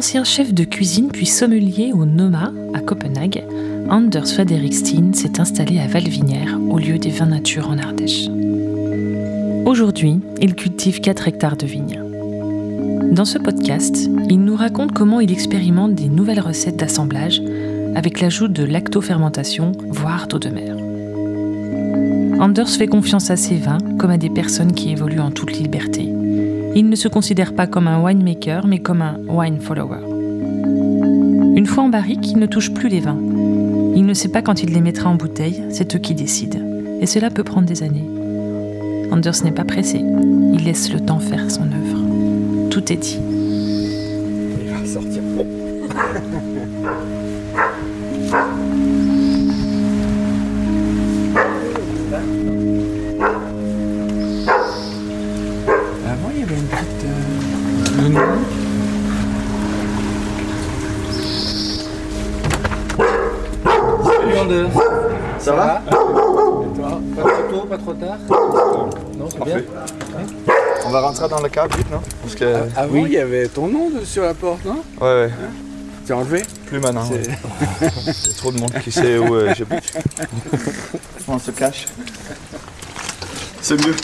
Ancien 0.00 0.24
chef 0.24 0.54
de 0.54 0.64
cuisine 0.64 1.08
puis 1.12 1.26
sommelier 1.26 1.92
au 1.92 2.06
Noma 2.06 2.54
à 2.72 2.80
Copenhague, 2.80 3.44
Anders 3.90 4.28
Faderikstein 4.28 5.12
s'est 5.12 5.38
installé 5.38 5.78
à 5.78 5.88
Valvinière, 5.88 6.58
au 6.70 6.78
lieu 6.78 6.96
des 6.96 7.10
vins 7.10 7.26
nature 7.26 7.68
en 7.68 7.76
Ardèche. 7.76 8.28
Aujourd'hui, 9.66 10.20
il 10.40 10.54
cultive 10.54 11.02
4 11.02 11.28
hectares 11.28 11.58
de 11.58 11.66
vignes. 11.66 12.02
Dans 13.12 13.26
ce 13.26 13.36
podcast, 13.36 14.08
il 14.30 14.40
nous 14.40 14.56
raconte 14.56 14.92
comment 14.92 15.20
il 15.20 15.30
expérimente 15.30 15.94
des 15.94 16.08
nouvelles 16.08 16.40
recettes 16.40 16.78
d'assemblage 16.78 17.42
avec 17.94 18.22
l'ajout 18.22 18.48
de 18.48 18.64
lactofermentation, 18.64 19.72
voire 19.90 20.28
d'eau 20.28 20.38
de 20.38 20.48
mer. 20.48 20.76
Anders 22.40 22.70
fait 22.70 22.86
confiance 22.86 23.30
à 23.30 23.36
ses 23.36 23.56
vins 23.56 23.76
comme 23.98 24.10
à 24.10 24.16
des 24.16 24.30
personnes 24.30 24.72
qui 24.72 24.92
évoluent 24.92 25.20
en 25.20 25.30
toute 25.30 25.52
liberté. 25.52 26.09
Il 26.74 26.88
ne 26.88 26.96
se 26.96 27.08
considère 27.08 27.54
pas 27.54 27.66
comme 27.66 27.88
un 27.88 28.02
winemaker, 28.02 28.66
mais 28.66 28.78
comme 28.78 29.02
un 29.02 29.18
wine 29.28 29.60
follower. 29.60 29.98
Une 31.56 31.66
fois 31.66 31.84
en 31.84 31.88
barrique, 31.88 32.30
il 32.30 32.38
ne 32.38 32.46
touche 32.46 32.72
plus 32.72 32.88
les 32.88 33.00
vins. 33.00 33.18
Il 33.96 34.06
ne 34.06 34.14
sait 34.14 34.28
pas 34.28 34.40
quand 34.40 34.62
il 34.62 34.72
les 34.72 34.80
mettra 34.80 35.10
en 35.10 35.16
bouteille, 35.16 35.62
c'est 35.70 35.96
eux 35.96 35.98
qui 35.98 36.14
décident. 36.14 36.60
Et 37.00 37.06
cela 37.06 37.30
peut 37.30 37.44
prendre 37.44 37.66
des 37.66 37.82
années. 37.82 38.08
Anders 39.10 39.42
n'est 39.44 39.52
pas 39.52 39.64
pressé. 39.64 39.98
Il 39.98 40.64
laisse 40.64 40.92
le 40.92 41.00
temps 41.00 41.18
faire 41.18 41.50
son 41.50 41.62
œuvre. 41.62 42.68
Tout 42.70 42.92
est 42.92 42.96
dit. 42.96 43.18
Il 44.62 44.70
va 44.70 44.86
sortir. 44.86 45.22
rentrer 71.10 71.28
dans 71.28 71.40
le 71.42 71.48
cave 71.48 71.68
vite, 71.76 71.90
non? 71.90 72.00
Parce 72.22 72.34
que. 72.34 72.56
Avant, 72.76 73.04
il 73.06 73.12
y 73.12 73.18
avait 73.18 73.48
ton 73.48 73.66
nom 73.68 73.90
de- 73.90 74.04
sur 74.04 74.22
la 74.22 74.34
porte, 74.34 74.64
non? 74.64 74.82
Ouais, 75.00 75.06
ouais. 75.26 75.30
C'est 76.06 76.12
enlevé? 76.12 76.42
Plus 76.66 76.78
maintenant. 76.80 77.04
C'est- 77.08 77.28
ouais. 77.28 77.38
Il 77.80 78.26
y 78.30 78.30
a 78.32 78.36
trop 78.36 78.52
de 78.52 78.58
monde 78.58 78.72
qui 78.82 78.90
sait 78.92 79.18
où 79.18 79.34
euh, 79.34 79.54
j'habite. 79.56 79.92
On 81.28 81.38
se 81.38 81.50
cache. 81.52 81.86
C'est 83.62 83.76
mieux. 83.86 83.94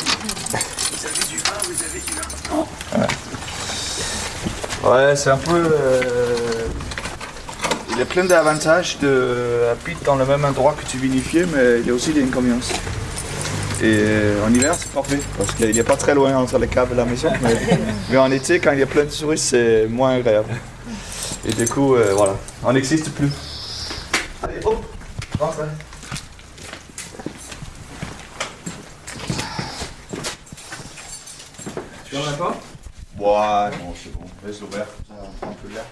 Ouais, 4.84 5.16
c'est 5.16 5.30
un 5.30 5.36
peu. 5.38 5.50
euh, 5.56 6.02
Il 7.90 7.98
y 7.98 8.02
a 8.02 8.04
plein 8.04 8.24
d'avantages 8.24 8.98
d'habiter 9.00 10.04
dans 10.04 10.16
le 10.16 10.26
même 10.26 10.44
endroit 10.44 10.74
que 10.78 10.84
tu 10.86 10.98
vinifies, 10.98 11.46
mais 11.52 11.80
il 11.80 11.86
y 11.86 11.90
a 11.90 11.94
aussi 11.94 12.12
des 12.12 12.22
inconvénients. 12.22 12.58
Et 13.82 13.98
euh, 13.98 14.46
en 14.46 14.54
hiver, 14.54 14.74
c'est 14.74 14.90
parfait, 14.90 15.18
parce 15.36 15.52
qu'il 15.54 15.70
n'y 15.70 15.80
a 15.80 15.84
pas 15.84 15.96
très 15.96 16.14
loin 16.14 16.34
entre 16.36 16.58
les 16.58 16.66
caves 16.66 16.92
et 16.92 16.94
la 16.94 17.04
maison. 17.04 17.30
Mais, 17.42 17.54
mais 18.10 18.16
en 18.16 18.30
été, 18.30 18.58
quand 18.58 18.72
il 18.72 18.78
y 18.78 18.82
a 18.82 18.86
plein 18.86 19.04
de 19.04 19.10
touristes, 19.10 19.44
c'est 19.50 19.86
moins 19.86 20.14
agréable. 20.14 20.48
Et 21.46 21.52
du 21.52 21.68
coup, 21.68 21.94
euh, 21.94 22.14
voilà, 22.16 22.36
on 22.64 22.72
n'existe 22.72 23.10
plus. 23.10 23.30
Allez, 24.42 24.64
hop, 24.64 24.82
rentre. 25.38 25.58
Tu 32.04 32.10
fermes 32.10 32.26
la 32.26 32.32
porte 32.32 32.62
Ouais, 33.18 33.78
non, 33.78 33.94
c'est 33.94 34.12
bon, 34.12 34.24
laisse 34.46 34.60
l'ouvert, 34.60 34.86
ça 35.06 35.14
on 35.22 35.30
prend 35.38 35.50
un 35.50 35.54
peu 35.54 35.68
d'air. 35.68 35.84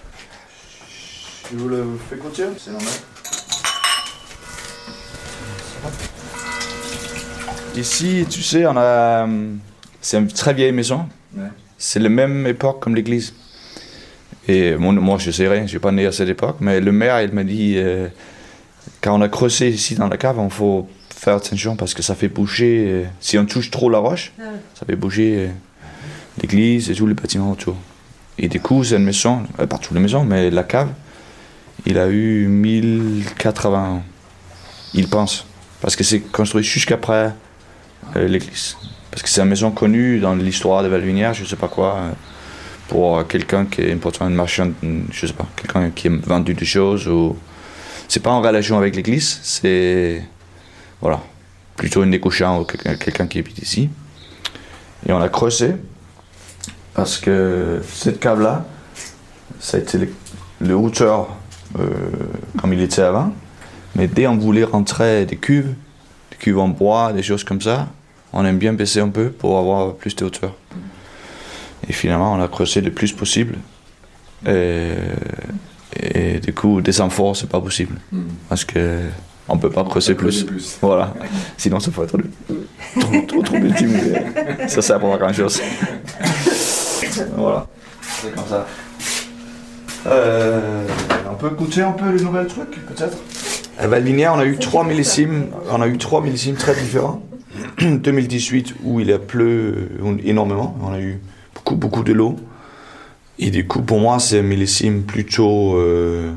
Tu 1.47 1.55
vous 1.55 1.69
le 1.69 1.99
fais 2.09 2.17
continuer 2.17 2.49
C'est 2.57 2.71
normal. 2.71 2.89
Ici, 7.77 8.25
tu 8.29 8.41
sais, 8.41 8.65
on 8.65 8.77
a. 8.77 9.27
C'est 10.01 10.17
une 10.17 10.27
très 10.27 10.53
vieille 10.53 10.71
maison. 10.71 11.07
C'est 11.77 11.99
la 11.99 12.09
même 12.09 12.47
époque 12.47 12.79
comme 12.79 12.95
l'église. 12.95 13.33
Et 14.47 14.75
moi, 14.75 14.93
moi, 14.93 15.17
je 15.17 15.31
sais 15.31 15.47
rien, 15.47 15.63
je 15.63 15.69
suis 15.69 15.79
pas 15.79 15.91
né 15.91 16.05
à 16.05 16.11
cette 16.11 16.29
époque, 16.29 16.57
mais 16.59 16.79
le 16.79 16.91
maire, 16.91 17.21
il 17.21 17.31
m'a 17.31 17.43
dit, 17.43 17.73
euh, 17.77 18.07
quand 19.01 19.17
on 19.17 19.21
a 19.21 19.27
creusé 19.27 19.69
ici 19.69 19.95
dans 19.95 20.07
la 20.07 20.17
cave, 20.17 20.39
il 20.41 20.51
faut 20.51 20.87
faire 21.09 21.35
attention 21.35 21.75
parce 21.75 21.93
que 21.93 22.03
ça 22.03 22.13
fait 22.13 22.27
bouger, 22.27 22.85
euh, 22.87 23.03
si 23.19 23.37
on 23.39 23.45
touche 23.45 23.71
trop 23.71 23.89
la 23.89 23.97
roche, 23.97 24.33
ça 24.75 24.85
fait 24.85 24.95
bouger 24.95 25.47
euh, 25.47 25.47
l'église 26.41 26.91
et 26.91 26.93
tous 26.93 27.07
les 27.07 27.15
bâtiments 27.15 27.51
autour. 27.51 27.75
Et 28.37 28.47
du 28.47 28.59
coup, 28.59 28.83
c'est 28.83 28.97
une 28.97 29.05
maison, 29.05 29.43
euh, 29.59 29.65
pas 29.65 29.79
toutes 29.79 29.93
les 29.93 29.99
maisons, 29.99 30.23
mais 30.23 30.51
la 30.51 30.63
cave, 30.63 30.89
il 31.85 31.97
a 31.97 32.07
eu 32.07 32.47
1080 32.47 33.89
ans, 33.89 34.03
il 34.93 35.07
pense. 35.07 35.45
Parce 35.81 35.95
que 35.95 36.03
c'est 36.03 36.19
construit 36.19 36.63
jusqu'après 36.63 37.33
l'église. 38.15 38.77
Parce 39.11 39.23
que 39.23 39.29
c'est 39.29 39.41
une 39.41 39.49
maison 39.49 39.71
connue 39.71 40.19
dans 40.19 40.35
l'histoire 40.35 40.83
de 40.83 40.89
Valvinière, 40.89 41.33
je 41.33 41.45
sais 41.45 41.55
pas 41.55 41.67
quoi. 41.69 41.95
euh, 41.95 42.11
pour 42.87 43.17
euh, 43.17 43.23
quelqu'un 43.23 43.65
qui 43.65 43.81
est 43.81 43.93
important, 43.93 44.27
une 44.27 44.35
marchande, 44.35 44.73
je 45.11 45.25
sais 45.25 45.33
pas, 45.33 45.47
quelqu'un 45.55 45.89
qui 45.89 46.07
a 46.07 46.11
vendu 46.11 46.53
des 46.53 46.65
choses 46.65 47.07
ou. 47.07 47.37
C'est 48.07 48.19
pas 48.19 48.31
en 48.31 48.41
relation 48.41 48.77
avec 48.77 48.95
l'église, 48.95 49.39
c'est. 49.41 50.23
Voilà. 51.01 51.21
Plutôt 51.75 52.03
une 52.03 52.11
négociant 52.11 52.61
ou 52.61 52.63
quelqu'un 52.65 52.95
quelqu'un 52.95 53.27
qui 53.27 53.39
habite 53.39 53.57
ici. 53.59 53.89
Et 55.07 55.11
on 55.11 55.19
a 55.19 55.29
creusé 55.29 55.75
parce 56.93 57.17
que 57.17 57.81
cette 57.91 58.19
cave-là, 58.19 58.65
ça 59.59 59.77
a 59.77 59.79
été 59.81 59.97
le, 59.97 60.09
le 60.61 60.75
hauteur 60.75 61.35
euh, 61.79 61.89
comme 62.57 62.71
il 62.73 62.81
était 62.81 63.01
avant. 63.01 63.33
Mais 63.95 64.07
dès 64.07 64.27
on 64.27 64.37
voulait 64.37 64.63
rentrer 64.63 65.25
des 65.25 65.35
cuves, 65.35 65.73
des 66.31 66.37
cuves 66.37 66.59
en 66.59 66.69
bois, 66.69 67.11
des 67.11 67.23
choses 67.23 67.43
comme 67.43 67.61
ça, 67.61 67.87
on 68.35 68.45
aime 68.45 68.57
bien 68.59 68.73
baisser 68.73 68.99
un 68.99 69.09
peu 69.09 69.29
pour 69.29 69.57
avoir 69.57 69.95
plus 69.95 70.15
de 70.15 70.25
hauteur. 70.25 70.53
Et 71.89 71.93
finalement, 71.93 72.33
on 72.33 72.41
a 72.41 72.47
creusé 72.47 72.81
le 72.81 72.91
plus 72.91 73.11
possible. 73.13 73.55
Et, 74.45 74.91
et 75.99 76.39
du 76.39 76.53
coup, 76.53 76.81
des 76.81 77.01
amphores, 77.01 77.35
c'est 77.35 77.49
pas 77.49 77.61
possible. 77.61 77.95
Parce 78.49 78.65
que 78.65 78.99
on 79.47 79.57
peut 79.57 79.69
pas 79.69 79.83
creuser 79.83 80.15
plus. 80.15 80.45
Voilà. 80.81 81.13
Sinon, 81.57 81.79
ça 81.79 81.91
être 81.91 82.17
trop, 82.99 83.21
trop, 83.27 83.41
trop 83.41 83.55
ultime. 83.55 83.97
Ça 84.67 84.81
sert 84.81 84.99
pas 84.99 85.13
à 85.13 85.17
grand 85.17 85.33
chose. 85.33 85.61
voilà. 87.37 87.67
C'est 88.01 88.35
comme 88.35 88.47
ça. 88.47 88.65
Euh, 90.07 90.85
on 91.31 91.35
peut 91.35 91.49
goûter 91.49 91.81
un 91.81 91.91
peu 91.91 92.11
les 92.11 92.23
nouvelles 92.23 92.47
trucs, 92.47 92.85
peut-être? 92.85 93.17
À 93.77 93.87
Valvinière, 93.87 94.33
on 94.33 94.39
a 94.39 94.45
eu 94.45 94.57
trois 94.57 94.83
millésimes. 94.83 95.47
On 95.69 95.81
a 95.81 95.87
eu 95.87 95.97
trois 95.97 96.21
millésimes 96.21 96.55
très 96.55 96.75
différents. 96.75 97.21
2018 97.81 98.75
où 98.83 98.99
il 98.99 99.11
a 99.11 99.19
plu 99.19 99.73
énormément. 100.23 100.77
On 100.81 100.93
a 100.93 100.99
eu 100.99 101.19
beaucoup, 101.53 101.75
beaucoup 101.75 102.03
de 102.03 102.13
l'eau. 102.13 102.35
Et 103.37 103.51
du 103.51 103.67
coup, 103.67 103.81
pour 103.81 103.99
moi, 103.99 104.19
c'est 104.19 104.39
un 104.39 104.43
millésime 104.43 105.03
plutôt 105.03 105.75
euh, 105.75 106.31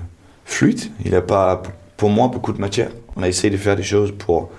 fluide. 0.45 0.81
Il 1.05 1.13
n'a 1.13 1.21
pas, 1.21 1.63
pour 1.97 2.11
moi, 2.11 2.29
beaucoup 2.29 2.53
de 2.53 2.61
matière. 2.61 2.91
On 3.17 3.23
a 3.23 3.29
essayé 3.29 3.51
de 3.51 3.57
faire 3.57 3.77
des 3.77 3.83
choses 3.83 4.13
pour 4.17 4.51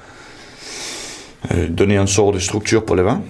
euh, 1.52 1.68
donner 1.68 1.98
une 1.98 2.08
sorte 2.08 2.36
de 2.36 2.40
structure 2.40 2.86
pour 2.86 2.96
le 2.96 3.04
vin, 3.04 3.22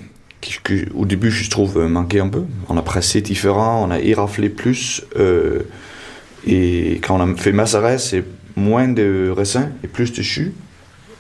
qui, 0.42 0.60
au 0.96 1.06
début, 1.06 1.32
je 1.32 1.50
trouve, 1.50 1.78
euh, 1.78 1.88
manquait 1.88 2.20
un 2.20 2.30
peu. 2.30 2.44
On 2.68 2.78
a 2.78 2.82
pressé 2.82 3.22
différent, 3.22 3.84
on 3.88 3.92
a 3.92 4.00
éraflé 4.00 4.50
plus. 4.50 5.04
euh, 5.18 5.64
et 6.48 7.02
quand 7.04 7.20
on 7.20 7.34
a 7.34 7.36
fait 7.36 7.52
macérer, 7.52 7.98
c'est 7.98 8.24
moins 8.56 8.88
de 8.88 9.32
raisins 9.36 9.72
et 9.84 9.88
plus 9.88 10.14
de 10.14 10.22
jus. 10.22 10.54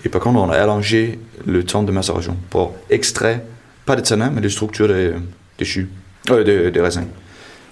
Et 0.05 0.09
par 0.09 0.21
contre, 0.21 0.39
on 0.39 0.49
a 0.49 0.57
allongé 0.57 1.19
le 1.45 1.63
temps 1.63 1.83
de 1.83 1.91
macération 1.91 2.37
pour 2.49 2.73
extraire, 2.89 3.41
pas 3.85 3.95
de 3.95 4.01
tanin, 4.01 4.29
mais 4.29 4.41
de 4.41 4.49
structure 4.49 4.87
des 4.87 5.13
de 5.57 5.65
jus, 5.65 5.89
euh, 6.31 6.43
de, 6.43 6.69
de 6.69 6.79
raisins, 6.79 7.07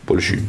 pour 0.06 0.16
le 0.16 0.22
jus. 0.22 0.44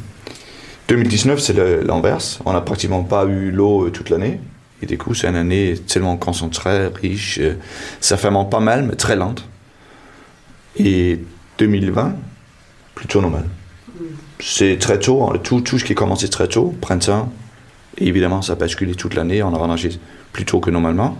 2019, 0.88 1.38
c'est 1.38 1.52
l'inverse. 1.84 2.40
On 2.44 2.52
n'a 2.52 2.60
pratiquement 2.62 3.04
pas 3.04 3.24
eu 3.26 3.50
l'eau 3.52 3.86
euh, 3.86 3.90
toute 3.90 4.10
l'année. 4.10 4.40
Et 4.82 4.86
du 4.86 4.96
coup, 4.98 5.14
c'est 5.14 5.28
une 5.28 5.36
année 5.36 5.74
tellement 5.86 6.16
concentrée, 6.16 6.88
riche. 6.88 7.38
euh, 7.40 7.54
Ça 8.00 8.16
fermente 8.16 8.50
pas 8.50 8.60
mal, 8.60 8.84
mais 8.84 8.94
très 8.96 9.14
lente. 9.14 9.44
Et 10.76 11.20
2020, 11.58 12.14
plutôt 12.94 13.20
normal. 13.20 13.44
C'est 14.40 14.78
très 14.78 14.98
tôt, 14.98 15.24
hein, 15.24 15.38
tout, 15.42 15.60
tout 15.60 15.78
ce 15.78 15.84
qui 15.84 15.92
est 15.92 15.96
commencé 15.96 16.28
très 16.28 16.48
tôt, 16.48 16.74
printemps. 16.80 17.32
Et 17.98 18.06
évidemment, 18.06 18.42
ça 18.42 18.52
a 18.52 18.56
basculé 18.56 18.94
toute 18.94 19.14
l'année. 19.14 19.42
On 19.42 19.52
a 19.54 19.58
rangé 19.58 19.90
plus 20.32 20.44
tôt 20.44 20.60
que 20.60 20.70
normalement. 20.70 21.18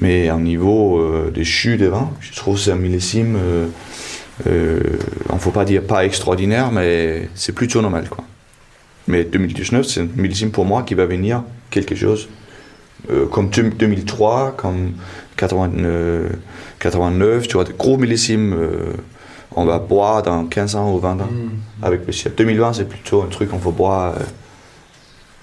Mais 0.00 0.30
au 0.30 0.38
niveau 0.38 0.98
euh, 1.00 1.30
des 1.30 1.44
jus 1.44 1.76
de 1.76 1.86
vin, 1.86 2.10
je 2.20 2.32
trouve 2.34 2.54
que 2.56 2.60
c'est 2.60 2.72
un 2.72 2.76
millésime, 2.76 3.36
euh, 3.36 3.66
euh, 4.46 4.80
on 5.28 5.34
ne 5.34 5.40
faut 5.40 5.50
pas 5.50 5.64
dire 5.64 5.82
pas 5.82 6.04
extraordinaire, 6.04 6.70
mais 6.70 7.28
c'est 7.34 7.52
plutôt 7.52 7.82
normal. 7.82 8.08
Quoi. 8.08 8.24
Mais 9.08 9.24
2019, 9.24 9.84
c'est 9.86 10.00
un 10.02 10.08
millésime 10.16 10.50
pour 10.52 10.64
moi 10.64 10.82
qui 10.84 10.94
va 10.94 11.06
venir 11.06 11.42
quelque 11.70 11.94
chose 11.94 12.28
comme 13.32 13.48
2003, 13.48 14.54
comme 14.56 14.92
80, 15.36 15.70
euh, 15.78 16.28
89, 16.78 17.48
tu 17.48 17.54
vois, 17.54 17.64
des 17.64 17.72
gros 17.72 17.96
millésimes 17.96 18.54
on 19.56 19.64
va 19.64 19.78
boire 19.80 20.22
dans 20.22 20.44
15 20.44 20.76
ans 20.76 20.92
ou 20.94 20.98
20 21.00 21.12
ans 21.12 21.24
Hmm. 21.24 21.50
avec 21.82 22.06
le 22.06 22.12
ciel. 22.12 22.34
2020, 22.36 22.72
c'est 22.74 22.88
plutôt 22.88 23.22
un 23.22 23.26
truc 23.26 23.50
qu'on 23.50 23.58
faut 23.58 23.72
boire. 23.72 24.14
euh, 24.14 24.18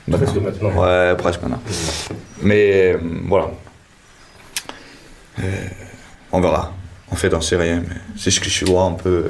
maintenant. 0.08 0.26
Presque 0.28 0.42
maintenant. 0.42 0.82
Ouais, 0.82 1.16
presque 1.18 1.42
maintenant. 1.42 1.62
Mais 2.42 2.94
euh, 2.94 2.98
voilà. 3.28 3.52
Euh, 5.40 5.68
on 6.32 6.42
verra. 6.42 6.74
En 7.12 7.16
fait, 7.16 7.34
on 7.34 7.42
sait 7.42 7.56
rien, 7.58 7.82
mais 7.88 7.96
c'est 8.18 8.32
ce 8.32 8.40
que 8.40 8.50
je 8.50 8.66
vois 8.66 8.84
un 8.84 8.94
peu. 8.94 9.28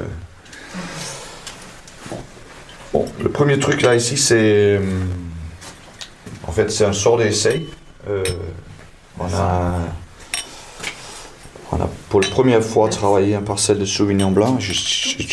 Bon, 2.92 3.04
le 3.22 3.28
premier 3.28 3.58
truc 3.58 3.82
là 3.82 3.94
ici, 3.94 4.16
c'est. 4.16 4.36
euh, 4.78 4.80
En 6.46 6.52
fait, 6.52 6.70
c'est 6.70 6.84
un 6.84 6.92
sort 6.92 7.18
d'essai. 7.18 7.66
On 9.20 9.26
a. 9.34 9.78
Pour 12.08 12.22
la 12.22 12.28
première 12.28 12.62
fois 12.64 12.88
travaillé 12.88 13.34
un 13.34 13.42
parcelle 13.42 13.78
de 13.78 13.84
Sauvignon 13.84 14.30
blanc. 14.30 14.58
Je 14.58 14.72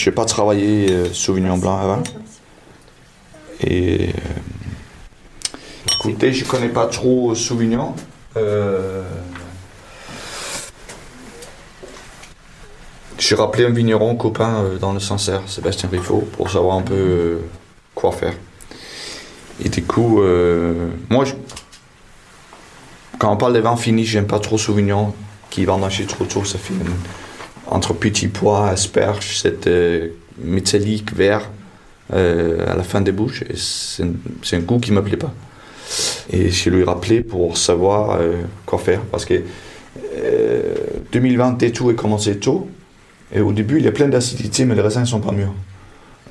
n'ai 0.09 0.13
pas 0.13 0.25
travaillé 0.25 0.91
euh, 0.91 1.13
Sauvignon 1.13 1.57
blanc 1.57 1.77
avant. 1.79 2.03
Et. 3.61 4.09
Écoutez, 5.95 6.33
je 6.33 6.43
connais 6.45 6.67
pas 6.69 6.87
trop 6.87 7.33
Sauvignon. 7.33 7.95
J'ai 13.17 13.35
rappelé 13.35 13.65
un 13.65 13.69
vigneron 13.69 14.15
copain 14.15 14.63
euh, 14.63 14.77
dans 14.77 14.91
le 14.93 14.99
Sancerre, 14.99 15.41
Sébastien 15.47 15.89
Riffaut, 15.89 16.27
pour 16.33 16.49
savoir 16.49 16.77
un 16.77 16.81
peu 16.81 16.93
euh, 16.95 17.37
quoi 17.93 18.11
faire. 18.11 18.33
Et 19.63 19.69
du 19.69 19.83
coup, 19.83 20.21
euh, 20.21 20.89
moi, 21.09 21.23
quand 23.17 23.31
on 23.31 23.37
parle 23.37 23.53
des 23.53 23.61
vins 23.61 23.77
finis, 23.77 24.03
j'aime 24.05 24.27
pas 24.27 24.39
trop 24.39 24.57
Sauvignon, 24.57 25.13
qui 25.49 25.63
vendanger 25.63 26.05
trop 26.05 26.25
tôt, 26.25 26.43
ça 26.43 26.57
fait 26.57 26.73
entre 27.67 27.93
petit 27.93 28.27
pois, 28.27 28.67
asperge, 28.69 29.39
cette 29.39 29.69
métallique 30.37 31.15
vert 31.15 31.49
à 32.11 32.75
la 32.75 32.83
fin 32.83 33.01
des 33.01 33.11
bouches. 33.13 33.41
Et 33.49 33.55
c'est 33.55 34.03
un- 34.03 34.59
goût 34.59 34.79
qui 34.79 34.91
me 34.91 35.01
plaît 35.01 35.17
pas. 35.17 35.33
Et 36.29 36.51
je 36.51 36.69
lui 36.69 36.81
ai 36.81 36.83
rappelé 36.83 37.21
pour 37.21 37.57
savoir 37.57 38.19
quoi 38.67 38.77
faire. 38.77 39.01
Parce 39.09 39.25
que 39.25 39.41
euh, 40.17 40.75
2020, 41.11 41.71
tout 41.71 41.89
est 41.89 41.95
commencé 41.95 42.37
tôt. 42.37 42.67
Et 43.35 43.41
au 43.41 43.51
début, 43.51 43.77
il 43.77 43.85
y 43.85 43.87
a 43.87 43.91
plein 43.91 44.07
d'acidité, 44.07 44.63
mais 44.63 44.75
les 44.75 44.81
raisins 44.81 45.01
ne 45.01 45.05
sont 45.05 45.19
pas 45.19 45.33
mûrs. 45.33 45.53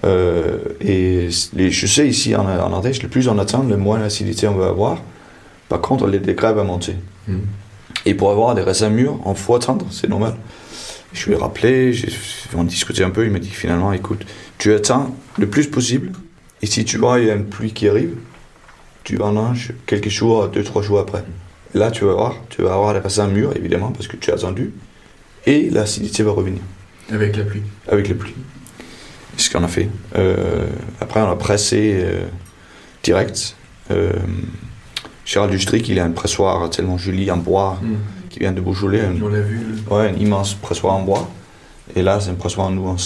Euh, 0.05 0.59
et 0.81 1.29
les, 1.55 1.71
je 1.71 1.87
sais 1.87 2.09
ici 2.09 2.35
en, 2.35 2.45
en 2.47 2.73
Ardèche, 2.73 3.03
le 3.03 3.09
plus 3.09 3.29
on 3.29 3.39
attend, 3.39 3.63
le 3.63 3.77
moins 3.77 3.99
d'acidité 3.99 4.49
on 4.49 4.55
va 4.55 4.69
avoir. 4.69 4.99
Par 5.69 5.81
contre, 5.81 6.07
les 6.07 6.19
degrés 6.19 6.53
vont 6.55 6.65
monter. 6.65 6.97
Mhm. 7.29 7.43
Et 8.07 8.15
pour 8.15 8.31
avoir 8.31 8.55
des 8.55 8.63
raisins 8.63 8.89
mûrs, 8.89 9.19
il 9.27 9.35
faut 9.35 9.55
attendre, 9.55 9.87
c'est 9.91 10.09
normal. 10.09 10.35
Je 11.13 11.27
lui 11.27 11.35
ai 11.35 11.37
rappelé, 11.37 11.95
on 12.57 12.65
discutait 12.65 13.05
un 13.05 13.11
peu, 13.11 13.25
il 13.25 13.31
m'a 13.31 13.39
dit 13.39 13.51
finalement, 13.51 13.93
écoute, 13.93 14.27
tu 14.59 14.75
attends 14.75 15.15
le 15.39 15.47
plus 15.47 15.69
possible, 15.69 16.11
et 16.61 16.67
si 16.67 16.85
tu 16.85 16.99
vois 16.99 17.21
il 17.21 17.27
y 17.27 17.31
a 17.31 17.35
une 17.35 17.45
pluie 17.45 17.73
qui 17.73 17.89
arrive, 17.89 18.15
tu 19.05 19.17
vendanges 19.17 19.73
quelques 19.87 20.09
jours, 20.09 20.49
deux, 20.49 20.65
trois 20.65 20.83
jours 20.83 20.99
après. 20.99 21.23
Et 21.75 21.79
là, 21.79 21.91
tu 21.91 22.05
vas 22.05 22.15
voir, 22.15 22.35
tu 22.49 22.63
vas 22.63 22.75
avoir 22.75 22.95
les 22.95 23.01
raisins 23.01 23.29
mûrs, 23.29 23.57
évidemment, 23.57 23.91
parce 23.91 24.09
que 24.09 24.17
tu 24.17 24.31
as 24.33 24.35
attendu, 24.35 24.73
et 25.47 25.71
l'acidité 25.71 26.23
va 26.23 26.33
revenir 26.33 26.63
Avec 27.13 27.37
la 27.37 27.45
pluie. 27.45 27.63
avec 27.89 28.09
les 28.09 28.15
pluies. 28.15 28.35
C'est 29.37 29.49
ce 29.49 29.51
qu'on 29.57 29.65
a 29.65 29.69
fait. 29.69 29.89
Euh, 30.17 30.67
après, 31.01 31.21
on 31.21 31.31
a 31.31 31.37
pressé 31.37 31.93
euh, 31.99 32.27
direct. 33.03 33.57
Euh, 33.91 34.13
Gérald 35.25 35.51
Dustric, 35.53 35.89
il 35.89 35.99
a 35.99 36.05
un 36.05 36.11
pressoir 36.13 36.69
tellement 36.71 36.99
joli 36.99 37.31
en 37.31 37.37
bois 37.39 37.79
qui 38.31 38.39
vient 38.41 38.53
de 38.53 38.61
Beaujolais. 38.61 39.03
On 39.23 39.29
l'a 39.29 39.41
vu. 39.41 39.59
le- 39.89 39.95
Ouais, 39.95 40.09
un 40.11 40.15
immense 40.15 40.55
pressoir 40.55 40.95
en 40.95 41.03
bois. 41.03 41.29
Et 41.97 42.03
là, 42.03 42.21
c'est 42.21 42.31
un 42.31 42.35
pressoir, 42.35 42.71
nous, 42.71 42.87
on, 42.89 42.97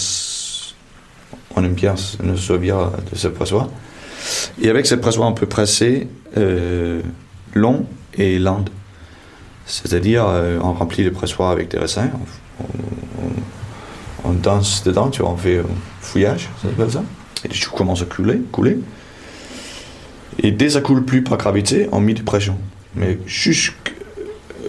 on 1.55 1.63
aime 1.63 1.73
bien 1.73 1.93
s- 1.95 2.17
nous 2.23 2.37
servir 2.37 2.91
de 3.11 3.15
ce 3.17 3.27
pressoir. 3.27 3.67
Et 4.61 4.69
avec 4.69 4.85
ce 4.85 4.95
pressoir, 4.95 5.27
on 5.29 5.33
peut 5.33 5.45
presser 5.47 6.07
euh, 6.37 7.01
long 7.53 7.85
et 8.17 8.37
lande. 8.39 8.69
C'est-à-dire, 9.65 10.25
on 10.63 10.73
remplit 10.73 11.03
le 11.03 11.11
pressoir 11.11 11.51
avec 11.51 11.69
des 11.69 11.77
raisins, 11.77 12.09
on, 12.59 12.63
on- 13.25 13.31
on 14.23 14.31
danse 14.33 14.83
dedans, 14.83 15.09
tu 15.09 15.21
vois, 15.21 15.31
on 15.31 15.37
fait 15.37 15.59
un 15.59 15.63
fouillage, 16.01 16.49
ça 16.61 16.69
s'appelle 16.69 16.91
ça. 16.91 17.03
Et 17.45 17.47
les 17.49 17.53
choux 17.53 17.71
commencent 17.75 18.01
à 18.01 18.05
couler, 18.05 18.41
couler. 18.51 18.77
Et 20.41 20.51
dès 20.51 20.65
que 20.65 20.71
ça 20.73 20.81
coule 20.81 21.03
plus 21.05 21.23
par 21.23 21.37
gravité, 21.37 21.87
on 21.91 21.99
met 21.99 22.13
de 22.13 22.21
pression. 22.21 22.57
Mais 22.95 23.17
juste 23.25 23.73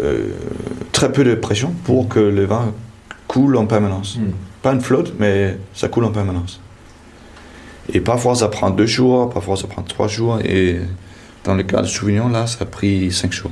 euh, 0.01 0.29
très 0.93 1.11
peu 1.13 1.25
de 1.25 1.35
pression 1.35 1.75
pour 1.85 2.09
que 2.09 2.21
le 2.21 2.45
vin 2.45 2.73
coule 3.29 3.57
en 3.57 3.67
permanence. 3.67 4.17
Mm. 4.17 4.31
Pas 4.63 4.73
une 4.73 4.81
flotte, 4.81 5.15
mais 5.19 5.57
ça 5.75 5.89
coule 5.89 6.05
en 6.05 6.11
permanence. 6.13 6.61
Et 7.93 8.01
parfois 8.01 8.35
ça 8.35 8.49
prend 8.49 8.71
deux 8.71 8.87
jours, 8.87 9.31
parfois 9.31 9.57
ça 9.57 9.67
prend 9.67 9.83
trois 9.83 10.07
jours, 10.07 10.39
et 10.45 10.81
dans 11.45 11.55
le 11.55 11.63
cas 11.63 11.83
de 11.83 11.87
Sauvignon, 11.87 12.29
là, 12.29 12.47
ça 12.47 12.59
a 12.61 12.65
pris 12.67 13.11
cinq 13.11 13.33
jours. 13.33 13.51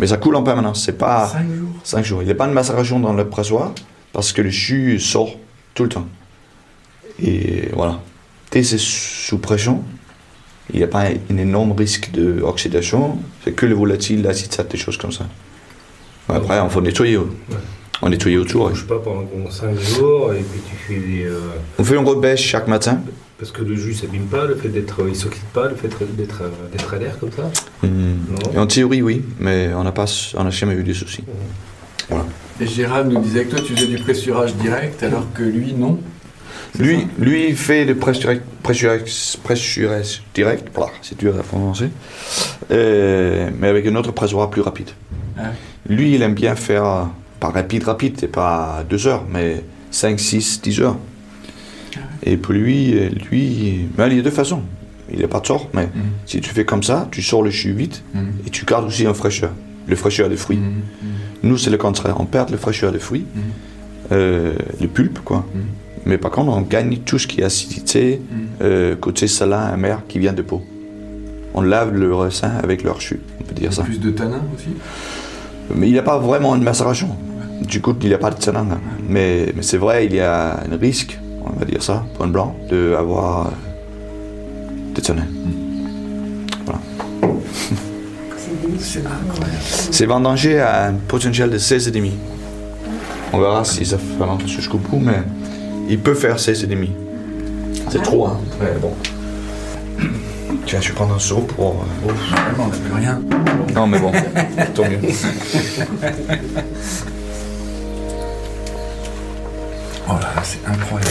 Mais 0.00 0.08
ça 0.08 0.16
coule 0.16 0.34
en 0.34 0.42
permanence, 0.42 0.82
c'est 0.84 0.98
pas 0.98 1.28
Cinq 1.28 1.46
jours. 1.52 1.68
cinq 1.84 2.04
jours. 2.04 2.22
Il 2.22 2.24
n'y 2.26 2.32
a 2.32 2.34
pas 2.34 2.48
de 2.48 2.52
macération 2.52 2.98
dans 2.98 3.12
le 3.12 3.28
pressoir 3.28 3.72
parce 4.14 4.32
que 4.32 4.40
le 4.40 4.48
jus 4.48 4.98
sort 4.98 5.36
tout 5.74 5.82
le 5.82 5.90
temps. 5.90 6.08
Et 7.22 7.68
voilà. 7.74 8.00
Dès 8.50 8.60
que 8.60 8.66
c'est 8.66 8.78
sous 8.78 9.38
pression, 9.38 9.82
il 10.72 10.78
n'y 10.78 10.84
a 10.84 10.86
pas 10.88 11.04
un 11.30 11.36
énorme 11.36 11.72
risque 11.72 12.10
d'oxydation, 12.12 13.18
c'est 13.44 13.52
que 13.52 13.66
le 13.66 13.74
volatile, 13.74 14.22
l'acétate, 14.22 14.70
des 14.70 14.78
choses 14.78 14.96
comme 14.96 15.12
ça. 15.12 15.26
Après, 16.28 16.58
on 16.60 16.70
faut 16.70 16.80
nettoyer. 16.80 17.18
On 18.02 18.08
nettoie 18.08 18.36
autour. 18.36 18.70
bouge 18.70 18.86
pas 18.86 18.98
pendant 18.98 19.50
5 19.50 19.78
jours 19.78 20.32
et 20.32 20.42
puis 20.42 20.60
tu 20.68 20.76
fais 20.76 21.00
des. 21.00 21.24
euh, 21.24 21.38
On 21.78 21.84
fait 21.84 21.96
une 21.96 22.06
rebêche 22.06 22.42
chaque 22.42 22.68
matin. 22.68 23.00
parce 23.38 23.50
que 23.50 23.62
le 23.62 23.76
jus 23.76 23.94
s'abîme 23.94 24.26
pas, 24.26 24.46
le 24.46 24.56
fait 24.56 24.68
d'être. 24.68 25.04
Il 25.08 25.16
s'oxyde 25.16 25.42
pas, 25.52 25.68
le 25.68 25.74
fait 25.76 25.88
d'être 26.16 26.94
à 26.94 26.98
l'air 26.98 27.18
comme 27.18 27.30
ça. 27.32 27.50
Hmm. 27.82 28.16
En 28.56 28.66
théorie, 28.66 29.02
oui, 29.02 29.22
mais 29.38 29.70
on 29.74 29.84
n'a 29.84 30.50
jamais 30.50 30.74
eu 30.74 30.82
de 30.82 30.92
soucis. 30.92 31.24
Et 32.60 32.66
Gérald 32.66 33.10
nous 33.12 33.20
disait 33.20 33.44
que 33.44 33.56
toi, 33.56 33.60
tu 33.66 33.74
faisais 33.74 33.86
du 33.86 33.98
pressurage 33.98 34.54
direct, 34.56 35.02
alors 35.02 35.26
que 35.34 35.42
lui, 35.42 35.72
non. 35.74 35.98
Lui, 36.78 37.06
lui, 37.18 37.48
il 37.48 37.56
fait 37.56 37.84
le 37.84 37.94
pressurage, 37.96 38.38
pressurage, 38.62 39.36
pressurage 39.42 40.22
direct, 40.34 40.68
voilà, 40.74 40.92
c'est 41.02 41.18
dur 41.18 41.34
à 41.38 41.42
prononcer, 41.42 41.88
Euh, 42.70 43.50
mais 43.60 43.68
avec 43.68 43.86
un 43.86 43.94
autre 43.96 44.12
pressoir 44.12 44.50
plus 44.50 44.62
rapide. 44.62 44.90
Ah. 45.38 45.52
Lui, 45.88 46.14
il 46.14 46.22
aime 46.22 46.34
bien 46.34 46.54
faire, 46.56 46.84
euh, 46.84 47.02
pas 47.40 47.48
rapide, 47.50 47.84
rapide, 47.84 48.16
c'est 48.18 48.28
pas 48.32 48.84
deux 48.88 49.06
heures, 49.06 49.24
mais 49.30 49.62
5, 49.90 50.18
6, 50.18 50.62
10 50.62 50.80
heures. 50.80 50.96
Et 52.24 52.36
pour 52.36 52.54
lui, 52.54 52.94
euh, 52.96 53.10
lui, 53.30 53.86
mais 53.98 54.06
il 54.08 54.16
y 54.16 54.20
a 54.20 54.22
deux 54.22 54.30
façons. 54.30 54.62
Il 55.12 55.20
n'a 55.20 55.28
pas 55.28 55.40
tort, 55.40 55.68
mais 55.74 55.84
Mhm. 55.86 56.02
si 56.24 56.40
tu 56.40 56.50
fais 56.50 56.64
comme 56.64 56.82
ça, 56.82 57.06
tu 57.10 57.20
sors 57.22 57.42
le 57.42 57.50
jus 57.50 57.72
vite 57.72 58.02
Mhm. 58.14 58.32
et 58.46 58.50
tu 58.50 58.64
gardes 58.64 58.86
aussi 58.86 59.06
en 59.06 59.12
fraîcheur, 59.14 59.52
le 59.86 59.96
fraîcheur 59.96 60.28
des 60.28 60.36
fruits. 60.36 60.58
Mhm. 60.58 60.82
Nous, 61.42 61.58
c'est 61.58 61.70
le 61.70 61.76
contraire. 61.78 62.16
On 62.20 62.24
perd 62.26 62.50
le 62.50 62.56
fraîcheur 62.56 62.90
des 62.92 62.98
fruits, 62.98 63.26
Mhm. 63.34 63.42
euh, 64.12 64.52
le 64.80 64.86
pulpe, 64.88 65.18
quoi. 65.24 65.44
Mhm. 65.54 65.62
Mais 66.06 66.18
par 66.18 66.30
contre, 66.30 66.52
on 66.52 66.60
gagne 66.60 66.98
tout 66.98 67.18
ce 67.18 67.26
qui 67.26 67.40
est 67.40 67.44
acidité, 67.44 68.20
euh, 68.60 68.94
côté 68.96 69.26
salin, 69.26 69.60
amer, 69.60 70.02
qui 70.08 70.18
vient 70.18 70.32
de 70.34 70.42
peau. 70.42 70.62
On 71.54 71.62
lave 71.62 71.94
le 71.94 72.14
raisin 72.14 72.50
avec 72.62 72.82
leur 72.82 73.00
jus, 73.00 73.20
on 73.40 73.44
peut 73.44 73.54
dire 73.54 73.72
ça. 73.72 73.84
Plus 73.84 74.00
de 74.00 74.10
tanin 74.10 74.42
aussi? 74.54 74.68
Mais 75.74 75.88
il 75.88 75.92
n'y 75.92 75.98
a 75.98 76.02
pas 76.02 76.18
vraiment 76.18 76.54
une 76.56 76.62
macération. 76.64 77.08
Du 77.62 77.80
coup, 77.80 77.94
il 78.02 78.08
n'y 78.08 78.14
a 78.14 78.18
pas 78.18 78.30
de 78.30 78.36
tanin. 78.36 78.66
hein. 78.70 78.80
Mais, 79.08 79.52
mais 79.56 79.62
c'est 79.62 79.78
vrai, 79.78 80.04
il 80.04 80.14
y 80.14 80.20
a 80.20 80.60
un 80.70 80.76
risque, 80.76 81.18
on 81.46 81.58
va 81.58 81.64
dire 81.64 81.82
ça, 81.82 82.04
pour 82.14 82.24
un 82.24 82.28
blanc, 82.28 82.54
d'avoir 82.68 83.52
des 84.94 85.00
tanins. 85.00 85.26
C'est 88.78 89.00
incroyable. 89.06 89.58
C'est 89.90 90.06
vendangé 90.06 90.60
à 90.60 90.86
un 90.86 90.94
potentiel 90.94 91.50
de 91.50 91.58
16,5. 91.58 92.10
On 93.32 93.40
verra 93.40 93.64
si 93.64 93.84
ça 93.84 93.98
fait 93.98 94.18
longtemps 94.24 94.46
jusqu'au 94.46 94.78
bout, 94.78 94.98
mais 95.00 95.22
il 95.88 95.98
peut 95.98 96.14
faire 96.14 96.36
16,5. 96.36 96.88
C'est 97.90 98.02
trop, 98.02 98.26
hein. 98.26 98.38
Ouais, 98.60 98.74
bon. 98.80 98.92
Tiens, 100.66 100.80
je 100.80 100.88
vais 100.88 100.94
prendre 100.94 101.14
un 101.14 101.18
seau 101.18 101.38
pour. 101.40 101.70
euh, 101.70 102.06
Bon, 102.06 102.12
vraiment, 102.12 102.64
on 102.64 102.68
n'a 102.68 102.76
plus 102.76 102.94
rien. 102.94 103.20
Non, 103.74 103.86
mais 103.86 103.98
bon, 103.98 104.12
tant 104.74 104.82
mieux. 104.88 104.98
Oh 110.08 110.12
là 110.12 110.32
là, 110.36 110.42
c'est 110.42 110.58
incroyable. 110.66 111.10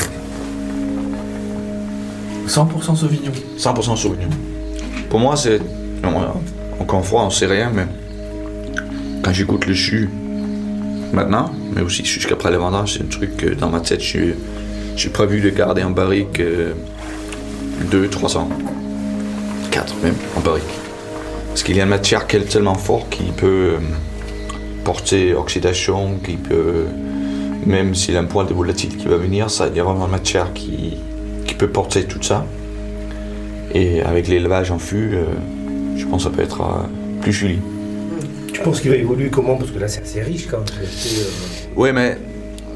100% 2.47 2.95
Sauvignon. 2.95 3.31
100% 3.57 3.95
Sauvignon. 3.97 4.29
Pour 5.09 5.19
moi, 5.19 5.35
c'est. 5.35 5.59
non, 6.03 6.11
Encore 6.79 7.05
fois, 7.05 7.25
on 7.25 7.29
sait 7.29 7.45
rien, 7.45 7.71
mais. 7.73 7.85
Quand 9.23 9.31
j'écoute 9.31 9.67
le 9.67 9.73
jus, 9.73 10.09
maintenant, 11.13 11.51
mais 11.73 11.81
aussi 11.81 12.03
jusqu'après 12.03 12.51
le 12.51 12.59
c'est 12.87 13.01
un 13.01 13.05
truc 13.05 13.37
que 13.37 13.53
dans 13.53 13.69
ma 13.69 13.79
tête, 13.79 14.01
j'ai 14.01 15.09
prévu 15.09 15.39
de 15.39 15.49
garder 15.49 15.81
en 15.83 15.91
barrique 15.91 16.41
2, 17.89 18.09
3 18.09 18.37
ans. 18.37 18.49
4 19.71 19.95
même, 20.03 20.15
en 20.35 20.41
barrique. 20.41 20.63
Parce 21.47 21.63
qu'il 21.63 21.77
y 21.77 21.79
a 21.79 21.83
une 21.83 21.89
matière 21.89 22.27
qui 22.27 22.35
est 22.35 22.41
tellement 22.41 22.75
forte 22.75 23.09
qui 23.11 23.23
peut 23.31 23.75
euh, 23.75 23.79
porter 24.83 25.35
oxydation, 25.35 26.17
qui 26.23 26.35
peut 26.35 26.85
même 27.65 27.95
s'il 27.95 28.13
y 28.13 28.17
a 28.17 28.19
un 28.19 28.25
point 28.25 28.43
de 28.43 28.53
volatilité 28.53 28.97
qui 28.97 29.07
va 29.07 29.17
venir, 29.17 29.49
ça, 29.49 29.67
il 29.67 29.77
y 29.77 29.79
a 29.79 29.83
vraiment 29.83 30.05
une 30.05 30.11
matière 30.11 30.51
qui, 30.53 30.97
qui 31.45 31.53
peut 31.53 31.69
porter 31.69 32.05
tout 32.05 32.21
ça. 32.21 32.45
Et 33.73 34.01
avec 34.01 34.27
l'élevage 34.27 34.71
en 34.71 34.79
fût, 34.79 35.11
euh, 35.13 35.25
je 35.97 36.05
pense 36.05 36.23
que 36.25 36.29
ça 36.31 36.35
peut 36.35 36.43
être 36.43 36.61
euh, 36.61 37.21
plus 37.21 37.33
joli. 37.33 37.59
Tu 38.53 38.61
penses 38.61 38.81
qu'il 38.81 38.91
va 38.91 38.97
évoluer 38.97 39.29
comment? 39.29 39.55
Parce 39.57 39.71
que 39.71 39.79
là, 39.79 39.87
c'est 39.87 40.01
assez 40.01 40.21
riche 40.21 40.47
quand 40.47 40.57
même. 40.59 40.67
Euh, 40.81 41.23
Oui, 41.75 41.89
mais 41.93 42.17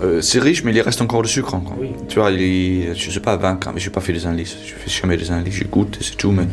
euh, 0.04 0.22
c'est 0.22 0.40
riche, 0.40 0.64
mais 0.64 0.74
il 0.74 0.82
reste 0.82 1.02
encore 1.02 1.22
du 1.22 1.30
sucre. 1.30 1.54
encore. 1.54 1.76
Oui. 1.80 1.90
Tu 2.08 2.20
vois, 2.20 2.32
il 2.32 2.42
est, 2.42 2.96
je 2.96 3.12
sais 3.12 3.20
pas, 3.20 3.36
20 3.38 3.60
grammes. 3.60 3.76
Je 3.78 3.86
n'ai 3.86 3.92
pas 3.92 4.02
fait 4.02 4.14
des 4.14 4.26
analyses. 4.26 4.56
Je 4.66 4.74
fais 4.74 4.90
jamais 4.90 5.18
des 5.18 5.30
analyses, 5.32 5.54
je 5.54 5.64
goûte 5.66 5.98
et 6.02 6.04
c'est 6.04 6.16
tout. 6.18 6.32
Mais, 6.32 6.48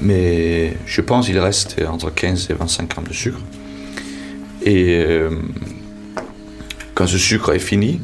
mais 0.00 0.74
je 0.86 1.00
pense 1.00 1.26
qu'il 1.26 1.38
reste 1.38 1.76
entre 1.88 2.10
15 2.14 2.48
et 2.50 2.54
25 2.54 2.88
grammes 2.90 3.08
de 3.08 3.12
sucre. 3.14 3.38
Et 4.62 4.98
euh, 5.06 5.30
quand 6.94 7.06
ce 7.06 7.18
sucre 7.18 7.52
est 7.54 7.58
fini, 7.58 8.00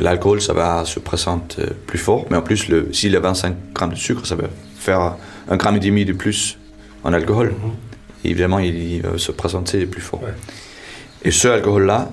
l'alcool, 0.00 0.40
ça 0.40 0.52
va 0.52 0.84
se 0.84 1.00
présenter 1.00 1.62
plus 1.88 1.98
fort. 1.98 2.26
Mais 2.30 2.36
en 2.36 2.42
plus, 2.42 2.68
le- 2.68 2.88
s'il 2.92 3.10
y 3.12 3.16
a 3.16 3.20
25 3.20 3.54
grammes 3.74 3.90
de 3.90 3.96
sucre, 3.96 4.24
ça 4.24 4.36
va 4.36 4.44
faire 4.78 5.16
un 5.48 5.56
gramme 5.56 5.76
et 5.76 5.80
demi 5.80 6.04
de 6.04 6.12
plus 6.12 6.56
en 7.06 7.12
alcool. 7.12 7.54
Et 8.24 8.30
évidemment, 8.30 8.58
il, 8.58 8.76
il 8.76 9.02
va 9.02 9.16
se 9.16 9.30
présenter 9.32 9.86
plus 9.86 10.02
fort. 10.02 10.22
Ouais. 10.22 10.34
Et 11.22 11.30
ce 11.30 11.48
alcool-là, 11.48 12.10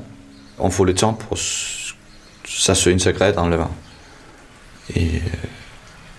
on 0.60 0.70
faut 0.70 0.86
le 0.86 0.94
temps 0.94 1.14
pour 1.14 1.38
ça 1.38 2.76
se 2.76 2.90
intégrer 2.90 3.34
dans 3.34 3.48
le 3.48 3.56
vin. 3.56 3.72
Et 4.96 5.16
euh, 5.16 5.20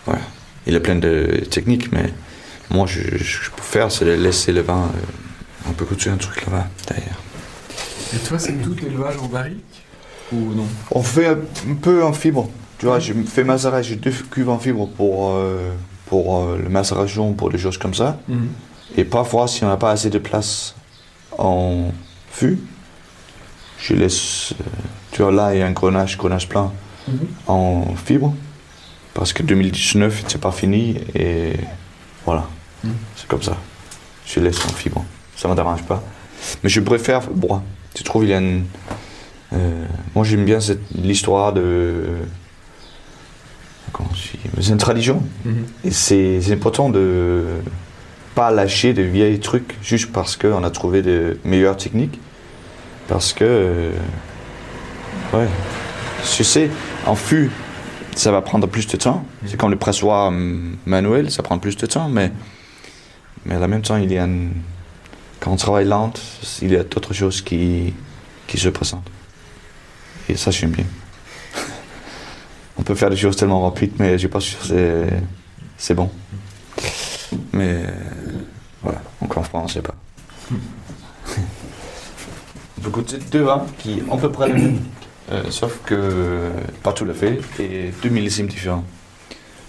voilà. 0.06 0.22
Il 0.66 0.72
y 0.72 0.76
a 0.76 0.80
plein 0.80 0.96
de 0.96 1.42
techniques, 1.50 1.92
mais 1.92 2.12
moi, 2.70 2.86
je, 2.86 3.00
je, 3.00 3.42
je 3.44 3.50
peux 3.50 3.62
faire, 3.62 3.92
c'est 3.92 4.06
de 4.06 4.12
laisser 4.12 4.52
le 4.52 4.62
vin 4.62 4.90
euh, 4.94 5.70
un 5.70 5.72
peu 5.72 5.84
goûter 5.84 6.10
un 6.10 6.16
truc 6.16 6.44
là-bas, 6.46 6.66
derrière. 6.88 7.18
Et 8.14 8.18
toi, 8.18 8.38
c'est 8.38 8.54
tout 8.54 8.74
l'élevage 8.82 9.16
en 9.18 9.26
barrique 9.26 9.84
Ou 10.32 10.54
non? 10.54 10.66
On 10.90 11.02
fait 11.02 11.26
un, 11.26 11.74
peu 11.80 12.02
en 12.02 12.12
fibre. 12.12 12.48
Tu 12.78 12.86
vois, 12.86 12.98
j'ai 12.98 13.14
fait 13.14 13.44
macérer, 13.44 13.82
j'ai 13.82 13.96
deux 13.96 14.12
cuves 14.30 14.48
en 14.48 14.58
fibre 14.58 14.88
pour, 14.88 15.34
euh, 15.34 15.70
pour 16.14 16.36
euh, 16.44 16.58
le 16.62 16.68
macération, 16.68 17.32
pour 17.32 17.50
des 17.50 17.58
choses 17.58 17.76
comme 17.76 17.92
ça. 17.94 18.18
Et 18.96 19.02
parfois, 19.04 19.48
si 19.48 19.64
on 19.64 19.66
n'a 19.68 19.76
pas 19.76 19.90
assez 19.90 20.10
de 20.10 20.20
place 20.20 20.76
en 21.38 21.90
fût, 22.30 22.60
je 23.80 23.94
laisse. 23.94 24.52
euh, 24.60 24.64
tu 25.10 25.22
vois, 25.22 25.32
là, 25.32 25.52
il 25.52 25.58
y 25.58 25.62
a 25.62 25.66
un 25.66 25.72
grenage, 25.72 26.16
grenage 26.16 26.48
plein 26.48 26.70
en 27.48 27.96
fibre. 27.96 28.32
Parce 29.12 29.32
que 29.32 29.42
2019, 29.42 30.22
c'est 30.28 30.40
pas 30.40 30.52
fini 30.52 30.98
et 31.16 31.54
voilà. 32.24 32.44
Mhm. 32.84 32.92
C'est 33.16 33.26
comme 33.26 33.42
ça. 33.42 33.56
Je 34.24 34.38
laisse 34.38 34.64
en 34.66 34.68
fibre. 34.72 35.04
Ça 35.36 35.48
me 35.48 35.56
dérange 35.56 35.82
pas. 35.82 36.00
Mais 36.62 36.68
je 36.68 36.78
préfère 36.80 37.22
bois. 37.28 37.60
Tu 37.92 38.04
trouves, 38.04 38.22
il 38.24 38.30
y 38.30 38.34
a 38.34 38.38
une. 38.38 38.64
euh, 39.52 39.84
moi, 40.14 40.24
j'aime 40.24 40.44
bien 40.44 40.60
cette- 40.60 40.88
l'histoire 40.94 41.52
de. 41.52 42.04
C'est 44.60 44.72
une 44.72 44.78
tradition. 44.78 45.22
Et 45.84 45.90
c'est 45.90 46.40
important 46.52 46.88
de 46.90 47.44
pas 48.34 48.50
lâcher 48.50 48.92
de 48.94 49.02
vieilles 49.02 49.38
trucs 49.40 49.76
juste 49.82 50.10
parce 50.12 50.36
qu'on 50.36 50.64
a 50.64 50.70
trouvé 50.70 51.02
de 51.02 51.38
meilleures 51.44 51.76
techniques. 51.76 52.18
Parce 53.08 53.32
que. 53.32 53.44
euh, 53.44 53.90
ouais. 55.32 55.46
Je 56.36 56.42
sais, 56.42 56.70
en 57.06 57.14
fût, 57.14 57.50
ça 58.16 58.32
va 58.32 58.40
prendre 58.42 58.66
plus 58.66 58.86
de 58.86 58.96
temps. 58.96 59.24
C'est 59.46 59.56
comme 59.58 59.70
le 59.70 59.76
pressoir 59.76 60.28
hum, 60.28 60.76
manuel, 60.86 61.30
ça 61.30 61.42
prend 61.42 61.58
plus 61.58 61.76
de 61.76 61.86
temps, 61.86 62.08
mais. 62.08 62.32
Mais 63.46 63.56
en 63.56 63.68
même 63.68 63.82
temps, 63.82 63.96
il 63.98 64.10
y 64.10 64.16
a 64.18 64.24
une- 64.24 64.52
quand 65.40 65.50
on 65.52 65.56
travaille 65.56 65.84
lente, 65.84 66.20
il 66.62 66.72
y 66.72 66.76
a 66.76 66.82
d'autres 66.82 67.12
choses 67.12 67.42
qui, 67.42 67.92
qui 68.46 68.56
se 68.58 68.70
présentent. 68.70 69.06
Et 70.30 70.36
ça, 70.36 70.50
j'aime 70.50 70.70
bien. 70.70 70.86
On 72.78 72.82
peut 72.82 72.94
faire 72.94 73.10
des 73.10 73.16
choses 73.16 73.36
tellement 73.36 73.62
rapides, 73.62 73.92
mais 73.98 74.12
je 74.12 74.18
suis 74.18 74.28
pas 74.28 74.40
sûr 74.40 74.58
c'est, 74.62 75.06
c'est 75.76 75.94
bon. 75.94 76.10
Mais 77.52 77.82
voilà, 78.82 79.00
encore 79.20 79.38
en 79.38 79.44
France, 79.44 79.70
je 79.70 79.74
sais 79.74 79.82
pas. 79.82 79.94
Vous 82.78 82.90
goûtez 82.90 83.18
deux 83.30 83.42
vins 83.42 83.64
qui 83.78 84.02
à 84.10 84.16
peu 84.16 84.30
près 84.30 84.48
le 84.48 84.54
même, 84.54 84.80
euh, 85.32 85.42
sauf 85.50 85.80
que 85.86 86.50
pas 86.82 86.92
tout 86.92 87.06
à 87.08 87.14
fait, 87.14 87.40
et 87.58 87.92
deux 88.02 88.10
millésimes 88.10 88.46
différents. 88.46 88.84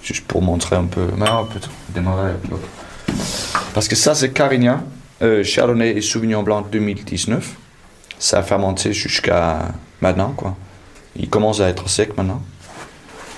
Juste 0.04 0.26
pour 0.28 0.42
montrer 0.42 0.76
un 0.76 0.86
peu. 0.86 1.08
Mais 1.18 1.30
on 1.30 1.46
peut 1.46 1.60
démarrer. 1.90 2.34
Parce 3.74 3.88
que 3.88 3.96
ça, 3.96 4.14
c'est 4.14 4.32
Carignan, 4.32 4.84
euh, 5.22 5.44
Chardonnay 5.44 5.98
et 5.98 6.02
Sauvignon 6.02 6.44
Blanc 6.44 6.62
2019. 6.62 7.56
Ça 8.20 8.40
a 8.40 8.44
fermenté 8.44 8.94
jusqu'à 8.94 9.70
maintenant, 10.02 10.34
quoi. 10.36 10.56
Il 11.16 11.30
commence 11.30 11.60
à 11.62 11.70
être 11.70 11.90
sec 11.90 12.16
maintenant. 12.18 12.42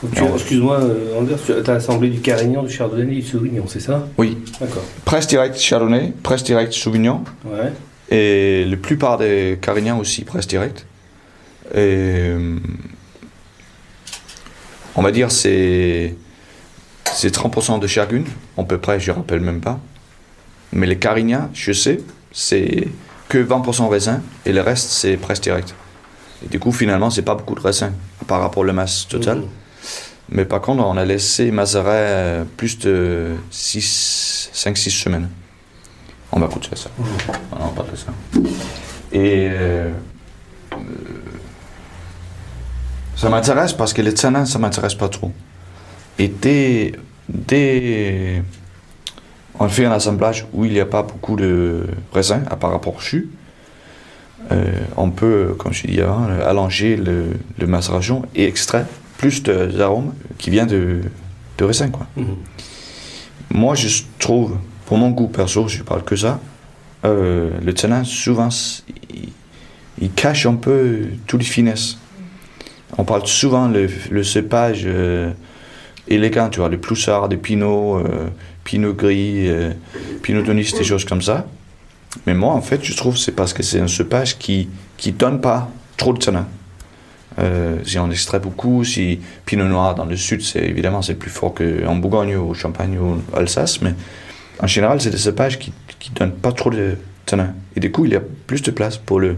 Non. 0.03 0.35
Excuse-moi, 0.35 0.79
euh, 0.79 1.17
Anders, 1.19 1.39
tu 1.43 1.51
as 1.53 1.73
assemblé 1.73 2.09
du 2.09 2.19
Carignan, 2.19 2.61
du 2.63 2.71
Chardonnay 2.71 3.13
et 3.13 3.21
du 3.21 3.27
Sauvignon, 3.27 3.63
c'est 3.67 3.79
ça 3.79 4.07
Oui, 4.17 4.37
D'accord. 4.59 4.83
presse 5.05 5.25
direct 5.27 5.57
Chardonnay, 5.57 6.13
presse 6.21 6.43
direct 6.43 6.71
Sauvignon, 6.73 7.23
Ouais. 7.45 7.71
et 8.09 8.65
la 8.65 8.77
plupart 8.77 9.17
des 9.17 9.57
Carignans 9.59 9.97
aussi 9.99 10.23
presse 10.23 10.47
direct. 10.47 10.85
Et, 11.73 11.77
euh, 11.79 12.57
on 14.95 15.01
va 15.01 15.11
dire 15.11 15.31
c'est 15.31 16.15
c'est 17.13 17.31
30% 17.33 17.79
de 17.79 17.87
Chergun, 17.87 18.23
à 18.57 18.63
peu 18.63 18.77
près, 18.77 18.99
je 18.99 19.11
ne 19.11 19.15
rappelle 19.17 19.39
même 19.39 19.61
pas. 19.61 19.79
Mais 20.73 20.85
les 20.85 20.97
Carignans, 20.97 21.49
je 21.53 21.71
sais, 21.71 22.01
c'est 22.31 22.87
que 23.29 23.39
20% 23.39 23.87
raisin 23.89 24.21
et 24.45 24.53
le 24.53 24.61
reste 24.61 24.89
c'est 24.91 25.17
presse 25.17 25.41
direct. 25.41 25.73
Et 26.45 26.49
du 26.49 26.59
coup, 26.59 26.71
finalement, 26.71 27.09
c'est 27.09 27.23
pas 27.23 27.33
beaucoup 27.33 27.55
de 27.55 27.59
raisin 27.61 27.93
par 28.27 28.41
rapport 28.41 28.63
à 28.63 28.67
la 28.67 28.73
masse 28.73 29.07
totale. 29.07 29.39
Mhm. 29.39 29.47
Mais 30.29 30.45
par 30.45 30.61
contre, 30.61 30.83
on 30.83 30.97
a 30.97 31.05
laissé 31.05 31.51
macérer 31.51 31.85
euh, 31.87 32.43
plus 32.57 32.77
de 32.79 33.35
5-6 33.51 34.89
semaines. 34.89 35.29
On 36.31 36.39
va 36.39 36.47
goûter 36.47 36.75
ça. 36.75 36.89
On 37.51 37.63
en 37.63 37.69
parle 37.69 37.91
de 37.91 37.95
ça. 37.95 38.07
Et 39.13 39.47
euh, 39.49 39.89
euh, 40.73 40.77
ça 43.15 43.29
m'intéresse 43.29 43.73
parce 43.73 43.93
que 43.93 44.01
les 44.01 44.13
tanins, 44.13 44.45
ça 44.45 44.59
m'intéresse 44.59 44.95
pas 44.95 45.09
trop. 45.09 45.31
Et 46.19 46.27
dès, 46.27 46.93
dès 47.29 48.43
on 49.59 49.69
fait 49.69 49.85
un 49.85 49.91
assemblage 49.91 50.45
où 50.53 50.65
il 50.65 50.73
n'y 50.73 50.79
a 50.79 50.85
pas 50.85 51.03
beaucoup 51.03 51.35
de 51.35 51.85
raisin 52.13 52.43
à 52.49 52.55
par 52.55 52.71
rapport 52.71 53.01
jus, 53.01 53.29
euh, 54.51 54.71
on 54.97 55.09
peut, 55.09 55.55
comme 55.57 55.73
je 55.73 55.87
dis 55.87 56.01
avant, 56.01 56.27
allonger 56.45 56.95
le, 56.95 57.31
le 57.57 57.67
macération 57.67 58.23
et 58.35 58.45
extraire 58.45 58.85
plus 59.17 59.43
d'arômes 59.43 60.13
qui 60.37 60.49
viennent 60.49 60.67
de, 60.67 61.01
de 61.57 61.65
raisin. 61.65 61.89
Quoi. 61.89 62.07
Mhm. 62.15 62.35
Moi, 63.51 63.75
je 63.75 64.03
trouve, 64.19 64.57
pour 64.85 64.97
mon 64.97 65.09
goût 65.09 65.27
perso, 65.27 65.67
je 65.67 65.83
parle 65.83 66.03
que 66.03 66.15
ça, 66.15 66.39
euh, 67.05 67.51
le 67.63 67.73
tanin, 67.73 68.03
souvent, 68.03 68.49
il, 69.13 69.29
il 69.99 70.11
cache 70.11 70.45
un 70.45 70.55
peu 70.55 71.07
toutes 71.25 71.41
les 71.41 71.47
finesses. 71.47 71.97
On 72.97 73.03
parle 73.03 73.25
souvent 73.27 73.67
le, 73.67 73.89
le 74.11 74.23
cépage 74.23 74.83
euh, 74.85 75.31
élégant, 76.07 76.49
tu 76.49 76.59
vois, 76.59 76.69
le 76.69 76.77
ploussard, 76.77 77.29
des 77.29 77.37
pinots, 77.37 77.97
euh, 77.97 78.29
pinot 78.63 78.93
gris, 78.93 79.49
euh, 79.49 79.73
pinot 80.21 80.41
donis, 80.43 80.71
des 80.77 80.83
choses 80.83 81.05
comme 81.05 81.21
ça. 81.21 81.45
Mais 82.25 82.33
moi, 82.33 82.53
en 82.53 82.61
fait, 82.61 82.83
je 82.83 82.95
trouve 82.95 83.15
que 83.15 83.19
c'est 83.19 83.33
parce 83.33 83.53
que 83.53 83.63
c'est 83.63 83.79
un 83.79 83.87
cépage 83.87 84.37
qui 84.37 84.69
qui 84.97 85.11
donne 85.11 85.41
pas 85.41 85.69
trop 85.97 86.13
de 86.13 86.19
tanin. 86.19 86.47
Euh, 87.39 87.77
si 87.85 87.99
on 87.99 88.09
extrait 88.09 88.39
beaucoup, 88.39 88.83
si 88.83 89.19
Pinot 89.45 89.65
Noir 89.67 89.93
dans 89.95 90.05
le 90.05 90.15
sud, 90.15 90.41
c'est 90.41 90.63
évidemment 90.63 91.01
c'est 91.01 91.13
plus 91.15 91.29
fort 91.29 91.53
qu'en 91.53 91.95
Bourgogne 91.95 92.35
ou 92.35 92.53
Champagne 92.55 92.97
ou 92.97 93.21
Alsace, 93.35 93.81
mais 93.81 93.93
en 94.59 94.67
général, 94.67 94.99
c'est 95.01 95.11
des 95.11 95.17
cépages 95.17 95.59
qui 95.59 95.71
qui 95.99 96.11
donnent 96.11 96.31
pas 96.33 96.51
trop 96.51 96.69
de 96.69 96.95
tanin. 97.25 97.53
Et 97.75 97.79
du 97.79 97.91
coup, 97.91 98.05
il 98.05 98.11
y 98.13 98.15
a 98.15 98.21
plus 98.47 98.61
de 98.61 98.71
place 98.71 98.97
pour 98.97 99.19
le 99.19 99.35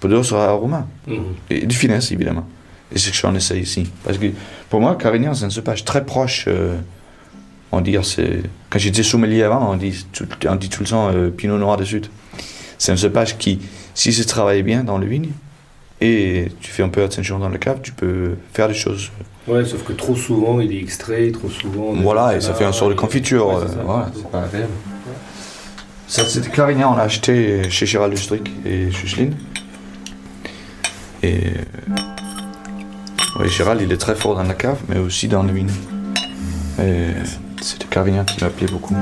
pour 0.00 0.10
d'autres 0.10 0.34
aromas 0.34 0.86
Mhm. 1.06 1.16
et 1.50 1.66
de 1.66 1.72
finesse 1.72 2.10
évidemment. 2.12 2.46
Et 2.94 2.98
c'est 2.98 3.06
ce 3.08 3.10
que 3.12 3.16
j'en 3.28 3.34
essaie 3.34 3.58
ici. 3.60 3.88
Parce 4.04 4.18
que 4.18 4.26
pour 4.70 4.80
moi, 4.80 4.96
Carignan, 4.96 5.34
c'est 5.34 5.44
un 5.44 5.50
cépage 5.50 5.84
très 5.84 6.04
proche. 6.04 6.44
euh, 6.48 6.76
on 7.72 7.80
dit, 7.80 7.96
quand 8.70 8.78
j'étais 8.78 9.02
sommelier 9.02 9.42
avant, 9.42 9.72
on 9.72 9.76
dit 9.76 10.06
tout, 10.12 10.26
on 10.48 10.54
dit 10.54 10.68
tout 10.68 10.82
le 10.84 10.88
temps 10.88 11.10
euh, 11.12 11.30
Pinot 11.30 11.58
Noir 11.58 11.76
du 11.76 11.84
Sud. 11.84 12.06
C'est 12.78 12.92
un 12.92 12.96
cépage 12.96 13.36
qui, 13.38 13.58
si 13.94 14.12
c'est 14.12 14.24
travaillé 14.24 14.62
bien 14.62 14.84
dans 14.84 14.98
le 14.98 15.06
vigne 15.06 15.30
et 16.00 16.48
tu 16.60 16.70
fais 16.70 16.82
un 16.82 16.88
peu 16.88 17.02
attention 17.02 17.38
dans 17.38 17.48
le 17.48 17.58
cave, 17.58 17.80
tu 17.82 17.92
peux 17.92 18.36
faire 18.52 18.68
des 18.68 18.74
choses. 18.74 19.10
Ouais, 19.48 19.64
sauf 19.64 19.84
que 19.84 19.92
trop 19.92 20.16
souvent 20.16 20.60
il 20.60 20.72
est 20.72 20.80
extrait, 20.80 21.30
trop 21.30 21.48
souvent. 21.48 21.92
Voilà, 21.94 22.36
et 22.36 22.40
ça 22.40 22.52
fait 22.54 22.64
un 22.64 22.72
sort 22.72 22.88
de 22.88 22.94
confiture. 22.94 23.48
Ouais, 23.48 23.54
c'est 23.66 23.74
ça. 23.74 23.82
voilà, 23.84 24.10
c'est 24.14 24.30
pas 24.30 24.42
agréable. 24.42 24.72
On 26.88 26.96
l'a 26.96 27.02
acheté 27.02 27.68
chez 27.70 27.86
Gérald 27.86 28.12
Lustric 28.12 28.50
et 28.64 28.90
Chucheline. 28.90 29.34
Et. 31.22 31.38
ouais, 33.38 33.48
Gérald, 33.48 33.80
il 33.82 33.92
est 33.92 33.96
très 33.96 34.14
fort 34.14 34.36
dans 34.36 34.42
la 34.42 34.54
cave, 34.54 34.78
mais 34.88 34.98
aussi 34.98 35.28
dans 35.28 35.42
le 35.42 35.52
vin. 35.52 35.66
Et 36.80 37.08
c'était 37.62 37.86
Carignan 37.86 38.24
qui 38.24 38.42
m'a 38.42 38.50
plu 38.50 38.66
beaucoup. 38.66 38.94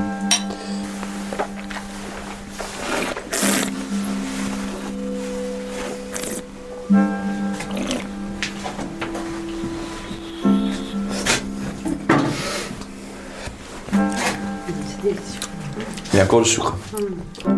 Encore 16.25 16.41
le 16.41 16.45
sucre. 16.45 16.77
Mmh. 16.93 17.53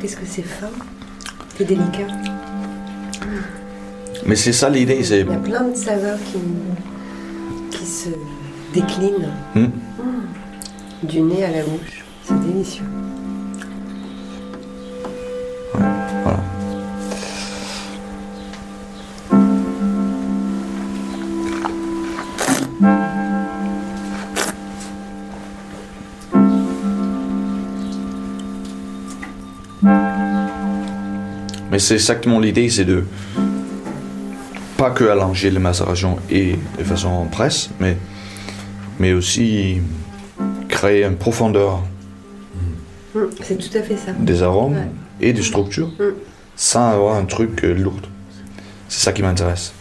Qu'est-ce 0.00 0.16
que 0.16 0.26
c'est 0.26 0.42
fin? 0.42 0.68
C'est 1.56 1.64
délicat. 1.64 2.06
Mais 4.26 4.36
c'est 4.36 4.52
ça 4.52 4.68
l'idée, 4.68 5.02
c'est... 5.04 5.20
Il 5.20 5.26
y 5.28 5.34
a 5.34 5.36
plein 5.36 5.64
de 5.68 5.74
saveurs 5.76 6.18
qui, 6.32 6.38
qui 7.76 7.84
se 7.86 8.08
déclinent 8.72 9.30
Hmm. 9.54 9.66
du 11.02 11.20
nez 11.20 11.44
à 11.44 11.50
la 11.50 11.62
bouche. 11.64 12.04
C'est 12.24 12.40
délicieux. 12.40 12.84
Voilà. 16.22 16.40
Mais 31.72 31.78
c'est 31.78 31.94
exactement 31.94 32.38
l'idée, 32.38 32.68
c'est 32.68 32.84
de 32.84 33.04
pas 34.76 34.90
que 34.90 35.04
allonger 35.04 35.50
les 35.50 35.58
macérations 35.58 36.18
et 36.30 36.56
de 36.78 36.84
façon 36.84 37.26
presse, 37.30 37.70
mais, 37.80 37.96
mais 38.98 39.12
aussi 39.12 39.78
créer 40.68 41.04
une 41.04 41.16
profondeur 41.16 41.82
Mmh, 43.14 43.18
C'est 43.42 43.58
tout 43.58 43.76
à 43.76 43.82
fait 43.82 43.96
ça. 43.98 44.12
des 44.18 44.42
arômes 44.42 44.72
Ouais. 44.72 44.88
et 45.20 45.32
des 45.34 45.42
structures 45.42 45.88
Mm. 45.98 46.14
sans 46.56 46.90
avoir 46.92 47.16
un 47.16 47.26
truc 47.26 47.62
euh, 47.62 47.74
lourd. 47.74 48.00
C'est 48.88 49.00
ça 49.04 49.12
qui 49.12 49.22
m'intéresse. 49.22 49.72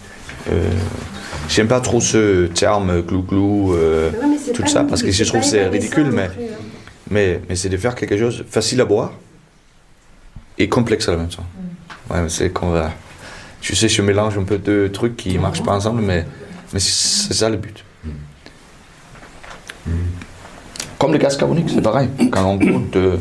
Euh, 0.51 0.67
J'aime 1.47 1.67
pas 1.69 1.79
trop 1.79 2.01
ce 2.01 2.47
terme 2.47 3.01
glou-glou, 3.01 3.73
euh, 3.73 4.11
Ouais, 4.11 4.53
tout 4.53 4.67
ça, 4.67 4.83
parce 4.83 5.01
que 5.01 5.11
je 5.11 5.23
trouve 5.23 5.43
c'est 5.43 5.67
ridicule, 5.67 6.11
mais, 6.11 6.27
plus, 6.27 6.43
hein. 6.43 6.47
mais, 7.09 7.41
mais 7.47 7.55
c'est 7.55 7.69
de 7.69 7.77
faire 7.77 7.95
quelque 7.95 8.17
chose 8.17 8.43
facile 8.49 8.81
à 8.81 8.85
boire 8.85 9.13
et 10.57 10.67
complexe 10.67 11.07
à 11.07 11.11
la 11.11 11.17
même 11.19 11.29
temps. 11.29 11.43
Mm. 11.43 11.67
Ouais, 12.11 12.29
c'est 12.29 12.49
qu'on 12.51 12.69
va. 12.71 12.91
Tu 13.61 13.75
sais, 13.75 13.87
je 13.87 14.01
mélange 14.01 14.37
un 14.37 14.43
peu 14.43 14.57
deux 14.57 14.91
trucs 14.91 15.15
qui 15.15 15.37
marchent 15.37 15.63
pas 15.63 15.73
ensemble, 15.73 16.01
mais, 16.01 16.25
mais 16.73 16.79
c'est 16.79 17.33
ça 17.33 17.49
le 17.49 17.57
but. 17.57 17.83
Comme 20.97 21.11
le 21.13 21.17
gaz 21.17 21.37
carbonique, 21.37 21.69
c'est 21.73 21.81
pareil. 21.81 22.09
Quand 22.31 22.45
on 22.45 22.57
goûte, 22.57 22.95
euh, 22.95 23.17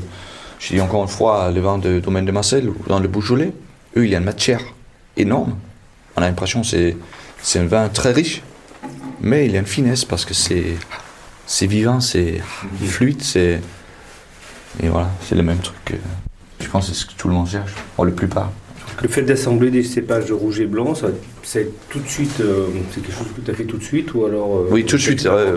je 0.59 0.75
dis 0.75 0.81
encore 0.81 1.03
une 1.03 1.09
fois, 1.09 1.51
le 1.51 1.61
vin 1.61 1.79
de 1.79 2.01
domaine 2.01 2.25
de 2.27 2.33
Marcel 2.33 2.69
ou 2.69 2.77
dans 2.89 2.99
le 3.01 3.09
Beaujolais, 3.09 3.53
eux, 3.97 4.05
il 4.05 4.11
y 4.11 4.15
a 4.15 4.19
une 4.19 4.25
matière 4.25 4.61
énorme. 5.17 5.57
On 6.17 6.23
a 6.23 6.27
l'impression 6.27 6.61
que 6.61 6.67
c'est 6.67 6.97
c'est 7.43 7.59
un 7.59 7.67
vin 7.67 7.89
très 7.89 8.13
riche, 8.13 8.43
mais 9.23 9.47
il 9.47 9.53
y 9.53 9.57
a 9.57 9.61
une 9.61 9.67
finesse 9.67 10.05
parce 10.05 10.27
que 10.27 10.35
c'est 10.35 10.77
c'est 11.47 11.67
vivant, 11.67 12.01
c'est 12.01 12.43
fluide, 12.87 13.23
c'est 13.23 13.61
et 14.83 14.89
voilà, 14.89 15.09
c'est 15.27 15.35
le 15.35 15.43
même 15.43 15.59
truc. 15.59 15.77
que- 15.87 15.95
je 16.61 16.69
pense 16.69 16.89
que 16.89 16.95
c'est 16.95 17.01
ce 17.01 17.07
que 17.07 17.15
tout 17.17 17.29
le 17.29 17.35
monde 17.35 17.49
cherche, 17.49 17.73
pour 17.97 18.05
la 18.05 18.13
plupart. 18.13 18.51
Le 19.03 19.09
fait 19.09 19.23
d'assembler 19.23 19.71
des 19.71 19.83
cépages 19.83 20.27
de 20.27 20.33
rouge 20.33 20.61
et 20.61 20.67
blanc, 20.67 20.95
ça, 20.95 21.09
c'est 21.43 21.69
tout 21.89 22.01
de 22.01 22.09
suite, 22.09 22.41
euh, 22.41 22.67
c'est 22.93 23.01
quelque 23.03 23.17
chose 23.17 23.29
que 23.35 23.41
tu 23.41 23.51
as 23.51 23.55
fait 23.55 23.65
tout 23.65 23.79
de 23.79 23.83
suite 23.83 24.13
ou 24.15 24.25
alors 24.27 24.57
euh, 24.59 24.69
Oui, 24.71 24.85
tout 24.85 24.97
de 24.97 25.01
suite. 25.01 25.25
euh, 25.27 25.57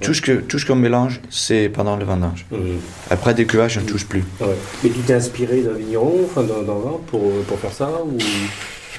tout 0.00 0.14
ce 0.14 0.22
que, 0.22 0.32
tout 0.32 0.58
ce 0.58 0.66
qu'on 0.66 0.76
mélange, 0.76 1.20
c'est 1.30 1.68
pendant 1.68 1.96
le 1.96 2.04
vendange. 2.04 2.46
Mhm. 2.52 2.78
Après 3.10 3.34
décuvage, 3.34 3.78
on 3.78 3.82
ne 3.82 3.86
touche 3.86 4.06
plus. 4.06 4.22
Ouais. 4.40 4.46
Mais 4.84 4.90
tu 4.90 5.00
t'es 5.00 5.14
inspiré 5.14 5.62
d'un 5.62 5.72
vigneron, 5.72 6.20
enfin 6.24 6.42
d'un 6.42 6.62
vin 6.62 7.00
pour, 7.08 7.32
pour 7.48 7.58
faire 7.58 7.72
ça 7.72 7.90
ou... 8.04 8.16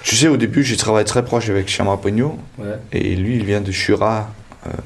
Tu 0.03 0.17
sais, 0.17 0.27
au 0.27 0.35
début, 0.35 0.63
j'ai 0.63 0.75
travaillé 0.75 1.05
très 1.05 1.23
proche 1.23 1.49
avec 1.49 1.69
Chamar 1.69 1.99
Pogno, 2.01 2.37
Ouais. 2.57 2.65
et 2.91 3.15
lui, 3.15 3.37
il 3.37 3.45
vient 3.45 3.61
de 3.61 3.71
Jura. 3.71 4.29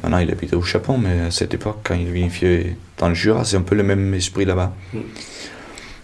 Maintenant, 0.03 0.17
il 0.19 0.29
habite 0.31 0.53
au 0.53 0.61
Japon, 0.61 0.97
mais 0.97 1.27
à 1.27 1.31
cette 1.31 1.53
époque, 1.55 1.77
quand 1.83 1.93
il 1.95 2.07
vinifiait 2.11 2.75
dans 2.99 3.09
le 3.09 3.15
Jura, 3.15 3.43
c'est 3.43 3.57
un 3.57 3.61
peu 3.61 3.75
le 3.75 3.83
même 3.83 4.13
esprit 4.13 4.45
là-bas. 4.45 4.73
Mm. 4.93 4.97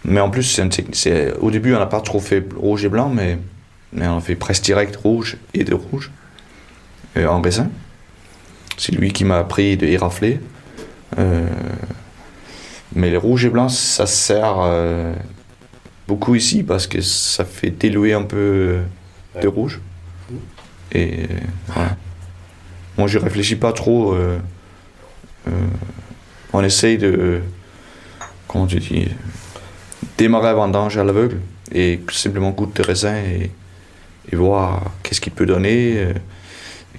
Mais 0.06 0.20
en 0.20 0.30
plus, 0.30 0.60
c'est 0.92 1.34
au 1.40 1.52
début, 1.52 1.74
on 1.74 1.80
n'a 1.80 1.86
pas 1.86 2.02
trop 2.02 2.20
fait 2.20 2.46
rouge 2.56 2.84
et 2.84 2.90
blanc, 2.90 3.10
mais, 3.10 3.38
mais 3.94 4.08
on 4.08 4.18
a 4.18 4.22
fait 4.22 4.36
presque 4.36 4.64
direct 4.64 4.96
rouge 4.98 5.38
et 5.54 5.64
de 5.64 5.74
rouge 5.74 6.12
euh, 7.18 7.28
en 7.28 7.42
raisin. 7.42 7.70
C'est 8.78 8.94
lui 8.94 9.14
qui 9.14 9.24
m'a 9.24 9.38
appris 9.38 9.78
de 9.78 9.86
érafler. 9.86 10.40
Euh, 11.20 11.48
mais 12.96 13.10
les 13.10 13.18
rouges 13.18 13.46
et 13.46 13.50
blancs, 13.50 13.72
ça 13.72 14.06
sert 14.06 14.58
euh, 14.60 15.14
beaucoup 16.08 16.36
ici 16.36 16.64
parce 16.64 16.88
que 16.88 17.02
ça 17.02 17.46
fait 17.46 17.70
diluer 17.70 18.14
un 18.14 18.24
peu 18.24 18.38
euh, 19.36 19.42
de 19.42 19.48
rouge. 19.48 19.80
Et 20.92 21.28
voilà. 21.68 21.96
Moi, 22.98 23.08
je 23.08 23.18
réfléchis 23.18 23.56
pas 23.56 23.74
trop. 23.74 24.16
on 26.54 26.64
essaye 26.64 26.98
de. 26.98 27.42
Comment 28.48 28.68
tu 28.68 28.80
dis 28.80 29.08
Démarrer 30.18 30.48
la 30.48 30.54
vendange 30.54 30.98
à 30.98 31.04
l'aveugle 31.04 31.38
et 31.74 32.00
simplement 32.12 32.52
goûter 32.52 32.84
de 32.84 32.88
raisin 32.88 33.16
et, 33.16 33.52
voir 34.36 34.92
qu'est-ce 35.04 35.22
qu'il 35.22 35.34
peut 35.34 35.46
donner, 35.46 35.96
euh, 35.98 36.14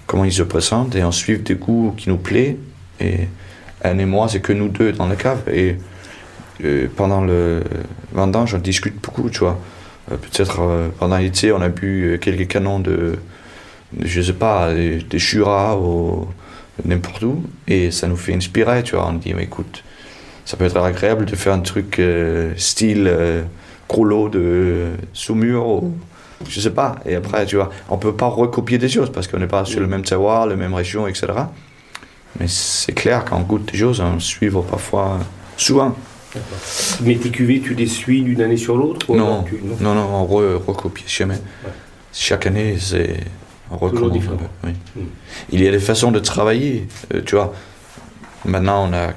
comment 0.06 0.24
il 0.24 0.32
se 0.32 0.42
présente 0.42 0.94
et 0.94 1.02
en 1.02 1.10
suivre 1.10 1.42
des 1.42 1.54
goûts 1.54 1.92
qui 1.96 2.08
nous 2.08 2.18
plaît. 2.18 2.56
Et 3.00 3.28
Anne 3.82 4.00
et 4.00 4.04
moi, 4.04 4.28
c'est 4.28 4.40
que 4.40 4.52
nous 4.52 4.68
deux 4.68 4.92
dans 4.92 5.06
la 5.06 5.16
cave. 5.16 5.42
Et 5.52 5.76
euh, 6.62 6.86
pendant 6.94 7.22
le 7.24 7.64
vendange, 8.12 8.54
on 8.54 8.58
discute 8.58 9.00
beaucoup, 9.02 9.30
tu 9.30 9.40
vois. 9.40 9.58
Euh, 10.12 10.16
Peut-être 10.16 10.92
pendant 10.98 11.16
l'été, 11.16 11.50
on 11.50 11.60
a 11.60 11.68
bu 11.68 12.18
quelques 12.20 12.46
canons 12.46 12.78
de, 12.78 13.18
de, 13.94 14.06
je 14.06 14.20
sais 14.20 14.32
pas, 14.32 14.72
des, 14.72 14.98
des 14.98 15.18
Jura 15.18 15.78
ou 15.78 16.28
n'importe 16.84 17.22
où. 17.22 17.42
Et 17.66 17.90
ça 17.90 18.06
nous 18.06 18.16
fait 18.16 18.34
inspirer, 18.34 18.82
tu 18.82 18.96
vois. 18.96 19.08
On 19.08 19.14
dit, 19.14 19.34
écoute, 19.38 19.82
ça 20.44 20.56
peut 20.56 20.64
être 20.64 20.76
agréable 20.76 21.24
de 21.24 21.36
faire 21.36 21.52
un 21.54 21.60
truc 21.60 21.98
euh, 21.98 22.52
style 22.56 23.06
euh, 23.08 23.42
gros 23.88 24.04
lot 24.04 24.28
de 24.28 24.88
Saumur 25.12 25.66
ou 25.66 25.94
je 26.48 26.60
sais 26.60 26.70
pas. 26.70 26.96
Et 27.06 27.14
après, 27.14 27.46
tu 27.46 27.56
vois, 27.56 27.70
on 27.88 27.96
peut 27.96 28.12
pas 28.14 28.26
recopier 28.26 28.76
des 28.78 28.88
choses 28.88 29.10
parce 29.10 29.26
qu'on 29.28 29.38
n'est 29.38 29.46
pas 29.46 29.64
sur 29.64 29.80
le 29.80 29.86
même 29.86 30.02
terroir, 30.02 30.46
la 30.46 30.56
même 30.56 30.74
région, 30.74 31.06
etc. 31.06 31.28
Mais 32.40 32.46
c'est 32.48 32.92
clair, 32.92 33.24
quand 33.24 33.36
on 33.38 33.42
goûte 33.42 33.70
des 33.72 33.78
choses, 33.78 34.00
on 34.00 34.18
suit 34.20 34.50
parfois, 34.50 35.18
souvent. 35.56 35.94
Mais 37.02 37.14
tes 37.14 37.30
cuvées, 37.30 37.60
tu 37.60 37.74
les 37.74 37.86
suis 37.86 38.22
d'une 38.22 38.42
année 38.42 38.56
sur 38.56 38.76
l'autre 38.76 39.14
Non. 39.14 39.44
tu- 39.44 39.60
non 39.64 39.76
Non, 39.80 39.94
non, 39.94 40.08
on 40.14 40.24
re- 40.26 40.56
recopie 40.56 41.04
jamais. 41.06 41.34
Ouais. 41.34 41.70
Chaque 42.12 42.46
année, 42.46 42.76
c'est. 42.78 43.20
On 43.70 43.76
recommence 43.76 44.10
un 44.10 44.12
différent. 44.12 44.36
peu, 44.36 44.68
oui. 44.68 44.72
Mm. 44.96 45.00
Il 45.52 45.62
y 45.62 45.68
a 45.68 45.70
des 45.70 45.78
façons 45.78 46.10
de 46.10 46.18
travailler. 46.18 46.86
euh, 47.14 47.22
tu 47.24 47.36
vois, 47.36 47.54
maintenant, 48.44 48.88
on 48.90 48.92
a. 48.92 49.12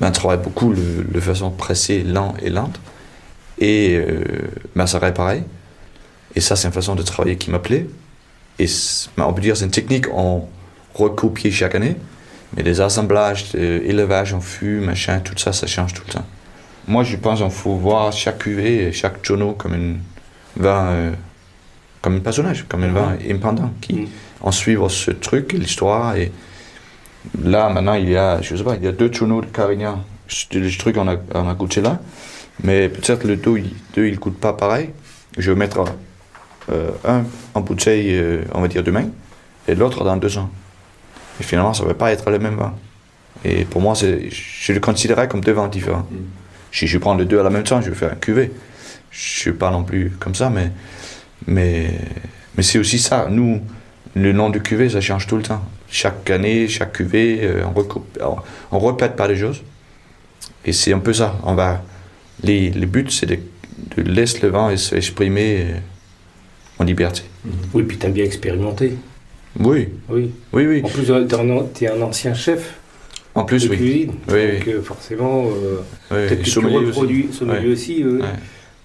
On 0.00 0.10
travaille 0.10 0.38
beaucoup 0.38 0.72
le, 0.72 1.06
le 1.10 1.20
façon 1.20 1.50
pressée, 1.50 2.02
lent 2.02 2.34
et 2.42 2.50
lente. 2.50 2.80
Et 3.58 3.96
euh, 3.96 4.22
est 4.76 5.14
pareil. 5.14 5.42
Et 6.34 6.40
ça, 6.40 6.56
c'est 6.56 6.68
une 6.68 6.74
façon 6.74 6.94
de 6.94 7.02
travailler 7.02 7.36
qui 7.36 7.50
m'appelait. 7.50 7.86
Et 8.58 8.66
ben, 9.16 9.24
on 9.26 9.32
peut 9.32 9.42
dire 9.42 9.56
c'est 9.56 9.64
une 9.64 9.70
technique 9.70 10.06
on 10.12 10.44
recopie 10.94 11.50
chaque 11.50 11.74
année. 11.74 11.96
Mais 12.56 12.62
les 12.62 12.80
assemblages, 12.80 13.52
l'élevage 13.52 14.32
en 14.32 14.40
fût, 14.40 14.80
machin, 14.80 15.20
tout 15.20 15.36
ça, 15.36 15.52
ça 15.52 15.66
change 15.66 15.92
tout 15.92 16.02
le 16.06 16.12
temps. 16.14 16.26
Moi, 16.86 17.04
je 17.04 17.16
pense 17.16 17.40
qu'il 17.40 17.50
faut 17.50 17.74
voir 17.74 18.12
chaque 18.12 18.38
cuvée, 18.38 18.90
chaque 18.92 19.20
tonneau 19.20 19.52
comme 19.52 19.74
une 19.74 19.98
vin, 20.56 20.86
euh, 20.86 21.10
comme 22.00 22.16
un 22.16 22.20
personnage, 22.20 22.64
comme 22.66 22.84
un 22.84 22.92
vin 22.92 23.16
indépendant 23.22 23.70
qui 23.82 23.94
Mm. 23.94 24.06
en 24.40 24.52
suivre 24.52 24.88
ce 24.88 25.10
truc, 25.10 25.52
l'histoire. 25.52 26.16
Et 26.16 26.32
là, 27.44 27.68
maintenant, 27.68 27.94
il 27.94 28.08
y 28.08 28.16
a, 28.16 28.40
je 28.42 28.56
sais 28.56 28.64
pas, 28.64 28.76
il 28.76 28.84
y 28.84 28.88
a 28.88 28.92
deux 28.92 29.10
tonneaux 29.10 29.40
de 29.40 29.46
Carignan. 29.46 30.04
Le 30.52 30.76
truc 30.76 30.96
on 30.98 31.08
a, 31.08 31.16
on 31.34 31.48
a 31.48 31.54
goûté 31.54 31.80
là. 31.80 31.98
Mais 32.62 32.88
peut-être 32.88 33.24
le 33.26 33.36
deux, 33.36 33.58
il, 33.58 33.70
deux, 33.94 34.06
il 34.08 34.18
coûte 34.18 34.38
pas 34.38 34.52
pareil. 34.52 34.90
Je 35.36 35.50
vais 35.52 35.56
mettre 35.58 35.84
euh, 36.70 36.90
un 37.06 37.22
en 37.54 37.60
bouteille, 37.60 38.10
euh, 38.16 38.42
on 38.54 38.60
va 38.60 38.68
dire 38.68 38.82
demain, 38.82 39.06
et 39.68 39.74
l'autre 39.74 40.04
dans 40.04 40.16
deux 40.16 40.36
ans. 40.38 40.50
Et 41.40 41.44
finalement, 41.44 41.72
ça 41.72 41.84
ne 41.84 41.88
va 41.88 41.94
pas 41.94 42.12
être 42.12 42.30
le 42.30 42.38
même 42.38 42.56
vin. 42.56 42.74
Et 43.44 43.64
pour 43.64 43.80
moi, 43.80 43.94
c'est- 43.94 44.28
je 44.30 44.72
le 44.72 44.80
considérais 44.80 45.28
comme 45.28 45.40
deux 45.40 45.52
vins 45.52 45.68
différents. 45.68 46.06
Si 46.72 46.86
je 46.86 46.98
prends 46.98 47.14
les 47.14 47.24
deux 47.24 47.38
à 47.38 47.42
la 47.44 47.50
même 47.50 47.62
temps, 47.62 47.80
je 47.80 47.88
vais 47.90 47.94
faire 47.96 48.12
un 48.12 48.16
cuvée. 48.16 48.50
Je 49.10 49.40
suis 49.40 49.52
pas 49.52 49.70
non 49.70 49.84
plus 49.84 50.10
comme 50.18 50.34
ça, 50.34 50.50
mais, 50.50 50.70
mais, 51.46 51.90
mais 52.56 52.62
c'est 52.62 52.78
aussi 52.78 52.98
ça. 52.98 53.28
Nous, 53.30 53.62
le 54.16 54.32
nom 54.32 54.50
du 54.50 54.60
cuvée, 54.60 54.88
ça 54.90 55.00
change 55.00 55.26
tout 55.26 55.36
le 55.36 55.42
temps. 55.42 55.62
Chaque 55.90 56.28
année, 56.30 56.68
chaque 56.68 56.92
cuvée, 56.92 57.40
euh, 57.42 57.62
on, 57.66 57.72
recoupe, 57.78 58.18
on, 58.22 58.36
on 58.76 58.78
répète 58.78 59.16
pas 59.16 59.26
les 59.28 59.36
choses. 59.36 59.62
Et 60.64 60.72
c'est 60.72 60.92
un 60.92 60.98
peu 60.98 61.12
ça. 61.14 61.38
On 61.44 61.54
va, 61.54 61.82
les, 62.42 62.70
le 62.70 62.86
but, 62.86 63.10
c'est 63.10 63.26
de, 63.26 63.38
de 63.96 64.02
laisser 64.02 64.40
le 64.42 64.48
vin 64.48 64.76
s'exprimer 64.76 65.60
euh, 65.62 65.78
en 66.78 66.84
liberté. 66.84 67.22
Oui, 67.72 67.84
puis 67.84 67.96
t'aimes 67.96 68.12
bien 68.12 68.24
expérimenter. 68.24 68.94
Oui, 69.58 69.88
Oui. 70.10 70.30
oui, 70.52 70.66
oui. 70.66 70.82
En 70.84 70.88
plus, 70.88 71.06
t'es 71.06 71.34
un, 71.34 71.62
t'es 71.72 71.88
un 71.88 72.02
ancien 72.02 72.34
chef 72.34 72.74
En 73.34 73.44
plus, 73.44 73.64
de 73.64 73.70
oui. 73.70 73.76
cuisine. 73.76 74.12
Oui, 74.28 74.58
donc 74.58 74.68
euh, 74.68 74.82
forcément, 74.82 75.44
euh, 75.46 75.78
oui. 76.10 76.16
peut-être 76.28 76.42
que 76.42 76.50
tu 76.50 76.58
aussi. 76.58 76.76
reproduis, 76.76 77.28
sommelier 77.32 77.66
Ouais. 77.66 77.72
aussi. 77.72 78.02
euh, 78.02 78.18
Ouais. 78.20 78.26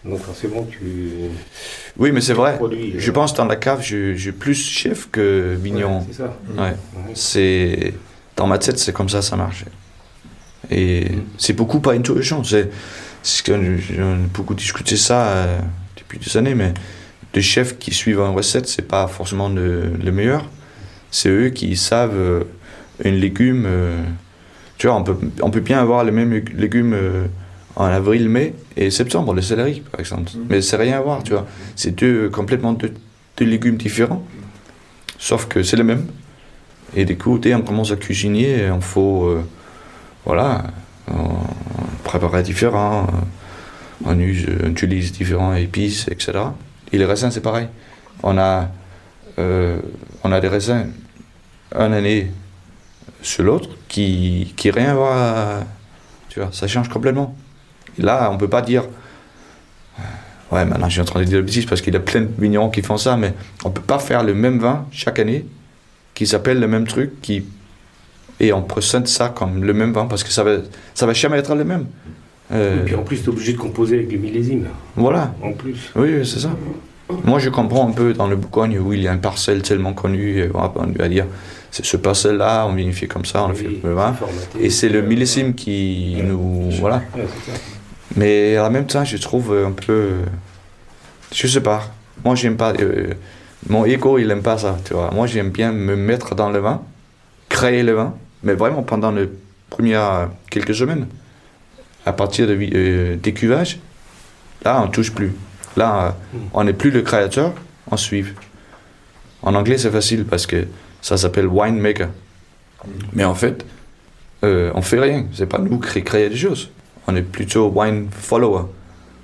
Donc 0.06 0.20
forcément, 0.22 0.64
tu 0.70 0.80
Oui, 1.98 2.12
mais 2.12 2.20
c'est 2.22 2.34
vrai. 2.34 2.58
produis. 2.58 2.94
euh, 2.96 3.00
Je 3.00 3.12
pense 3.12 3.34
dans 3.34 3.46
la 3.46 3.56
cave, 3.56 3.82
je, 3.82 4.14
je 4.16 4.22
suis 4.22 4.32
plus 4.34 4.54
chef 4.56 5.10
que 5.12 5.58
ouais, 5.64 6.04
c'est 6.08 6.14
ça. 6.18 6.38
Ouais. 6.58 6.74
C'est 7.14 7.94
dans 8.36 8.48
ma 8.48 8.58
tête, 8.58 8.78
c'est 8.80 8.92
comme 8.94 9.08
ça, 9.10 9.22
ça 9.22 9.36
marche. 9.38 9.64
Et 10.70 11.08
c'est 11.38 11.54
beaucoup 11.54 11.80
par 11.80 11.94
intuition. 11.94 12.44
C'est 12.44 12.70
ce 13.22 13.44
que 13.44 13.78
j'ai 13.78 14.00
beaucoup 14.34 14.56
discuté 14.56 14.98
ça 14.98 15.28
euh, 15.28 15.60
depuis 15.98 16.20
des 16.20 16.36
années, 16.38 16.56
mais 16.56 16.74
les 17.34 17.42
chefs 17.42 17.78
qui 17.80 17.94
suivent 17.94 18.20
une 18.20 18.36
recette, 18.36 18.68
c'est 18.68 18.88
pas 18.88 19.08
forcément 19.08 19.50
le, 19.50 19.84
le 20.04 20.12
meilleur. 20.12 20.46
C'est 21.12 21.30
eux 21.30 21.50
qui 21.50 21.78
savent 21.78 22.16
euh, 22.16 22.44
un 23.06 23.12
légume. 23.12 23.64
euh, 23.66 24.04
tu 24.78 24.88
vois, 24.88 24.96
on 24.98 25.04
peut, 25.04 25.16
on 25.42 25.50
peut 25.50 25.60
bien 25.62 25.80
avoir 25.80 26.04
les 26.04 26.12
mêmes 26.12 26.34
lég- 26.34 26.54
légumes 26.58 26.94
euh, 26.94 27.26
en 27.76 27.86
avril, 27.86 28.30
mai 28.30 28.54
et 28.78 28.92
septembre, 28.92 29.34
le 29.34 29.42
céleri 29.42 29.82
par 29.82 30.00
exemple. 30.00 30.32
Mais 30.50 30.62
c'est 30.62 30.78
rien 30.78 30.98
à 30.98 31.02
voir, 31.02 31.24
tu 31.24 31.32
vois. 31.32 31.48
C'est 31.76 31.96
deux 31.96 32.30
complètement 32.30 32.74
deux, 32.74 32.94
deux 33.38 33.46
légumes 33.46 33.78
différents, 33.78 34.24
sauf 35.18 35.48
que 35.48 35.64
c'est 35.64 35.78
les 35.78 35.84
mêmes. 35.84 36.08
Et 36.96 37.06
du 37.06 37.18
coup, 37.18 37.40
dès 37.40 37.56
on 37.56 37.62
commence 37.62 37.92
à 37.92 37.96
cuisiner, 37.96 38.68
il 38.74 38.82
faut. 38.82 39.26
euh, 39.26 39.44
voilà, 40.26 40.64
on 41.08 41.36
préparer 42.04 42.44
différent, 42.44 43.08
euh, 43.08 44.06
on, 44.06 44.20
use, 44.20 44.48
on 44.64 44.70
utilise 44.70 45.12
différents 45.12 45.54
épices, 45.54 46.08
etc. 46.08 46.32
Et 46.92 46.98
les 46.98 47.06
raisins, 47.06 47.30
c'est 47.32 47.42
pareil. 47.42 47.68
On 48.22 48.38
a, 48.38 48.70
euh, 49.40 49.80
on 50.24 50.32
a 50.32 50.40
des 50.40 50.48
raisins 50.48 50.92
une 51.76 51.94
année 51.94 52.32
sur 53.22 53.44
l'autre 53.44 53.70
qui, 53.88 54.54
qui 54.56 54.70
rien 54.72 54.92
à 54.92 54.94
voir. 54.94 55.64
Tu 56.30 56.40
vois, 56.40 56.50
ça 56.52 56.68
change 56.68 56.90
complètement. 56.90 57.36
Et 58.00 58.02
là, 58.02 58.30
on 58.32 58.38
peut 58.38 58.48
pas 58.50 58.62
dire. 58.62 58.84
euh, 60.00 60.02
Ouais, 60.52 60.66
maintenant 60.66 60.88
je 60.88 60.94
suis 60.94 61.02
en 61.02 61.06
train 61.06 61.20
de 61.20 61.26
dire 61.26 61.38
le 61.38 61.44
bêtise 61.44 61.66
parce 61.66 61.82
qu'il 61.82 61.94
y 61.94 61.98
a 61.98 62.00
plein 62.00 62.22
de 62.22 62.30
vignerons 62.38 62.70
qui 62.70 62.82
font 62.84 62.98
ça, 62.98 63.18
mais 63.18 63.34
on 63.66 63.72
peut 63.72 63.82
pas 63.82 63.98
faire 64.00 64.24
le 64.24 64.34
même 64.36 64.60
vin 64.60 64.86
chaque 64.92 65.18
année 65.20 65.46
qui 66.14 66.28
s'appelle 66.28 66.60
le 66.60 66.68
même 66.68 66.86
truc, 66.86 67.22
qui 67.22 67.44
et 68.40 68.54
on 68.54 68.62
présente 68.62 69.08
ça 69.08 69.30
comme 69.30 69.64
le 69.64 69.74
même 69.74 69.94
vin 69.94 70.06
parce 70.06 70.24
que 70.24 70.30
ça 70.32 70.44
va, 70.44 70.58
ça 70.94 71.06
va 71.08 71.14
jamais 71.14 71.38
être 71.40 71.56
le 71.56 71.64
même. 71.64 71.86
Euh, 72.52 72.82
Et 72.82 72.86
puis 72.86 72.96
en 72.96 73.02
plus, 73.04 73.18
tu 73.20 73.26
es 73.26 73.30
obligé 73.30 73.54
de 73.54 73.58
composer 73.58 73.96
avec 73.98 74.12
le 74.12 74.18
millésime. 74.20 74.68
voilà, 74.96 75.34
En 75.42 75.54
plus. 75.54 75.92
oui, 75.96 76.24
c'est 76.26 76.40
ça. 76.40 76.52
Moi, 77.24 77.40
je 77.40 77.50
comprends 77.50 77.88
un 77.88 77.92
peu 77.92 78.14
dans 78.14 78.28
le 78.28 78.36
Bourgogne 78.36 78.78
où 78.80 78.94
il 78.94 79.02
y 79.02 79.08
a 79.08 79.14
une 79.14 79.22
parcelle 79.22 79.62
tellement 79.62 79.94
voilà, 80.52 80.72
on 80.76 80.86
lui 80.86 80.96
va 80.96 81.08
dire 81.10 81.26
c'est 81.72 81.86
ce 81.86 81.98
parcelle-là, 81.98 82.66
on 82.68 82.74
vinifie 82.74 83.08
comme 83.08 83.26
ça, 83.26 83.46
on 83.46 83.48
le 83.50 83.56
fait 83.56 83.70
le 83.84 83.94
vin. 83.94 84.16
Et 84.60 84.70
c'est 84.70 84.90
le 84.90 85.02
millésime 85.02 85.56
qui 85.56 86.18
nous. 86.24 86.70
Voilà. 86.80 87.02
Ouais. 87.16 87.24
Mais 88.16 88.58
en 88.60 88.70
même 88.70 88.86
temps, 88.86 89.04
je 89.04 89.18
trouve 89.18 89.54
un 89.66 89.72
peu. 89.72 90.20
Je 91.34 91.48
sais 91.48 91.62
pas. 91.62 91.92
Moi, 92.24 92.36
j'aime 92.36 92.58
pas. 92.58 92.74
euh, 92.74 93.14
mon 93.70 93.86
ego, 93.86 94.18
il 94.18 94.30
aime 94.30 94.42
pas 94.42 94.58
ça, 94.58 94.78
tu 94.86 94.94
vois. 94.94 95.10
Moi, 95.12 95.26
j'aime 95.28 95.50
bien 95.50 95.72
me 95.72 95.96
mettre 95.96 96.36
dans 96.36 96.50
le 96.50 96.60
vin, 96.60 96.82
créer 97.50 97.82
le 97.84 97.94
vin, 97.94 98.14
mais 98.44 98.54
vraiment 98.54 98.84
pendant 98.84 99.12
les 99.12 99.30
premières 99.70 100.30
quelques 100.50 100.76
semaines. 100.76 101.08
À 102.06 102.12
partir 102.12 102.46
de, 102.48 102.58
euh, 102.74 103.16
des 103.16 103.34
cuvages, 103.34 103.80
là, 104.66 104.82
on 104.84 104.90
touche 104.90 105.12
plus. 105.14 105.34
Là, 105.78 106.08
euh, 106.36 106.38
on 106.54 106.66
n'est 106.66 106.74
plus 106.74 106.92
le 106.92 107.02
créateur, 107.02 107.54
on 107.90 107.96
suit. 107.98 108.26
En 109.42 109.56
anglais, 109.56 109.78
c'est 109.78 109.90
facile 109.92 110.26
parce 110.26 110.46
que 110.46 110.68
ça 111.02 111.18
s'appelle 111.18 111.48
winemaker. 111.48 112.10
Mais 113.14 113.24
en 113.24 113.36
fait, 113.36 113.66
euh, 114.44 114.72
on 114.76 114.82
fait 114.82 115.00
rien. 115.00 115.26
C'est 115.34 115.46
pas 115.46 115.60
nous 115.60 115.80
qui 115.80 116.04
créer 116.04 116.30
des 116.30 116.36
choses. 116.36 116.70
On 117.08 117.16
est 117.16 117.22
plutôt 117.22 117.70
wine 117.70 118.08
follower. 118.12 118.64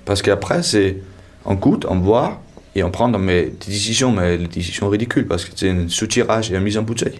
Parce 0.05 0.21
qu'après, 0.21 0.63
c'est 0.63 0.97
on 1.45 1.55
goûte, 1.55 1.85
on 1.87 1.95
boit 1.95 2.41
et 2.75 2.83
on 2.83 2.91
prend 2.91 3.07
mais, 3.09 3.45
des 3.45 3.71
décisions, 3.71 4.11
mais 4.11 4.37
des 4.37 4.47
décisions 4.47 4.89
ridicules 4.89 5.27
parce 5.27 5.45
que 5.45 5.51
c'est 5.55 5.69
un 5.69 5.87
sous-tirage 5.87 6.51
et 6.51 6.55
une 6.55 6.63
mise 6.63 6.77
en 6.77 6.83
bouteille. 6.83 7.19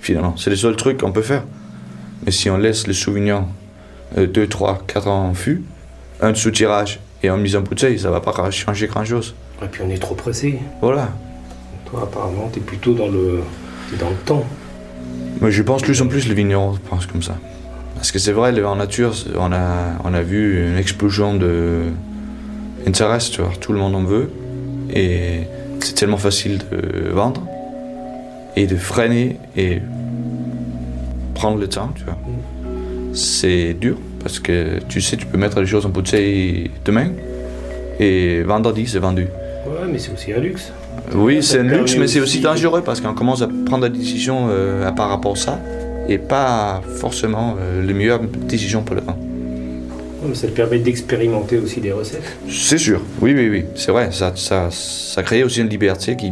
Finalement, 0.00 0.36
c'est 0.36 0.50
le 0.50 0.56
seul 0.56 0.76
truc 0.76 0.98
qu'on 0.98 1.12
peut 1.12 1.22
faire. 1.22 1.44
Mais 2.24 2.32
si 2.32 2.50
on 2.50 2.56
laisse 2.56 2.86
le 2.86 2.92
souvenir 2.92 3.44
2, 4.16 4.46
3, 4.46 4.84
4 4.86 5.08
ans 5.08 5.28
en 5.28 5.34
fût, 5.34 5.62
un 6.20 6.34
sous-tirage 6.34 7.00
et 7.22 7.28
une 7.28 7.40
mise 7.40 7.56
en 7.56 7.62
bouteille, 7.62 7.98
ça 7.98 8.10
va 8.10 8.20
pas 8.20 8.50
changer 8.50 8.86
grand-chose. 8.86 9.34
Et 9.62 9.66
puis 9.66 9.82
on 9.84 9.90
est 9.90 9.98
trop 9.98 10.14
pressé. 10.14 10.58
Voilà. 10.80 11.08
Toi, 11.86 12.02
apparemment, 12.02 12.50
tu 12.52 12.58
es 12.58 12.62
plutôt 12.62 12.94
dans 12.94 13.08
le, 13.08 13.42
dans 13.98 14.10
le 14.10 14.16
temps. 14.16 14.44
Mais 15.40 15.50
je 15.50 15.62
pense 15.62 15.82
plus 15.82 16.00
en 16.02 16.08
plus 16.08 16.28
le 16.28 16.34
vigneron 16.34 16.78
pense 16.88 17.06
comme 17.06 17.22
ça. 17.22 17.36
Parce 18.02 18.10
que 18.10 18.18
c'est 18.18 18.32
vrai, 18.32 18.52
en 18.64 18.74
nature, 18.74 19.14
on 19.38 19.52
a, 19.52 19.96
on 20.02 20.12
a 20.12 20.22
vu 20.22 20.66
une 20.66 20.76
explosion 20.76 21.36
de 21.36 21.82
tu 22.84 23.00
vois, 23.00 23.52
tout 23.60 23.72
le 23.72 23.78
monde 23.78 23.94
en 23.94 24.02
veut. 24.02 24.28
Et 24.92 25.42
c'est 25.78 25.94
tellement 25.94 26.16
facile 26.16 26.58
de 26.72 27.10
vendre 27.10 27.46
et 28.56 28.66
de 28.66 28.74
freiner 28.74 29.36
et 29.56 29.80
prendre 31.36 31.58
le 31.58 31.68
temps, 31.68 31.90
tu 31.94 32.02
vois. 32.02 32.18
C'est 33.14 33.74
dur 33.74 33.98
parce 34.20 34.40
que 34.40 34.80
tu 34.88 35.00
sais, 35.00 35.16
tu 35.16 35.26
peux 35.26 35.38
mettre 35.38 35.60
les 35.60 35.66
choses 35.66 35.86
en 35.86 35.90
bouteille 35.90 36.72
demain 36.84 37.06
et 38.00 38.42
vendredi, 38.42 38.84
c'est 38.88 38.98
vendu. 38.98 39.28
Ouais, 39.64 39.88
mais 39.88 40.00
c'est 40.00 40.12
aussi 40.12 40.32
un 40.32 40.40
luxe. 40.40 40.72
Oui, 41.14 41.40
c'est 41.40 41.60
un 41.60 41.62
luxe, 41.62 41.96
mais 41.96 42.08
c'est 42.08 42.18
aussi 42.18 42.40
dangereux 42.40 42.82
parce 42.84 43.00
qu'on 43.00 43.14
commence 43.14 43.42
à 43.42 43.48
prendre 43.64 43.88
des 43.88 43.96
décisions 43.96 44.48
euh, 44.50 44.88
à 44.88 44.90
par 44.90 45.08
rapport 45.08 45.34
à 45.34 45.36
ça 45.36 45.60
et 46.08 46.18
pas 46.18 46.82
forcément 46.98 47.56
euh, 47.60 47.82
les 47.84 47.94
meilleures 47.94 48.20
décisions 48.48 48.82
pour 48.82 48.96
le 48.96 49.02
vin. 49.02 49.16
Ça 50.34 50.46
te 50.46 50.52
permet 50.52 50.78
d'expérimenter 50.78 51.58
aussi 51.58 51.80
des 51.80 51.90
recettes. 51.90 52.22
C'est 52.48 52.78
sûr, 52.78 53.00
oui, 53.20 53.34
oui, 53.36 53.48
oui, 53.50 53.64
c'est 53.74 53.90
vrai, 53.90 54.10
ça, 54.12 54.32
ça, 54.36 54.68
ça 54.70 55.22
crée 55.24 55.42
aussi 55.42 55.60
une 55.60 55.68
liberté 55.68 56.16
qui. 56.16 56.30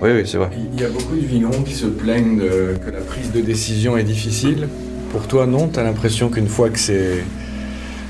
Oui, 0.00 0.10
oui, 0.14 0.22
c'est 0.24 0.36
vrai. 0.38 0.50
Il 0.72 0.80
y 0.80 0.84
a 0.84 0.88
beaucoup 0.88 1.16
de 1.16 1.26
vignerons 1.26 1.62
qui 1.64 1.74
se 1.74 1.86
plaignent 1.86 2.38
de- 2.38 2.76
que 2.84 2.90
la 2.92 3.00
prise 3.00 3.32
de 3.32 3.40
décision 3.40 3.96
est 3.96 4.04
difficile. 4.04 4.68
Pour 5.10 5.26
toi, 5.26 5.46
non? 5.46 5.66
T'as 5.66 5.82
l'impression 5.82 6.28
qu'une 6.28 6.46
fois 6.46 6.70
que 6.70 6.78
c'est, 6.78 7.24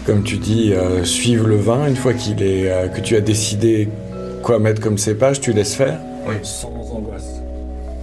comme 0.04 0.22
tu 0.22 0.36
dis, 0.36 0.74
euh, 0.74 1.04
suivre 1.04 1.46
le 1.46 1.56
vin, 1.56 1.88
une 1.88 1.96
fois 1.96 2.12
qu'il 2.12 2.42
est, 2.42 2.70
euh, 2.70 2.88
que 2.88 3.00
tu 3.00 3.16
as 3.16 3.22
décidé 3.22 3.88
quoi 4.42 4.58
mettre 4.58 4.82
comme 4.82 4.98
cépage, 4.98 5.40
tu 5.40 5.52
laisses 5.54 5.74
faire? 5.74 5.98
Oui. 6.28 6.34
Sans 6.42 6.68
angoisse. 6.68 7.40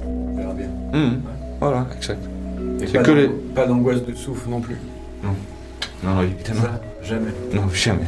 On 0.07 0.35
verra 0.35 0.53
bien. 0.53 0.67
Mhm, 0.91 1.21
Voilà, 1.59 1.85
exact. 1.95 2.19
Et 2.81 2.87
C'est 2.87 2.93
pas 2.93 3.03
que 3.03 3.11
les- 3.11 3.27
pas 3.55 3.65
d'angoisse 3.65 4.03
de 4.05 4.13
souffle 4.15 4.49
non 4.49 4.59
plus. 4.61 4.75
Non, 5.23 5.29
non, 6.03 6.21
évidemment. 6.21 6.61
Ça, 6.61 6.81
jamais. 7.03 7.31
Non, 7.53 7.63
jamais. 7.73 8.01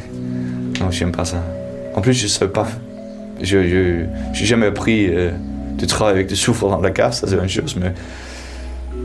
Non, 0.79 0.91
j'aime 0.91 1.11
pas 1.11 1.25
ça. 1.25 1.43
En 1.95 2.01
plus, 2.01 2.13
je 2.13 2.27
savais 2.27 2.51
pas. 2.51 2.67
Je 3.41 3.67
je 3.67 4.05
j'ai 4.33 4.45
jamais 4.45 4.65
appris 4.67 5.07
euh, 5.09 5.31
de 5.77 5.85
travailler 5.85 6.17
avec 6.17 6.27
des 6.27 6.35
soufres 6.35 6.67
dans 6.69 6.81
la 6.81 6.91
cave, 6.91 7.13
ça 7.13 7.27
c'est 7.27 7.35
une 7.35 7.47
chose, 7.47 7.75
mais. 7.79 7.93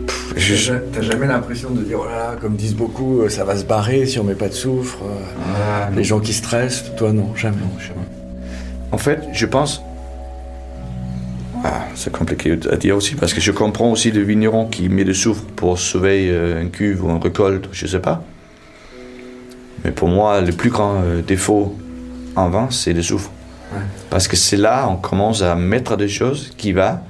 Pff, 0.07 0.35
je- 0.37 0.73
T'as 0.93 1.03
jamais 1.03 1.27
l'impression 1.27 1.71
de 1.71 1.83
dire, 1.83 1.99
oh 2.01 2.07
là 2.07 2.17
là, 2.33 2.37
comme 2.41 2.57
disent 2.57 2.75
beaucoup, 2.75 3.21
euh, 3.21 3.29
ça 3.29 3.45
va 3.45 3.57
se 3.57 3.65
barrer 3.65 4.07
si 4.07 4.19
on 4.19 4.25
met 4.25 4.35
pas 4.35 4.49
de 4.49 4.55
soufre. 4.55 4.99
euh, 5.05 5.15
Ah, 5.55 5.91
Les 5.95 6.05
gens 6.05 6.19
qui 6.21 6.33
stressent, 6.33 6.85
toi 6.97 7.13
non, 7.13 7.35
jamais. 7.37 7.57
En 8.91 8.99
fait, 8.99 9.21
je 9.33 9.47
pense. 9.47 9.83
C'est 11.95 12.13
compliqué 12.13 12.59
à 12.71 12.77
dire 12.77 12.97
aussi 12.97 13.15
parce 13.15 13.35
que 13.35 13.41
je 13.41 13.53
comprends 13.53 13.91
aussi 13.91 14.11
le 14.11 14.23
vigneron 14.23 14.67
qui 14.67 14.89
met 14.89 15.05
du 15.05 15.15
soufre 15.15 15.45
pour 15.57 15.79
sauver 15.79 16.29
euh, 16.31 16.63
une 16.63 16.71
cuve 16.71 17.05
ou 17.05 17.11
une 17.11 17.23
récolte, 17.23 17.69
je 17.73 17.87
sais 17.87 18.01
pas. 18.01 18.23
Mais 19.85 19.91
pour 19.91 20.09
moi, 20.09 20.41
le 20.41 20.53
plus 20.53 20.71
grand 20.71 21.03
euh, 21.03 21.23
défaut 21.23 21.77
en 22.37 22.49
vin, 22.49 22.69
c'est 22.71 22.93
le 22.93 23.03
soufre. 23.03 23.31
Ouais. 23.73 23.81
Parce 24.11 24.29
que 24.29 24.37
c'est 24.37 24.57
là 24.57 24.89
on 24.89 24.97
commence 24.97 25.43
à 25.43 25.55
mettre 25.55 25.97
des 25.97 26.09
choses 26.09 26.53
qui 26.57 26.73
va 26.73 27.03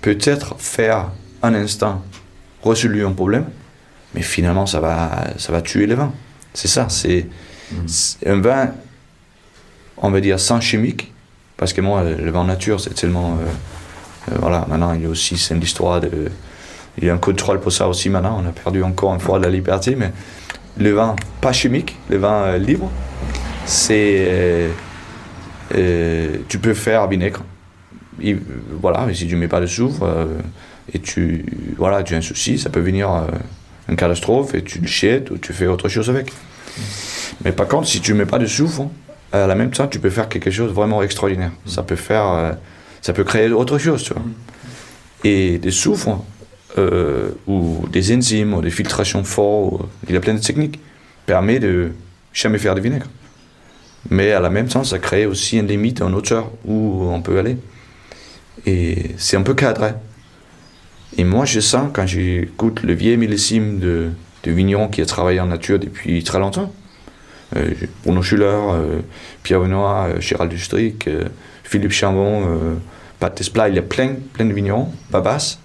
peut-être 0.00 0.56
faire 0.58 1.10
un 1.42 1.54
instant 1.54 2.02
résoudre 2.64 3.06
un 3.06 3.12
problème, 3.12 3.46
mais 4.14 4.22
finalement 4.22 4.66
ça 4.66 4.80
va, 4.80 5.24
ça 5.38 5.52
va 5.52 5.62
tuer 5.62 5.86
le 5.86 5.94
vin. 5.94 6.12
C'est 6.54 6.68
ça, 6.68 6.86
c'est 6.88 7.26
c'est 7.86 8.28
un 8.28 8.40
vin 8.40 8.72
on 9.96 10.10
va 10.10 10.20
dire 10.20 10.38
sans 10.38 10.60
chimique, 10.60 11.12
parce 11.56 11.72
que 11.72 11.80
moi, 11.80 12.02
le 12.02 12.30
vin 12.30 12.44
nature, 12.44 12.80
c'est 12.80 12.92
tellement. 12.94 13.38
euh, 13.40 13.46
voilà, 14.30 14.66
maintenant, 14.68 14.92
il 14.92 15.02
y 15.02 15.06
a 15.06 15.08
aussi, 15.08 15.36
c'est 15.36 15.54
une 15.54 15.62
histoire 15.62 16.00
de. 16.00 16.10
Il 16.98 17.04
y 17.04 17.10
a 17.10 17.14
un 17.14 17.18
contrôle 17.18 17.58
pour 17.58 17.72
ça 17.72 17.88
aussi 17.88 18.10
maintenant, 18.10 18.42
on 18.44 18.48
a 18.48 18.52
perdu 18.52 18.82
encore 18.82 19.14
une 19.14 19.20
fois 19.20 19.38
la 19.38 19.48
liberté, 19.48 19.96
mais 19.96 20.12
le 20.78 20.92
vin 20.92 21.16
pas 21.40 21.52
chimique, 21.52 21.96
le 22.10 22.18
vin 22.18 22.42
euh, 22.42 22.58
libre, 22.58 22.90
c'est. 23.64 24.26
euh, 24.28 24.68
euh, 25.74 26.36
tu 26.48 26.58
peux 26.58 26.74
faire 26.74 27.08
vinaigre. 27.08 27.42
Euh, 28.22 28.36
voilà, 28.80 29.04
mais 29.06 29.14
si 29.14 29.26
tu 29.26 29.36
mets 29.36 29.48
pas 29.48 29.60
de 29.60 29.66
soufre 29.66 30.02
euh, 30.02 30.26
et 30.92 30.98
tu, 30.98 31.46
voilà, 31.78 32.02
tu 32.02 32.14
as 32.14 32.18
un 32.18 32.22
souci, 32.22 32.58
ça 32.58 32.68
peut 32.68 32.80
venir 32.80 33.10
euh, 33.10 33.22
une 33.88 33.96
catastrophe 33.96 34.54
et 34.54 34.62
tu 34.62 34.80
le 34.80 34.86
jettes 34.86 35.30
ou 35.30 35.38
tu 35.38 35.52
fais 35.54 35.66
autre 35.66 35.88
chose 35.88 36.10
avec. 36.10 36.30
Mais 37.44 37.52
par 37.52 37.68
contre, 37.68 37.88
si 37.88 38.00
tu 38.00 38.12
mets 38.14 38.26
pas 38.26 38.38
de 38.38 38.46
soufre, 38.46 38.82
à 39.32 39.46
la 39.46 39.54
même 39.54 39.70
temps, 39.70 39.86
tu 39.86 39.98
peux 39.98 40.10
faire 40.10 40.28
quelque 40.28 40.50
chose 40.50 40.68
de 40.68 40.74
vraiment 40.74 41.02
extraordinaire. 41.02 41.52
Ça 41.64 41.82
peut 41.82 41.96
faire, 41.96 42.26
euh, 42.28 42.52
ça 43.02 43.12
peut 43.12 43.24
créer 43.24 43.50
autre 43.50 43.76
chose, 43.78 44.02
tu 44.02 44.14
vois. 44.14 44.22
Et 45.24 45.58
des 45.58 45.70
soufres 45.70 46.24
euh, 46.78 47.30
ou 47.46 47.86
des 47.92 48.14
enzymes 48.14 48.54
ou 48.54 48.62
des 48.62 48.70
filtrations 48.70 49.22
fortes, 49.24 49.82
ou- 49.82 49.86
il 50.08 50.14
y 50.14 50.16
a 50.16 50.20
plein 50.20 50.34
de 50.34 50.40
techniques, 50.40 50.80
permet 51.26 51.58
de 51.58 51.92
jamais 52.32 52.58
faire 52.58 52.74
de 52.74 52.80
vinaigre. 52.80 53.06
Mais 54.10 54.32
à 54.32 54.40
la 54.40 54.50
même 54.50 54.66
temps, 54.68 54.82
ça 54.82 54.98
crée 54.98 55.26
aussi 55.26 55.58
une 55.58 55.66
limite, 55.68 56.00
une 56.00 56.14
hauteur 56.14 56.50
où 56.64 57.04
on 57.12 57.20
peut 57.20 57.38
aller. 57.38 57.56
Et 58.66 59.10
c'est 59.18 59.36
un 59.36 59.42
peu 59.42 59.54
cadré. 59.54 59.92
Et 61.18 61.24
moi, 61.24 61.44
je 61.44 61.60
sens, 61.60 61.90
quand 61.92 62.06
j'écoute 62.06 62.82
le 62.82 62.94
vieil 62.94 63.16
millésime 63.16 63.78
de 63.78 64.10
de 64.44 64.50
vignerons 64.50 64.88
qui 64.88 65.00
a 65.00 65.06
travaillé 65.06 65.38
en 65.38 65.46
nature 65.46 65.78
depuis 65.78 66.24
très 66.24 66.40
longtemps. 66.40 66.72
Euh, 67.54 67.70
Bruno 68.02 68.22
Schuller, 68.22 68.44
euh, 68.46 68.98
Pierre 69.44 69.60
Benoît, 69.60 70.08
euh, 70.08 70.20
Gérald 70.20 70.50
Dustric, 70.50 71.06
euh, 71.06 71.26
Philippe 71.72 71.92
Chambon, 71.92 72.44
euh, 72.46 72.74
Pat 73.18 73.34
Desplat, 73.34 73.70
il 73.70 73.76
y 73.76 73.78
a 73.78 73.82
plein, 73.82 74.16
plein 74.34 74.44
de 74.44 74.52
vignerons, 74.52 74.92
Babas. 75.10 75.58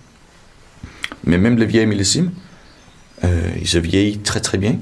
Mais 1.26 1.38
même 1.38 1.58
les 1.58 1.66
vieilles 1.66 1.86
millésimes, 1.86 2.32
euh, 3.26 3.52
ils 3.60 3.68
se 3.68 3.78
vieillissent 3.78 4.24
très 4.24 4.40
très 4.40 4.58
bien. 4.58 4.78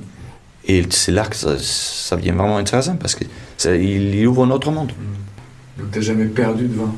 Et 0.67 0.83
c'est 0.91 1.11
là 1.11 1.25
que 1.25 1.35
ça, 1.35 1.57
ça 1.57 2.15
devient 2.15 2.29
vraiment 2.31 2.57
intéressant 2.57 2.95
parce 2.95 3.15
qu'il 3.15 3.27
il 3.81 4.27
ouvre 4.27 4.45
un 4.45 4.51
autre 4.51 4.69
monde. 4.69 4.91
Donc 5.79 5.91
t'as 5.91 6.01
jamais 6.01 6.25
perdu 6.25 6.67
de 6.67 6.75
vin 6.75 6.93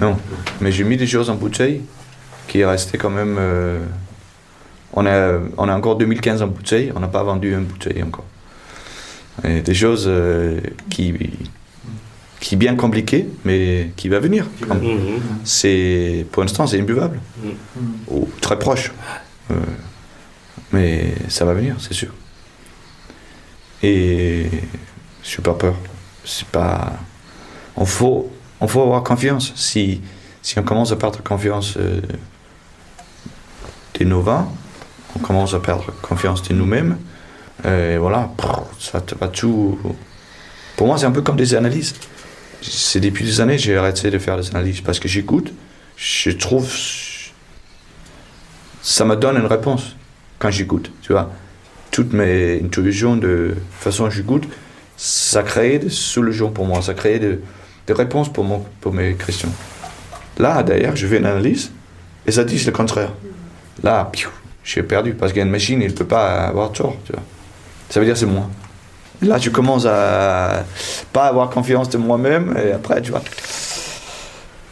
Non, 0.00 0.16
mais 0.60 0.72
j'ai 0.72 0.82
mis 0.82 0.96
des 0.96 1.06
choses 1.06 1.30
en 1.30 1.36
bouteille 1.36 1.82
qui 2.48 2.58
est 2.60 2.66
resté 2.66 2.98
quand 2.98 3.10
même. 3.10 3.36
euh, 3.38 3.78
on, 4.94 5.06
a, 5.06 5.38
on 5.58 5.68
a 5.68 5.76
encore 5.76 5.96
2015 5.96 6.42
en 6.42 6.48
bouteille, 6.48 6.92
on 6.96 7.00
n'a 7.00 7.08
pas 7.08 7.22
vendu 7.22 7.52
une 7.52 7.64
bouteille 7.64 8.02
encore. 8.02 8.26
Et 9.44 9.60
des 9.62 9.74
choses 9.74 10.06
euh, 10.08 10.60
qui, 10.90 11.14
qui 12.42 12.56
bien 12.56 12.74
compliquées, 12.74 13.28
mais 13.44 13.92
qui 13.96 14.08
va 14.08 14.18
venir. 14.18 14.46
C'est 15.44 16.26
pour 16.32 16.42
l'instant 16.42 16.66
c'est 16.66 16.78
imbuvable 16.80 17.20
ou 18.08 18.28
très 18.40 18.58
proche, 18.58 18.92
Euh, 19.50 19.54
mais 20.72 21.14
ça 21.28 21.44
va 21.44 21.52
venir, 21.52 21.76
c'est 21.78 21.92
sûr. 21.94 22.12
Et 23.82 24.46
je 25.22 25.28
suis 25.28 25.42
pas 25.42 25.54
peur. 25.54 25.74
C'est 26.24 26.46
pas. 26.46 26.92
On 27.76 27.84
faut, 27.84 28.30
on 28.60 28.68
faut 28.68 28.82
avoir 28.82 29.02
confiance. 29.02 29.52
Si, 29.56 30.00
si 30.40 30.58
on 30.58 30.62
commence 30.62 30.92
à 30.92 30.96
perdre 30.96 31.22
confiance 31.22 31.74
euh, 31.76 32.00
de 33.98 34.04
nos 34.04 34.22
vins, 34.22 34.48
on 35.16 35.18
commence 35.18 35.54
à 35.54 35.60
perdre 35.60 35.92
confiance 36.00 36.42
de 36.48 36.54
nous-mêmes. 36.54 36.96
Et 37.64 37.96
voilà, 37.98 38.30
ça 38.78 39.00
te 39.00 39.14
va 39.14 39.28
tout. 39.28 39.78
Pour 40.76 40.86
moi, 40.86 40.96
c'est 40.98 41.06
un 41.06 41.12
peu 41.12 41.22
comme 41.22 41.36
des 41.36 41.54
analyses. 41.54 41.94
C'est 42.62 43.00
depuis 43.00 43.24
des 43.24 43.40
années 43.40 43.56
que 43.56 43.62
j'ai 43.62 43.76
arrêté 43.76 44.10
de 44.10 44.18
faire 44.18 44.36
des 44.36 44.48
analyses 44.50 44.80
parce 44.80 45.00
que 45.00 45.08
j'écoute, 45.08 45.52
je 45.96 46.30
trouve. 46.30 46.72
Ça 48.82 49.04
me 49.04 49.16
donne 49.16 49.36
une 49.36 49.46
réponse 49.46 49.96
quand 50.38 50.50
j'écoute, 50.50 50.90
tu 51.02 51.12
vois. 51.12 51.30
Toutes 51.90 52.12
mes 52.12 52.60
intuitions 52.62 53.16
de 53.16 53.54
façon 53.78 54.04
dont 54.04 54.10
j'écoute, 54.10 54.44
ça 54.96 55.42
crée 55.42 55.78
des 55.78 55.90
solutions 55.90 56.50
pour 56.50 56.64
moi, 56.64 56.80
ça 56.82 56.94
crée 56.94 57.18
des, 57.18 57.38
des 57.86 57.92
réponses 57.92 58.32
pour, 58.32 58.64
pour 58.80 58.92
mes 58.92 59.14
questions. 59.14 59.52
Là, 60.38 60.62
d'ailleurs, 60.62 60.96
je 60.96 61.06
fais 61.06 61.18
une 61.18 61.26
analyse 61.26 61.70
et 62.26 62.32
ça 62.32 62.44
dit 62.44 62.62
le 62.64 62.72
contraire. 62.72 63.12
Là, 63.82 64.10
j'ai 64.64 64.82
perdu 64.82 65.14
parce 65.14 65.32
qu'une 65.32 65.50
machine, 65.50 65.82
il 65.82 65.88
ne 65.88 65.92
peut 65.92 66.06
pas 66.06 66.46
avoir 66.46 66.72
tort, 66.72 66.96
tu 67.04 67.12
vois. 67.12 67.22
Ça 67.90 68.00
veut 68.00 68.06
dire 68.06 68.16
c'est 68.16 68.26
moi. 68.26 68.48
Là, 69.22 69.38
je 69.38 69.50
commence 69.50 69.86
à 69.86 70.64
pas 71.12 71.26
avoir 71.26 71.48
confiance 71.50 71.88
de 71.88 71.98
moi-même 71.98 72.56
et 72.62 72.72
après, 72.72 73.00
tu 73.00 73.12
vois. 73.12 73.22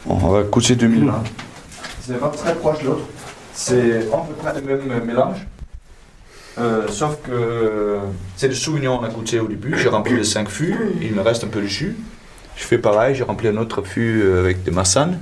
Bon, 0.07 0.19
on 0.23 0.29
va 0.29 0.43
coucher 0.43 0.75
2020. 0.75 1.23
C'est 2.01 2.19
pas 2.19 2.29
très 2.29 2.55
proche 2.55 2.81
de 2.81 2.87
l'autre. 2.87 3.05
C'est 3.53 3.99
à 4.13 4.17
peu 4.17 4.35
près 4.35 4.61
le 4.61 4.83
même 4.83 5.05
mélange. 5.05 5.47
Euh, 6.59 6.89
sauf 6.89 7.19
que 7.23 7.99
c'est 8.37 8.49
le 8.49 8.55
Sauvignon 8.55 8.99
qu'on 8.99 9.05
a 9.05 9.09
goûté 9.09 9.39
au 9.39 9.47
début. 9.47 9.79
J'ai 9.79 9.89
rempli 9.89 10.17
les 10.17 10.25
5 10.25 10.49
fûts. 10.49 10.77
Il 11.01 11.15
me 11.15 11.21
reste 11.21 11.45
un 11.45 11.49
peu 11.49 11.61
de 11.61 11.67
jus. 11.67 11.97
Je 12.57 12.65
fais 12.65 12.79
pareil. 12.79 13.15
J'ai 13.15 13.25
rempli 13.25 13.49
un 13.49 13.57
autre 13.57 13.83
fût 13.83 14.23
euh, 14.23 14.41
avec 14.41 14.65
des 14.65 14.73
massanes. 14.73 15.19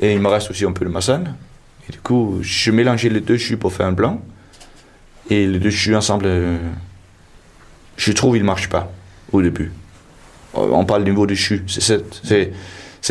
Et 0.00 0.12
il 0.12 0.20
me 0.20 0.28
reste 0.28 0.50
aussi 0.50 0.64
un 0.64 0.72
peu 0.72 0.84
de 0.84 0.90
massane. 0.90 1.36
Et 1.88 1.92
du 1.92 2.00
coup, 2.00 2.38
je 2.42 2.70
mélangeais 2.70 3.08
les 3.08 3.20
deux 3.20 3.36
jus 3.36 3.56
pour 3.56 3.72
faire 3.72 3.86
un 3.86 3.92
blanc. 3.92 4.20
Et 5.30 5.46
les 5.46 5.60
deux 5.60 5.70
jus 5.70 5.94
ensemble, 5.94 6.24
euh, 6.26 6.58
je 8.02 8.12
trouve 8.12 8.36
ils 8.36 8.40
ne 8.40 8.46
marchent 8.46 8.68
pas 8.68 8.90
au 9.32 9.42
début. 9.42 9.72
Euh, 10.56 10.60
On 10.72 10.84
parle 10.84 11.04
du 11.04 11.10
niveau 11.10 11.26
du 11.26 11.36
jus. 11.36 11.62
C'est- 11.68 12.52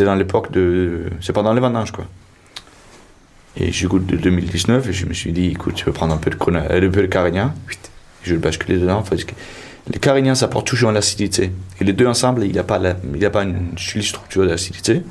dans 0.04 0.14
l'époque 0.14 0.50
de. 0.52 1.04
C'est 1.20 1.32
pendant 1.32 1.52
les 1.52 1.60
vendanges, 1.60 1.92
quoi. 1.92 2.06
Et 3.56 3.70
je 3.72 3.86
goûte 3.86 4.06
de 4.06 4.16
2019 4.16 4.88
et 4.88 4.92
je 4.94 5.04
me 5.06 5.12
suis 5.12 5.32
dit, 5.32 5.48
écoute, 5.48 5.78
je 5.78 5.84
vais 5.84 5.92
prendre 5.92 6.14
un 6.14 6.16
peu 6.16 6.30
de, 6.30 6.36
Cona- 6.36 6.70
euh, 6.70 6.88
un 6.88 6.90
peu 6.90 7.02
de 7.02 7.06
Carignan. 7.06 7.52
Je 8.22 8.30
vais 8.30 8.34
le 8.36 8.40
basculer 8.40 8.78
dedans 8.78 9.02
parce 9.02 9.24
que 9.24 9.32
le 9.92 9.98
Carignan, 9.98 10.34
ça 10.34 10.46
apporte 10.46 10.66
toujours 10.66 10.90
l'acidité. 10.92 11.52
Et 11.80 11.84
les 11.84 11.92
deux 11.92 12.06
ensemble, 12.06 12.44
il 12.44 12.52
n'y 12.52 12.58
a, 12.58 12.64
pas 12.64 12.80
a 12.82 13.30
pas 13.30 13.42
une 13.42 13.72
structure 13.76 14.46
d'acidité. 14.46 15.02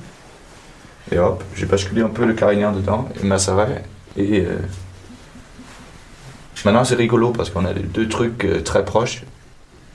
Et 1.12 1.20
hop, 1.20 1.44
j'ai 1.56 1.66
basculé 1.68 2.02
un 2.02 2.10
peu 2.10 2.26
le 2.26 2.34
Carignan 2.34 2.72
dedans 2.72 3.08
et 3.22 3.26
macéré. 3.26 3.66
Et 4.18 4.40
euh, 4.42 4.58
maintenant, 6.66 6.84
c'est 6.84 6.96
rigolo 6.96 7.32
parce 7.32 7.50
qu'on 7.50 7.66
a 7.66 7.74
deux 7.74 8.08
trucs 8.08 8.48
très 8.64 8.84
proches. 8.86 9.24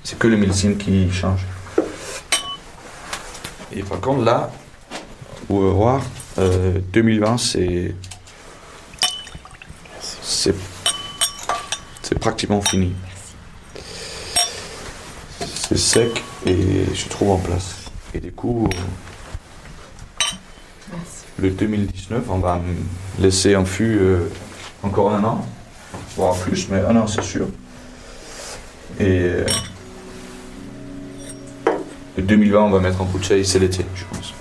C'est 0.07 0.19
que 0.21 0.29
le 0.29 0.37
millésime 0.37 0.77
qui 0.77 1.11
change. 1.11 1.41
Et 3.73 3.83
par 3.83 4.01
contre, 4.01 4.23
là, 4.23 4.53
vous 5.49 5.65
allez 5.65 5.73
voir, 5.73 6.01
euh, 6.39 6.79
2020, 6.93 7.39
c'est. 7.39 7.93
C'est. 10.01 10.55
C'est 12.03 12.21
pratiquement 12.21 12.63
fini. 12.63 12.93
C'est 15.41 15.77
sec 15.77 16.23
et 16.47 16.85
je 16.95 17.09
trouve 17.09 17.31
en 17.31 17.39
place. 17.39 17.75
Et 18.15 18.21
du 18.21 18.31
coup, 18.31 18.69
euh, 18.73 20.27
le 21.41 21.51
2019, 21.51 22.27
on 22.29 22.39
va 22.39 22.61
me 22.61 22.77
laisser 23.21 23.57
en 23.57 23.65
fût 23.65 23.99
euh, 23.99 24.31
encore 24.85 25.13
un 25.13 25.25
an, 25.25 25.45
voire 26.17 26.37
plus, 26.37 26.69
mais 26.69 26.79
un 26.79 26.95
an 26.95 27.09
c'est 27.09 27.25
sûr. 27.25 27.49
Et 29.01 29.23
euh, 29.23 29.45
2020, 32.23 32.61
on 32.61 32.71
va 32.71 32.81
mettre 32.81 33.01
en 33.01 33.05
bouteille, 33.05 33.45
c'est 33.45 33.59
l'été, 33.59 33.85
je 33.95 34.05
pense. 34.05 34.36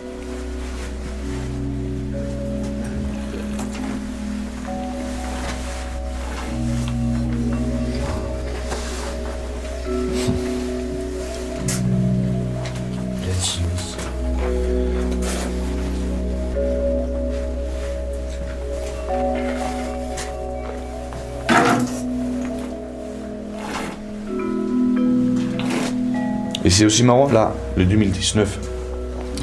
C'est 26.76 26.86
aussi 26.86 27.04
marrant, 27.04 27.30
là, 27.32 27.54
le 27.78 27.86
2019, 27.86 28.60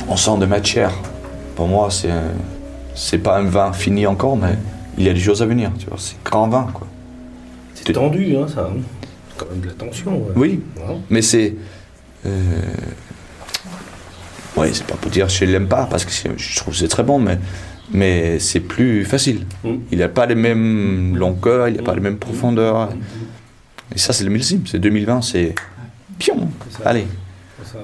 on 0.08 0.16
sent 0.16 0.38
de 0.38 0.46
matière. 0.46 0.92
Pour 1.56 1.66
moi, 1.68 1.88
c'est 1.90 2.10
c'est 2.94 3.18
pas 3.18 3.38
un 3.38 3.44
vin 3.44 3.72
fini 3.72 4.06
encore, 4.06 4.36
mais 4.36 4.54
il 4.98 5.04
y 5.04 5.08
a 5.08 5.14
des 5.14 5.20
choses 5.20 5.40
à 5.42 5.46
venir, 5.46 5.70
tu 5.78 5.86
vois. 5.86 5.96
C'est 5.98 6.22
grand 6.24 6.48
vin, 6.48 6.68
quoi. 6.74 6.86
C'est 7.74 7.92
tendu, 7.92 8.36
hein, 8.36 8.46
ça. 8.46 8.68
hein. 8.70 8.80
C'est 9.30 9.38
quand 9.38 9.50
même 9.50 9.60
de 9.60 9.66
la 9.68 9.72
tension. 9.72 10.12
ouais. 10.18 10.32
Oui, 10.36 10.60
Ouais. 10.76 10.96
mais 11.10 11.22
c'est. 11.22 11.54
Euh... 12.26 12.30
Oui, 14.56 14.68
c'est 14.72 14.86
pas 14.86 14.94
pour 14.96 15.10
dire 15.10 15.26
que 15.26 15.32
je 15.32 15.44
l'aime 15.46 15.68
pas, 15.68 15.86
parce 15.86 16.04
que 16.04 16.12
je 16.36 16.56
trouve 16.56 16.74
que 16.74 16.78
c'est 16.80 16.88
très 16.88 17.02
bon, 17.02 17.18
mais, 17.18 17.38
mais 17.90 18.38
c'est 18.38 18.60
plus 18.60 19.04
facile. 19.06 19.46
Mm. 19.64 19.74
Il 19.90 19.98
n'a 19.98 20.08
pas 20.08 20.26
les 20.26 20.34
mêmes 20.34 21.16
longueurs, 21.16 21.68
il 21.68 21.76
n'a 21.76 21.82
pas 21.82 21.94
les 21.94 22.00
mêmes 22.02 22.18
profondeurs. 22.18 22.90
Et 23.94 23.98
ça, 23.98 24.12
c'est 24.12 24.24
le 24.24 24.30
millésime, 24.30 24.64
c'est 24.66 24.78
2020, 24.78 25.22
c'est. 25.22 25.54
Pion. 26.18 26.48
Allez. 26.84 27.06
Ça. 27.72 27.78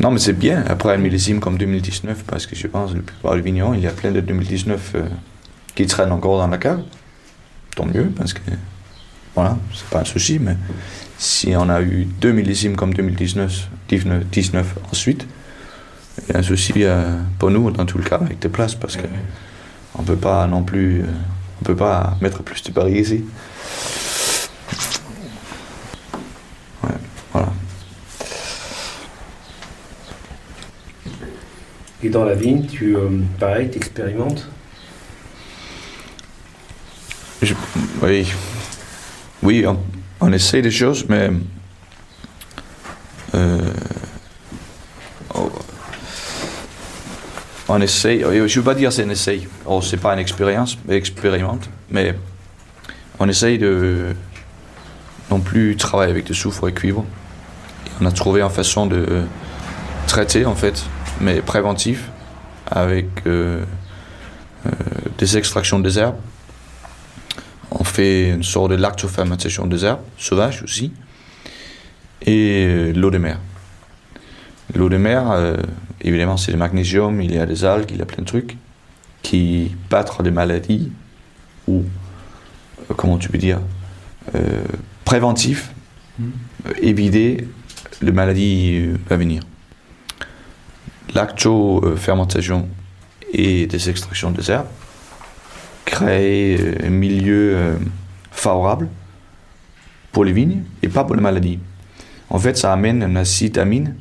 Non, 0.00 0.10
mais 0.10 0.18
c'est 0.18 0.32
bien 0.32 0.64
après 0.68 0.94
un 0.94 0.98
millésime 0.98 1.40
comme 1.40 1.58
2019, 1.58 2.24
parce 2.24 2.46
que 2.46 2.54
je 2.54 2.66
pense 2.66 2.92
que 2.92 2.96
la 2.96 3.02
plupart 3.02 3.34
des 3.34 3.40
vignerons, 3.40 3.74
il 3.74 3.80
y 3.80 3.86
a 3.86 3.92
plein 3.92 4.12
de 4.12 4.20
2019 4.20 4.92
euh, 4.94 5.02
qui 5.74 5.86
traînent 5.86 6.12
encore 6.12 6.38
dans 6.38 6.46
la 6.46 6.58
cave. 6.58 6.82
Tant 7.74 7.86
mieux, 7.86 8.10
parce 8.16 8.32
que 8.32 8.40
voilà, 9.34 9.56
c'est 9.74 9.88
pas 9.88 10.00
un 10.00 10.04
souci, 10.04 10.38
mais 10.38 10.56
si 11.16 11.54
on 11.56 11.68
a 11.68 11.80
eu 11.82 12.06
deux 12.20 12.32
millésimes 12.32 12.76
comme 12.76 12.94
2019 12.94 13.68
19, 13.88 14.24
19 14.26 14.74
ensuite, 14.92 15.26
il 16.28 16.32
y 16.32 16.36
a 16.36 16.40
un 16.40 16.42
souci 16.42 16.72
euh, 16.76 17.18
pour 17.38 17.50
nous, 17.50 17.70
dans 17.70 17.86
tout 17.86 17.98
le 17.98 18.04
cas, 18.04 18.16
avec 18.16 18.38
des 18.38 18.48
places, 18.48 18.74
parce 18.74 18.96
que 18.96 19.06
on 19.94 20.02
peut 20.02 20.16
pas 20.16 20.46
non 20.46 20.62
plus, 20.62 21.00
euh, 21.00 21.06
on 21.60 21.64
peut 21.64 21.76
pas 21.76 22.16
mettre 22.20 22.42
plus 22.42 22.62
de 22.62 22.70
paris 22.70 22.98
ici. 23.00 23.24
Ouais, 26.84 26.90
voilà. 27.32 27.48
Et 32.02 32.10
dans 32.10 32.24
la 32.24 32.34
vigne, 32.34 32.66
tu, 32.66 32.96
euh, 32.96 33.08
pareil, 33.40 33.70
t'expérimentes? 33.70 34.46
Oui, 38.02 38.26
oui 39.42 39.66
on, 39.66 39.78
on 40.20 40.32
essaie 40.32 40.62
des 40.62 40.70
choses, 40.70 41.04
mais 41.08 41.30
euh, 43.34 43.58
oh, 45.34 45.50
on 47.68 47.80
essaie. 47.80 48.20
Je 48.20 48.26
ne 48.26 48.48
veux 48.48 48.62
pas 48.62 48.74
dire 48.74 48.92
c'est 48.92 49.04
un 49.04 49.10
essai. 49.10 49.48
Oh, 49.66 49.80
c'est 49.82 49.96
pas 49.96 50.12
une 50.12 50.18
expérience, 50.20 50.78
mais 50.86 50.96
expérimente. 50.96 51.68
Mais 51.90 52.14
on 53.18 53.28
essaye 53.28 53.58
de 53.58 54.14
non 55.30 55.40
plus 55.40 55.76
travailler 55.76 56.10
avec 56.10 56.24
du 56.24 56.34
soufre 56.34 56.68
et 56.68 56.72
cuivre. 56.72 57.04
On 58.00 58.06
a 58.06 58.12
trouvé 58.12 58.42
une 58.42 58.50
façon 58.50 58.86
de 58.86 59.24
traiter 60.06 60.46
en 60.46 60.54
fait, 60.54 60.84
mais 61.20 61.40
préventif, 61.40 62.10
avec 62.66 63.06
euh, 63.26 63.64
euh, 64.66 64.70
des 65.18 65.36
extractions 65.36 65.78
des 65.78 65.98
herbes. 65.98 66.18
On 67.70 67.84
fait 67.84 68.30
une 68.30 68.42
sorte 68.42 68.70
de 68.70 68.76
lactofermentation 68.76 69.66
des 69.66 69.84
herbes, 69.84 70.00
sauvages 70.16 70.62
aussi, 70.62 70.92
et 72.22 72.66
euh, 72.66 72.92
l'eau 72.92 73.10
de 73.10 73.18
mer. 73.18 73.38
L'eau 74.74 74.88
de 74.90 74.98
mer, 74.98 75.56
évidemment, 76.02 76.36
c'est 76.36 76.52
le 76.52 76.58
magnésium, 76.58 77.22
il 77.22 77.34
y 77.34 77.38
a 77.38 77.46
des 77.46 77.64
algues, 77.64 77.90
il 77.90 77.96
y 77.96 78.02
a 78.02 78.04
plein 78.04 78.22
de 78.22 78.28
trucs 78.28 78.58
qui 79.22 79.74
battent 79.88 80.22
des 80.22 80.30
maladies 80.30 80.92
ou, 81.66 81.84
comment 82.94 83.16
tu 83.16 83.30
peux 83.30 83.38
dire, 83.38 83.60
préventifs, 85.06 85.72
euh, 86.20 86.72
éviter 86.82 87.48
les 88.02 88.12
maladies 88.12 88.90
à 89.08 89.16
venir. 89.16 89.42
Lacto-fermentation 91.14 92.68
et 93.32 93.66
des 93.66 93.90
extractions 93.90 94.30
des 94.30 94.50
herbes 94.50 94.66
créent 95.84 96.56
euh, 96.60 96.86
un 96.86 96.90
milieu 96.90 97.56
euh, 97.56 97.76
favorable 98.30 98.88
pour 100.12 100.24
les 100.24 100.32
vignes 100.32 100.62
et 100.82 100.88
pas 100.88 101.04
pour 101.04 101.14
les 101.14 101.22
maladies. 101.22 101.58
En 102.30 102.38
fait, 102.38 102.56
ça 102.56 102.72
amène 102.72 103.02
un 103.02 103.16
acide 103.16 103.58
amine 103.58 103.94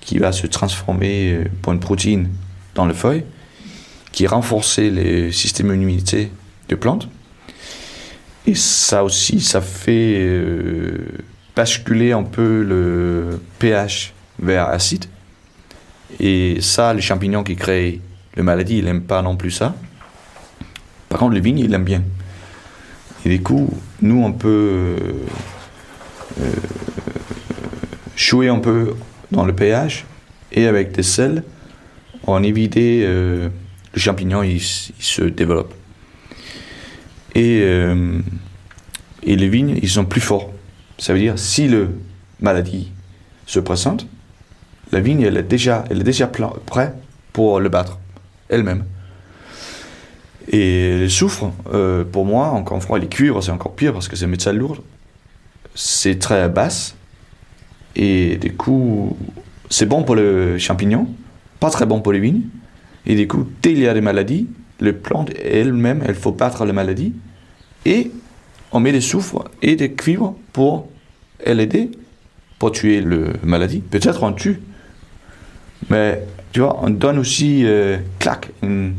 qui 0.00 0.18
va 0.18 0.32
se 0.32 0.46
transformer 0.46 1.32
euh, 1.32 1.44
pour 1.62 1.72
une 1.72 1.80
protéine 1.80 2.28
dans 2.74 2.86
le 2.86 2.94
feuille, 2.94 3.24
qui 4.12 4.26
renforce 4.26 4.78
le 4.78 5.32
système 5.32 5.72
d'immunité 5.72 6.30
des 6.68 6.76
plantes. 6.76 7.08
Et 8.46 8.54
ça 8.54 9.02
aussi, 9.02 9.40
ça 9.40 9.60
fait 9.60 10.16
euh, 10.18 11.08
basculer 11.56 12.12
un 12.12 12.22
peu 12.22 12.62
le 12.62 13.40
pH 13.58 14.14
vers 14.38 14.68
acide. 14.68 15.06
Et 16.20 16.60
ça, 16.60 16.94
les 16.94 17.00
champignons 17.00 17.42
qui 17.42 17.56
créent 17.56 18.00
les 18.36 18.42
maladies, 18.42 18.78
ils 18.78 18.84
n'aiment 18.84 19.02
pas 19.02 19.22
non 19.22 19.36
plus 19.36 19.50
ça. 19.50 19.74
Par 21.08 21.18
contre, 21.18 21.34
les 21.34 21.40
vignes, 21.40 21.58
ils 21.58 21.70
l'aiment 21.70 21.84
bien. 21.84 22.02
Et 23.24 23.28
du 23.30 23.42
coup, 23.42 23.68
nous, 24.02 24.22
on 24.22 24.32
peut 24.32 24.96
euh, 26.40 26.52
jouer 28.14 28.48
un 28.48 28.58
peu 28.58 28.94
dans 29.30 29.44
le 29.44 29.54
pH 29.54 30.04
et 30.52 30.66
avec 30.66 30.92
des 30.92 31.02
sels, 31.02 31.42
on 32.26 32.42
évite 32.42 32.76
euh, 32.76 33.48
le 33.94 34.00
champignon, 34.00 34.42
il 34.42 34.60
se 34.60 35.22
développe. 35.22 35.74
Et, 37.34 37.60
euh, 37.62 38.20
et 39.22 39.36
les 39.36 39.48
vignes, 39.48 39.78
ils 39.82 39.88
sont 39.88 40.04
plus 40.04 40.20
forts. 40.20 40.52
Ça 40.98 41.12
veut 41.12 41.18
dire, 41.18 41.38
si 41.38 41.68
le 41.68 41.90
maladie 42.40 42.92
se 43.46 43.60
présente, 43.60 44.06
la 44.92 45.00
vigne, 45.00 45.22
elle 45.22 45.36
est 45.36 45.42
déjà, 45.42 45.84
elle 45.90 46.00
est 46.00 46.04
déjà 46.04 46.26
prête 46.26 46.94
pour 47.32 47.60
le 47.60 47.68
battre, 47.68 47.98
elle-même. 48.48 48.84
Et 50.48 50.98
le 51.00 51.08
soufre, 51.08 51.50
euh, 51.72 52.04
pour 52.04 52.24
moi, 52.24 52.48
encore 52.48 52.76
une 52.76 52.82
fois, 52.82 52.98
les 52.98 53.08
cuivres, 53.08 53.42
c'est 53.42 53.50
encore 53.50 53.74
pire 53.74 53.92
parce 53.92 54.08
que 54.08 54.16
c'est 54.16 54.26
métal 54.26 54.56
lourd. 54.56 54.82
C'est 55.74 56.18
très 56.18 56.48
basse. 56.48 56.94
Et 57.96 58.36
du 58.36 58.54
coup, 58.54 59.16
c'est 59.70 59.86
bon 59.86 60.04
pour 60.04 60.14
le 60.14 60.58
champignon, 60.58 61.08
pas 61.58 61.70
très 61.70 61.86
bon 61.86 62.00
pour 62.00 62.12
les 62.12 62.20
vignes. 62.20 62.42
Et 63.06 63.16
du 63.16 63.26
coup, 63.26 63.46
dès 63.62 63.70
qu'il 63.70 63.82
y 63.82 63.88
a 63.88 63.94
des 63.94 64.00
maladies, 64.00 64.48
les 64.80 64.92
plantes 64.92 65.30
elles-mêmes, 65.42 66.02
elles 66.06 66.14
faut 66.14 66.32
battre 66.32 66.64
les 66.64 66.72
maladies. 66.72 67.14
Et 67.84 68.10
on 68.72 68.80
met 68.80 68.92
des 68.92 69.00
soufres 69.00 69.44
et 69.62 69.76
des 69.76 69.92
cuivres 69.92 70.36
pour 70.52 70.88
l'aider, 71.44 71.90
pour 72.58 72.72
tuer 72.72 73.00
le 73.00 73.32
maladie. 73.42 73.80
Peut-être 73.80 74.22
on 74.22 74.32
tue. 74.32 74.60
Mais 75.90 76.22
tu 76.52 76.60
vois, 76.60 76.78
on 76.82 76.90
donne 76.90 77.18
aussi, 77.18 77.62
euh, 77.64 77.98
clac, 78.18 78.50
une, 78.62 78.94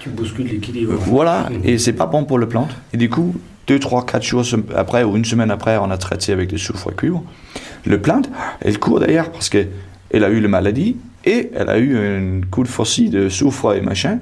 Tu 0.00 0.08
bouscules 0.10 0.46
l'équilibre. 0.48 0.94
voilà, 0.96 1.48
et 1.64 1.78
c'est 1.78 1.92
pas 1.92 2.06
bon 2.06 2.24
pour 2.24 2.38
le 2.38 2.48
plante. 2.48 2.70
Et 2.92 2.96
du 2.96 3.08
coup, 3.08 3.34
deux, 3.66 3.78
trois, 3.78 4.04
quatre 4.04 4.24
jours 4.24 4.42
sem- 4.44 4.64
après 4.74 5.04
ou 5.04 5.16
une 5.16 5.24
semaine 5.24 5.50
après, 5.50 5.76
on 5.78 5.90
a 5.90 5.96
traité 5.98 6.32
avec 6.32 6.50
des 6.50 6.58
soufre 6.58 6.90
et 6.92 6.94
cuivre. 6.94 7.22
Le 7.84 8.00
plante, 8.00 8.28
elle 8.60 8.78
court 8.78 9.00
derrière 9.00 9.30
parce 9.32 9.48
que 9.48 9.66
elle 10.10 10.24
a 10.24 10.28
eu 10.30 10.40
la 10.40 10.48
maladie 10.48 10.96
et 11.24 11.50
elle 11.54 11.68
a 11.70 11.78
eu 11.78 11.96
un 11.96 12.40
coup 12.50 12.62
de 12.62 12.68
fossile 12.68 13.10
de 13.10 13.28
soufre 13.28 13.74
et 13.74 13.80
machin. 13.80 14.18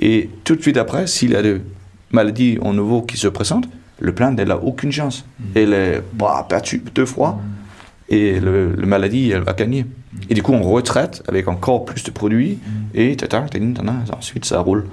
Et 0.00 0.30
tout 0.44 0.54
de 0.56 0.62
suite 0.62 0.76
après, 0.76 1.06
s'il 1.06 1.32
y 1.32 1.36
a 1.36 1.42
des 1.42 1.60
maladies 2.12 2.58
en 2.62 2.72
nouveau 2.72 3.02
qui 3.02 3.16
se 3.16 3.26
présentent, 3.28 3.68
le 3.98 4.12
plante, 4.12 4.38
elle 4.38 4.50
a 4.52 4.58
aucune 4.58 4.92
chance. 4.92 5.24
Elle 5.54 5.72
est 5.72 6.02
bah, 6.12 6.46
perdue 6.48 6.82
deux 6.94 7.06
fois 7.06 7.40
et 8.08 8.40
le, 8.40 8.72
le 8.74 8.86
maladie, 8.86 9.30
elle 9.30 9.42
va 9.42 9.52
gagner. 9.52 9.84
Et 10.30 10.34
du 10.34 10.42
coup, 10.42 10.52
on 10.52 10.62
retraite 10.62 11.22
avec 11.28 11.48
encore 11.48 11.84
plus 11.84 12.02
de 12.04 12.10
produits 12.10 12.58
et 12.94 13.16
tata, 13.16 13.42
tata, 13.42 13.82
ensuite 14.16 14.44
ça 14.44 14.60
roule 14.60 14.86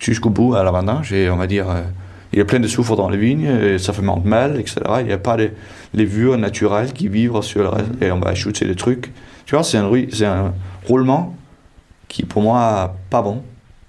jusqu'au 0.00 0.30
bout 0.30 0.54
à 0.54 0.62
la 0.62 0.70
vendange 0.70 1.12
et 1.12 1.30
on 1.30 1.36
va 1.36 1.46
dire 1.46 1.68
euh, 1.70 1.82
il 2.32 2.38
y 2.38 2.42
a 2.42 2.44
plein 2.44 2.60
de 2.60 2.68
soufre 2.68 2.94
dans 2.96 3.08
les 3.08 3.16
vignes 3.18 3.46
et 3.46 3.78
ça 3.78 3.92
de 3.92 4.28
mal 4.28 4.60
etc 4.60 4.80
il 5.00 5.06
n'y 5.06 5.12
a 5.12 5.18
pas 5.18 5.36
de 5.36 5.50
levures 5.94 6.36
naturelles 6.38 6.92
qui 6.92 7.08
vivent 7.08 7.40
sur 7.42 7.62
le 7.62 7.68
reste 7.68 7.90
et 8.02 8.10
on 8.12 8.20
va 8.20 8.30
ajouter 8.30 8.64
des 8.66 8.76
trucs. 8.76 9.10
Tu 9.46 9.54
vois 9.54 9.64
c'est 9.64 9.78
un, 9.78 9.86
rui- 9.86 10.08
c'est 10.12 10.26
un 10.26 10.52
roulement 10.86 11.36
qui 12.08 12.24
pour 12.24 12.42
moi 12.42 12.94
pas 13.10 13.22
bon. 13.22 13.42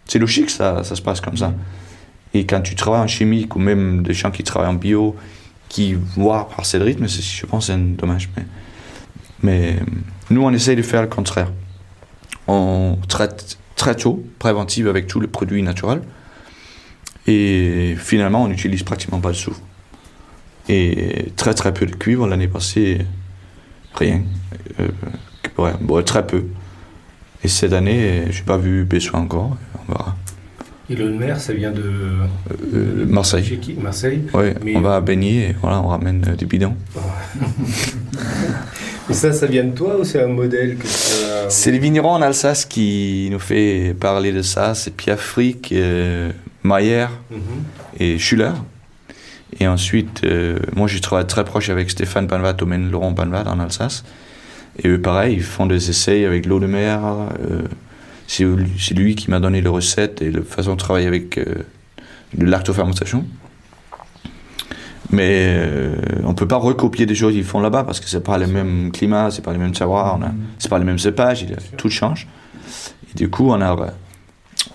C'est 0.05 0.19
logique 0.19 0.49
ça, 0.49 0.83
ça 0.83 0.95
se 0.95 1.01
passe 1.01 1.21
comme 1.21 1.37
ça. 1.37 1.53
Et 2.33 2.45
quand 2.45 2.61
tu 2.61 2.75
travailles 2.75 3.01
en 3.01 3.07
chimique 3.07 3.55
ou 3.55 3.59
même 3.59 4.03
des 4.03 4.13
gens 4.13 4.31
qui 4.31 4.43
travaillent 4.43 4.71
en 4.71 4.75
bio 4.75 5.15
qui 5.69 5.93
voient 5.93 6.49
par 6.49 6.65
ce 6.65 6.77
rythme 6.77 7.07
je 7.07 7.45
pense 7.45 7.67
c'est 7.67 7.73
un 7.73 7.77
dommage 7.77 8.29
mais, 8.35 8.45
mais 9.41 9.79
nous 10.29 10.41
on 10.41 10.51
essaye 10.51 10.75
de 10.75 10.81
faire 10.81 11.01
le 11.01 11.07
contraire 11.07 11.51
on 12.49 12.97
traite 13.07 13.59
très 13.75 13.95
tôt, 13.95 14.23
préventive 14.39 14.87
avec 14.87 15.07
tous 15.07 15.19
les 15.19 15.27
produits 15.27 15.61
naturels. 15.63 16.01
Et 17.27 17.95
finalement, 17.97 18.43
on 18.43 18.47
n'utilise 18.47 18.83
pratiquement 18.83 19.19
pas 19.21 19.29
de 19.29 19.35
soufre. 19.35 19.61
Et 20.67 21.31
très 21.35 21.53
très 21.53 21.73
peu 21.73 21.85
de 21.85 21.95
cuivre. 21.95 22.27
L'année 22.27 22.47
passée, 22.47 23.05
rien. 23.93 24.23
Euh, 24.79 26.01
très 26.03 26.25
peu. 26.25 26.45
Et 27.43 27.47
cette 27.47 27.73
année, 27.73 28.25
je 28.31 28.39
n'ai 28.39 28.45
pas 28.45 28.57
vu 28.57 28.83
besoin 28.83 29.21
encore. 29.21 29.57
On 29.87 29.91
verra. 29.91 30.15
Et 30.91 30.95
l'eau 30.95 31.07
de 31.07 31.13
mer, 31.13 31.39
ça 31.39 31.53
vient 31.53 31.71
de. 31.71 31.83
Euh, 32.73 33.05
Marseille. 33.07 33.43
Chez 33.43 33.57
qui 33.57 33.73
Marseille. 33.73 34.21
Ouais, 34.33 34.55
Mais- 34.63 34.75
on 34.75 34.81
va 34.81 34.99
baigner 35.01 35.49
et 35.49 35.55
voilà, 35.61 35.81
on 35.81 35.87
ramène 35.87 36.23
euh, 36.27 36.35
des 36.35 36.45
bidons. 36.45 36.75
Et 39.09 39.13
ça, 39.13 39.33
ça 39.33 39.47
vient 39.47 39.63
de 39.63 39.71
toi 39.71 39.97
ou 39.99 40.03
c'est 40.03 40.21
un 40.21 40.27
modèle 40.27 40.77
que 40.77 40.85
as- 40.85 41.45
C'est 41.49 41.71
les 41.71 41.79
vignerons 41.79 42.11
en 42.11 42.21
Alsace 42.21 42.65
qui 42.65 43.27
nous 43.31 43.39
fait 43.39 43.95
parler 43.99 44.31
de 44.31 44.43
ça. 44.43 44.75
C'est 44.75 44.95
Pierre 44.95 45.19
Frick, 45.19 45.71
euh, 45.71 46.31
Mayer, 46.63 47.07
Mhm. 47.31 47.39
et 47.99 48.19
Schuller. 48.19 48.51
Et 49.59 49.67
ensuite, 49.67 50.21
euh, 50.25 50.59
moi, 50.75 50.87
je 50.87 50.99
travaille 50.99 51.25
très 51.25 51.43
proche 51.43 51.69
avec 51.69 51.89
Stéphane 51.89 52.27
Banvat, 52.27 52.53
domaine 52.53 52.91
Laurent 52.91 53.11
Banvat 53.11 53.45
en 53.47 53.59
Alsace. 53.59 54.03
Et 54.83 54.87
eux, 54.89 55.01
pareil, 55.01 55.33
ils 55.37 55.43
font 55.43 55.65
des 55.65 55.89
essais 55.89 56.25
avec 56.25 56.45
l'eau 56.45 56.59
de 56.59 56.67
mer. 56.67 56.99
C'est 58.29 58.93
lui- 58.93 59.15
qui 59.15 59.29
m'a 59.31 59.39
donné 59.39 59.61
les 59.61 59.69
recettes 59.69 60.21
et 60.21 60.31
la 60.31 60.41
façon 60.43 60.73
de 60.73 60.77
travailler 60.79 61.07
avec 61.07 61.37
euh, 61.37 61.45
de 62.35 62.45
lactofermentation. 62.45 63.25
Mais 65.11 65.45
euh, 65.57 65.95
on 66.23 66.35
peut 66.35 66.47
pas 66.47 66.57
recopier 66.57 67.07
des 67.07 67.15
choses 67.15 67.33
qu'ils 67.33 67.43
font 67.43 67.59
là-bas 67.59 67.83
parce 67.83 67.99
que 67.99 68.07
c'est 68.07 68.23
pas 68.23 68.37
le 68.37 68.45
même 68.45 68.91
climat, 68.91 69.31
c'est 69.31 69.41
pas 69.43 69.51
les 69.51 69.57
mêmes 69.57 69.73
savoirs, 69.73 70.17
on 70.19 70.23
a- 70.23 70.31
c'est 70.59 70.69
pas 70.69 70.77
les 70.77 70.85
mêmes 70.85 70.99
cépages, 70.99 71.43
a- 71.43 71.75
tout 71.77 71.89
change. 71.89 72.27
Et 73.11 73.17
du 73.17 73.29
coup, 73.29 73.49
on 73.49 73.59
a, 73.61 73.75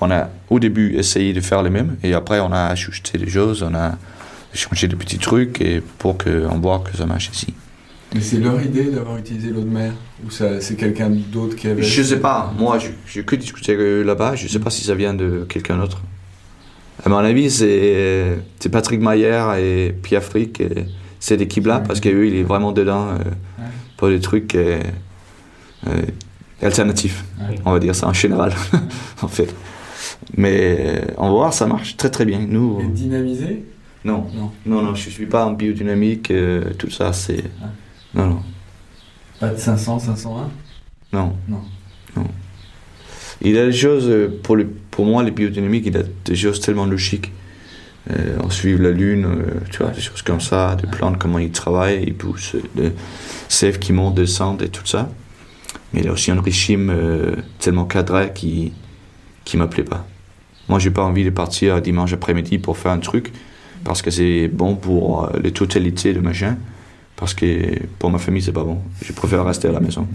on 0.01 0.11
a 0.11 0.29
au 0.51 0.59
début 0.59 0.95
essayé 0.97 1.33
de 1.33 1.41
faire 1.41 1.63
les 1.63 1.71
mêmes 1.71 1.97
et 2.03 2.15
après 2.15 2.41
on 2.41 2.51
a 2.53 2.65
ajusté 2.65 3.17
des 3.19 3.29
choses, 3.31 3.63
on 3.63 3.75
a 3.77 3.97
changé 4.53 4.89
des 4.89 4.97
petits 4.97 5.19
trucs 5.19 5.61
et 5.61 5.81
pour 5.99 6.19
qu'on 6.19 6.59
voit 6.59 6.81
que 6.81 6.97
ça 6.97 7.07
marche 7.07 7.31
ici. 7.33 7.55
Mais 8.13 8.21
c'est 8.21 8.39
leur 8.39 8.61
idée 8.61 8.91
d'avoir 8.91 9.17
utilisé 9.19 9.51
l'eau 9.51 9.61
de 9.63 9.71
mer 9.71 9.93
Ou 10.25 10.31
c'est 10.31 10.77
quelqu'un 10.77 11.11
d'autre 11.11 11.55
qui 11.57 11.69
avait. 11.69 11.83
Je 11.83 12.03
sais 12.03 12.19
pas, 12.21 12.53
moi 12.59 12.79
je- 12.79 12.89
j'ai 13.07 13.25
que 13.25 13.37
discuté 13.37 13.73
avec 13.73 13.85
eux 13.85 14.03
là-bas, 14.03 14.35
je 14.37 14.49
sais 14.49 14.59
pas 14.59 14.71
si 14.71 14.83
ça 14.85 14.95
vient 14.95 15.13
de 15.15 15.45
quelqu'un 15.49 15.77
d'autre. 15.77 16.01
À 17.05 17.09
mon 17.09 17.17
avis, 17.19 17.51
c'est 17.51 18.39
Patrick 18.73 19.01
Mayer 19.01 19.45
et 19.59 19.93
Pierre 20.03 20.23
Frick, 20.23 20.61
et 20.61 20.87
cette 21.21 21.41
équipe-là, 21.43 21.81
parce 21.81 22.01
qu'eux, 22.01 22.27
il 22.27 22.37
est 22.37 22.43
vraiment 22.43 22.73
dedans 22.73 23.09
euh, 23.09 23.15
Ouais. 23.59 23.65
pour 23.97 24.09
des 24.09 24.21
trucs 24.21 24.55
euh, 24.55 24.81
euh, 25.89 26.03
alternatifs, 26.63 27.25
Ouais. 27.41 27.57
on 27.65 27.73
va 27.73 27.79
dire 27.81 27.95
ça 27.95 28.07
en 28.09 28.13
général, 28.15 28.55
en 29.23 29.29
fait. 29.29 29.55
Mais 30.37 30.77
euh, 30.81 31.01
on 31.19 31.25
va 31.27 31.31
voir, 31.33 31.53
ça 31.53 31.67
marche 31.67 31.97
très 31.99 32.11
très 32.11 32.25
bien. 32.25 32.41
Nous, 32.49 32.81
Et 32.81 32.87
dynamisé? 32.87 33.65
Non, 34.05 34.27
Non. 34.35 34.53
non, 34.65 34.83
non, 34.83 34.95
je 34.95 35.11
suis 35.11 35.27
pas 35.27 35.45
en 35.47 35.53
biodynamique, 35.53 36.33
tout 36.79 36.91
ça, 36.91 37.13
c'est. 37.13 37.43
Non, 38.15 38.27
non. 38.27 38.43
Pas 39.45 39.51
de 39.51 39.59
500, 39.59 39.99
501 39.99 40.51
Non. 41.13 41.37
Non. 41.49 41.61
Non. 42.17 42.27
Il 43.43 43.59
a 43.59 43.67
des 43.67 43.73
choses, 43.73 44.09
euh, 44.09 44.41
pour, 44.43 44.57
le, 44.57 44.67
pour 44.67 45.05
moi, 45.05 45.23
les 45.23 45.33
biodynamiques, 45.33 45.85
il 45.85 45.97
a 45.99 46.03
des 46.25 46.35
choses 46.35 46.61
tellement 46.61 46.87
logiques 46.87 47.31
Euh, 48.11 48.39
on 48.43 48.51
suit 48.51 48.77
la 48.77 48.91
lune, 48.91 49.25
euh, 49.25 49.61
tu 49.71 49.79
vois, 49.79 49.91
des 49.91 50.01
choses 50.01 50.21
comme 50.21 50.41
ça, 50.41 50.77
des 50.77 50.87
plantes, 50.87 51.19
comment 51.19 51.39
ils 51.39 51.51
travaillent, 51.51 52.05
ils 52.07 52.15
poussent, 52.15 52.57
des 52.75 52.93
sèves 53.49 53.79
qui 53.79 53.95
montent, 53.95 54.15
descendent 54.15 54.63
et 54.63 54.69
tout 54.69 54.85
ça. 54.87 55.09
Mais 55.93 56.01
il 56.01 56.07
y 56.07 56.09
a 56.09 56.13
aussi 56.13 56.31
un 56.31 56.41
régime 56.41 56.91
euh, 56.91 57.37
tellement 57.59 57.87
cadré 57.87 58.33
qui 58.35 58.73
qui 59.45 59.57
me 59.57 59.67
plaît 59.69 59.85
pas. 59.85 60.07
Moi, 60.69 60.79
j'ai 60.79 60.91
pas 60.91 61.03
envie 61.03 61.25
de 61.25 61.31
partir 61.31 61.81
dimanche 61.83 62.13
après-midi 62.15 62.59
pour 62.59 62.77
faire 62.77 62.93
un 62.93 62.99
truc 62.99 63.33
parce 63.85 64.01
que 64.03 64.11
c'est 64.11 64.49
bon 64.49 64.77
pour 64.77 65.31
les 65.43 65.53
totalités 65.53 66.15
de 66.15 66.21
machin. 66.21 66.57
Parce 67.25 67.33
que 67.33 67.87
pour 67.99 68.11
ma 68.11 68.19
famille, 68.19 68.43
c'est 68.43 68.53
pas 68.53 68.65
bon. 68.65 68.83
Je 69.01 69.11
préfère 69.15 69.47
rester 69.47 69.67
à 69.69 69.73
la 69.73 69.81
maison. 69.81 70.07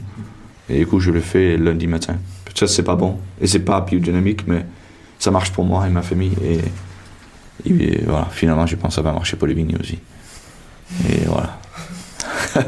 Et 0.70 0.78
du 0.78 0.86
coup, 0.86 1.00
je 1.00 1.10
le 1.10 1.22
fais 1.22 1.58
lundi 1.58 1.88
matin. 1.88 2.18
Peut-être 2.46 2.68
c'est 2.70 2.84
pas 2.84 2.96
bon. 2.96 3.18
Et 3.42 3.48
c'est 3.48 3.62
pas 3.66 3.82
biodynamique, 3.82 4.48
mais 4.48 4.64
ça 5.18 5.32
marche 5.32 5.52
pour 5.52 5.66
moi 5.66 5.88
et 5.88 5.90
ma 5.90 6.04
famille. 6.04 6.34
Et, 7.66 8.04
voilà, 8.06 8.28
finalement, 8.30 8.68
je 8.68 8.76
pense 8.76 8.90
que 8.92 8.96
ça 8.98 9.02
va 9.02 9.12
marcher 9.12 9.38
pour 9.38 9.48
les 9.48 9.56
vignes 9.56 9.76
aussi. 9.80 9.98
Et 11.10 11.26
voilà. 11.26 11.60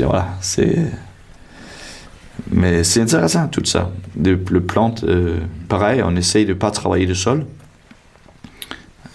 Voilà, 0.00 0.28
c'est. 0.40 0.92
Mais 2.50 2.84
c'est 2.84 3.00
intéressant 3.00 3.48
tout 3.48 3.64
ça. 3.64 3.90
De, 4.16 4.38
le 4.50 4.60
plante, 4.60 5.04
euh, 5.04 5.38
pareil, 5.68 6.02
on 6.02 6.14
essaye 6.14 6.44
de 6.44 6.54
pas 6.54 6.70
travailler 6.70 7.06
le 7.06 7.14
sol. 7.14 7.46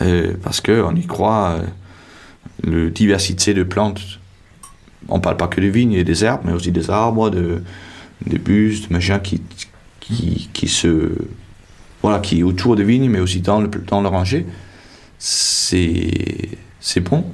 euh, 0.01 0.33
parce 0.43 0.61
qu'on 0.61 0.95
y 0.95 1.05
croit, 1.05 1.57
euh, 1.59 1.65
le 2.63 2.89
diversité 2.89 3.53
de 3.53 3.63
plantes. 3.63 4.19
On 5.07 5.19
parle 5.19 5.37
pas 5.37 5.47
que 5.47 5.61
de 5.61 5.67
vignes 5.67 5.93
et 5.93 6.03
des 6.03 6.23
herbes, 6.23 6.41
mais 6.45 6.53
aussi 6.53 6.71
des 6.71 6.89
arbres, 6.89 7.29
de, 7.29 7.61
des 8.25 8.39
bustes, 8.39 8.89
machins 8.89 9.19
qui, 9.21 9.41
qui, 9.99 10.49
qui 10.53 10.67
se. 10.67 11.11
Voilà, 12.01 12.19
qui 12.19 12.39
est 12.39 12.43
autour 12.43 12.75
des 12.75 12.83
vignes, 12.83 13.09
mais 13.09 13.19
aussi 13.19 13.41
dans 13.41 13.61
le, 13.61 13.67
dans 13.67 14.01
le 14.01 14.07
rangée. 14.07 14.45
C'est. 15.19 16.49
Bon. 17.01 17.25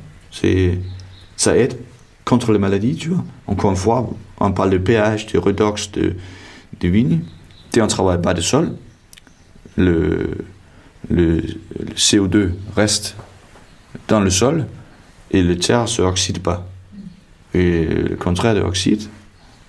Ça 1.35 1.57
aide 1.57 1.77
contre 2.23 2.53
les 2.53 2.59
maladies, 2.59 2.95
tu 2.95 3.09
vois. 3.09 3.23
Encore 3.47 3.71
une 3.71 3.77
fois, 3.77 4.09
on 4.39 4.51
parle 4.51 4.69
de 4.69 4.77
pH, 4.77 5.27
de 5.27 5.37
redox, 5.37 5.91
de, 5.91 6.15
de 6.79 6.87
vignes. 6.87 7.21
Si 7.73 7.81
on 7.81 7.85
ne 7.85 7.89
travaille 7.89 8.21
pas 8.21 8.33
de 8.33 8.41
sol, 8.41 8.75
le, 9.77 10.37
le 11.09 11.41
CO2 11.95 12.51
reste 12.75 13.15
dans 14.07 14.19
le 14.19 14.29
sol 14.29 14.67
et 15.31 15.41
le 15.41 15.57
terre 15.57 15.81
ne 15.81 15.87
se 15.87 16.01
oxyde 16.01 16.39
pas. 16.39 16.67
Et 17.53 17.85
le 17.85 18.15
contraire 18.15 18.55
de 18.55 18.61
oxyde, 18.61 19.03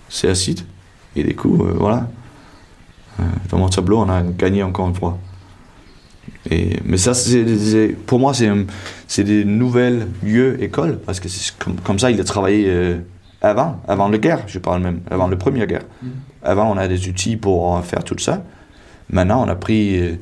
c'est 0.08 0.28
acide. 0.28 0.60
Et 1.16 1.24
du 1.24 1.34
coup, 1.34 1.64
euh, 1.64 1.74
voilà. 1.78 2.08
Euh, 3.20 3.24
Dans 3.48 3.58
mon 3.58 3.68
tableau, 3.68 3.98
on 3.98 4.08
a 4.08 4.22
gagné 4.22 4.62
encore 4.62 4.88
une 4.88 4.94
fois. 4.94 5.18
Et, 6.50 6.78
mais 6.84 6.96
ça, 6.96 7.14
c'est, 7.14 7.96
pour 8.06 8.18
moi, 8.18 8.34
c'est, 8.34 8.50
c'est 9.06 9.24
des 9.24 9.44
nouvelles 9.44 10.06
lieux 10.22 10.62
écoles, 10.62 10.98
parce 11.04 11.20
que 11.20 11.28
c'est 11.28 11.56
comme, 11.58 11.76
comme 11.76 11.98
ça 11.98 12.10
il 12.10 12.20
a 12.20 12.24
travaillé 12.24 12.64
euh, 12.68 12.98
avant, 13.40 13.80
avant 13.88 14.08
la 14.08 14.18
guerre, 14.18 14.44
je 14.46 14.58
parle 14.58 14.82
même, 14.82 15.00
avant 15.10 15.28
la 15.28 15.36
première 15.36 15.66
guerre. 15.66 15.84
Avant, 16.42 16.70
on 16.72 16.76
a 16.76 16.88
des 16.88 17.08
outils 17.08 17.36
pour 17.36 17.84
faire 17.84 18.04
tout 18.04 18.18
ça. 18.18 18.44
Maintenant, 19.10 19.44
on 19.44 19.48
a 19.48 19.54
pris, 19.54 19.98
euh, 20.00 20.14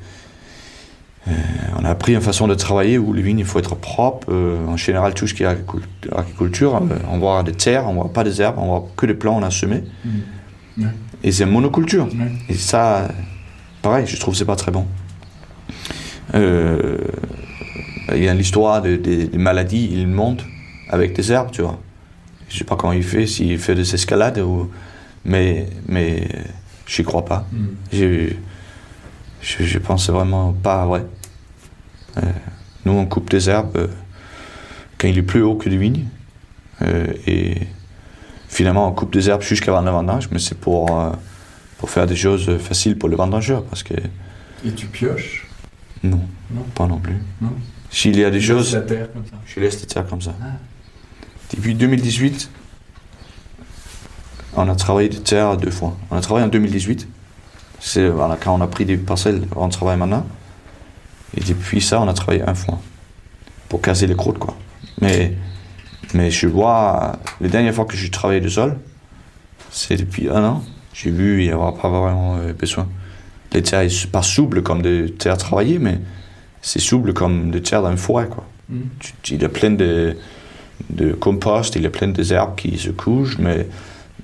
on 1.79 1.85
a 1.85 1.95
pris 1.95 2.15
une 2.15 2.21
façon 2.21 2.49
de 2.49 2.55
travailler 2.55 2.99
où 2.99 3.13
les 3.13 3.23
vignes, 3.23 3.39
il 3.41 3.45
faut 3.45 3.59
être 3.59 3.75
propre. 3.77 4.29
euh, 4.33 4.67
en 4.67 4.77
général, 4.77 5.15
tout 5.15 5.27
ce 5.27 5.35
qui 5.35 5.43
est 5.43 5.47
agricul- 5.47 5.83
agriculture, 6.13 6.77
euh, 6.77 6.97
on 7.11 7.19
voit 7.19 7.43
des 7.43 7.53
terres, 7.53 7.87
on 7.89 7.95
voit 7.95 8.13
pas 8.13 8.25
des 8.25 8.41
herbes, 8.41 8.57
on 8.59 8.67
voit 8.67 8.89
que 8.97 9.07
des 9.07 9.15
plants, 9.15 9.37
on 9.39 9.43
a 9.43 9.51
semé. 9.51 9.83
Ouais. 10.79 10.85
Et 11.23 11.31
c'est 11.33 11.47
monoculture. 11.47 12.09
Et 12.49 12.55
ça, 12.55 13.09
pareil, 13.83 14.07
je 14.07 14.19
trouve 14.19 14.35
que 14.35 14.39
c'est 14.39 14.45
pas 14.47 14.57
très 14.57 14.73
bon. 14.73 14.87
Euh, 16.35 16.99
Il 18.17 18.25
y 18.25 18.29
a 18.29 18.35
l'histoire 18.35 18.83
de- 18.83 18.97
des 18.97 19.29
des 19.29 19.39
maladies, 19.39 19.89
il 19.93 20.09
monte 20.09 20.45
avec 20.89 21.13
des 21.15 21.31
herbes, 21.31 21.51
tu 21.53 21.63
vois. 21.63 21.79
Je 22.49 22.59
sais 22.59 22.65
pas 22.65 22.75
comment 22.75 22.93
il 22.93 23.05
fait, 23.05 23.25
s'il 23.29 23.57
fait 23.59 23.77
des 23.77 23.95
escalades 23.95 24.39
ou. 24.39 24.69
Mais, 25.25 25.69
mais 25.87 26.27
j'y 26.89 27.05
crois 27.05 27.25
pas. 27.25 27.47
Mm. 27.53 27.67
Je, 29.43 29.79
pense 29.79 30.09
vraiment 30.11 30.53
pas 30.53 30.85
vrai. 30.87 31.07
Euh, 32.19 32.23
nous, 32.85 32.93
on 32.93 33.07
coupe 33.07 33.31
des 33.31 33.49
herbes 33.49 33.77
euh, 33.77 33.87
quand 34.99 35.09
il 35.09 35.17
est 35.19 35.23
plus 35.23 35.43
haut 35.43 35.55
que 35.55 35.69
des 35.69 35.77
vignes. 35.79 36.05
Euh, 36.83 37.07
et 37.27 37.57
finalement, 38.49 38.87
on 38.89 38.93
coupe 38.93 39.13
des 39.13 39.29
herbes 39.29 39.43
jusqu'avant 39.43 39.83
le 39.83 39.91
vendange, 39.91 40.29
mais 40.31 40.39
c'est 40.39 40.59
pour, 40.59 40.99
euh, 41.01 41.11
pour 41.79 41.91
faire 41.91 42.07
des 42.07 42.17
choses 42.17 42.59
faciles 42.59 42.97
pour 42.99 43.09
le 43.09 43.17
vendangeur. 43.17 43.65
Parce 43.65 43.83
que 43.83 43.95
Et 44.65 44.73
tu 44.73 44.87
pioches? 44.87 45.47
Non, 46.03 46.21
Non. 46.55 46.63
pas 46.75 46.87
non 46.87 46.99
plus. 46.99 47.17
Non. 47.41 47.53
S'il 47.91 48.19
y 48.19 48.25
a 48.25 48.31
des 48.31 48.39
Tu 48.39 48.47
choses, 48.47 48.75
la 48.75 48.83
terre 48.83 49.13
comme 49.13 49.25
ça. 49.27 49.37
je 49.47 49.61
laisse 49.61 49.81
les 49.81 49.87
terres 49.87 50.07
comme 50.07 50.23
ça. 50.23 50.35
Ah. 50.43 50.47
Depuis 51.55 51.75
2018, 51.75 52.51
on 54.57 54.69
a 54.69 54.75
travaillé 54.77 55.09
des 55.09 55.21
terres 55.21 55.57
deux 55.57 55.71
fois. 55.71 55.97
On 56.11 56.17
a 56.17 56.21
travaillé 56.21 56.47
en 56.47 56.51
2018. 56.51 57.09
C'est 57.81 58.09
voilà, 58.09 58.37
quand 58.37 58.55
on 58.55 58.61
a 58.61 58.67
pris 58.67 58.85
des 58.85 58.99
parcelles, 58.99 59.43
on 59.57 59.69
travaille 59.69 59.97
maintenant. 59.97 60.27
Et 61.37 61.41
depuis 61.41 61.81
ça, 61.81 62.01
on 62.01 62.09
a 62.09 62.13
travaillé 62.13 62.43
un 62.47 62.55
fois. 62.55 62.79
Pour 63.69 63.81
casser 63.81 64.07
les 64.07 64.15
croûtes, 64.17 64.39
quoi. 64.39 64.57
Mais, 65.01 65.35
mais 66.13 66.31
je 66.31 66.47
vois, 66.47 67.19
les 67.41 67.49
dernières 67.49 67.75
fois 67.75 67.87
que 67.87 67.97
j'ai 67.97 68.11
travaillé 68.11 68.41
le 68.41 68.51
sol, 68.51 68.79
c'est 69.71 69.97
depuis 69.97 70.29
un 70.29 70.45
an. 70.45 70.63
J'ai 70.93 71.11
vu 71.11 71.43
n'y 71.43 71.51
avoir 71.51 71.75
pas 71.75 71.89
vraiment 71.89 72.37
euh, 72.37 72.53
besoin. 72.53 72.89
Les 73.53 73.63
terres, 73.63 73.91
sont 73.91 74.09
pas 74.09 74.23
souples 74.23 74.63
comme 74.63 74.83
des 74.83 75.13
terres 75.13 75.39
travaillées, 75.39 75.79
mais 75.79 76.01
c'est 76.61 76.81
souple 76.81 77.13
comme 77.13 77.51
des 77.51 77.63
terres 77.63 77.83
dans 77.83 77.91
une 77.91 77.97
forêt, 77.97 78.29
quoi. 78.29 78.45
Mm. 78.69 78.81
Il 79.31 79.43
y 79.43 79.45
a 79.45 79.49
plein 79.49 79.71
de, 79.71 80.17
de 80.91 81.13
compost, 81.13 81.75
il 81.77 81.83
y 81.83 81.87
a 81.87 81.91
plein 81.91 82.09
de 82.09 82.33
herbes 82.33 82.57
qui 82.57 82.77
se 82.77 82.91
couchent, 82.91 83.39
mais, 83.39 83.67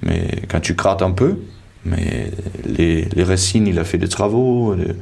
mais 0.03 0.43
quand 0.49 0.61
tu 0.61 0.75
grattes 0.75 1.03
un 1.03 1.13
peu, 1.13 1.39
mais 1.87 2.31
les, 2.67 3.05
les 3.05 3.25
racines, 3.25 3.67
il 3.67 3.79
a 3.79 3.85
fait 3.85 3.99
des 3.99 4.09
travaux, 4.09 4.75
de- 4.75 4.97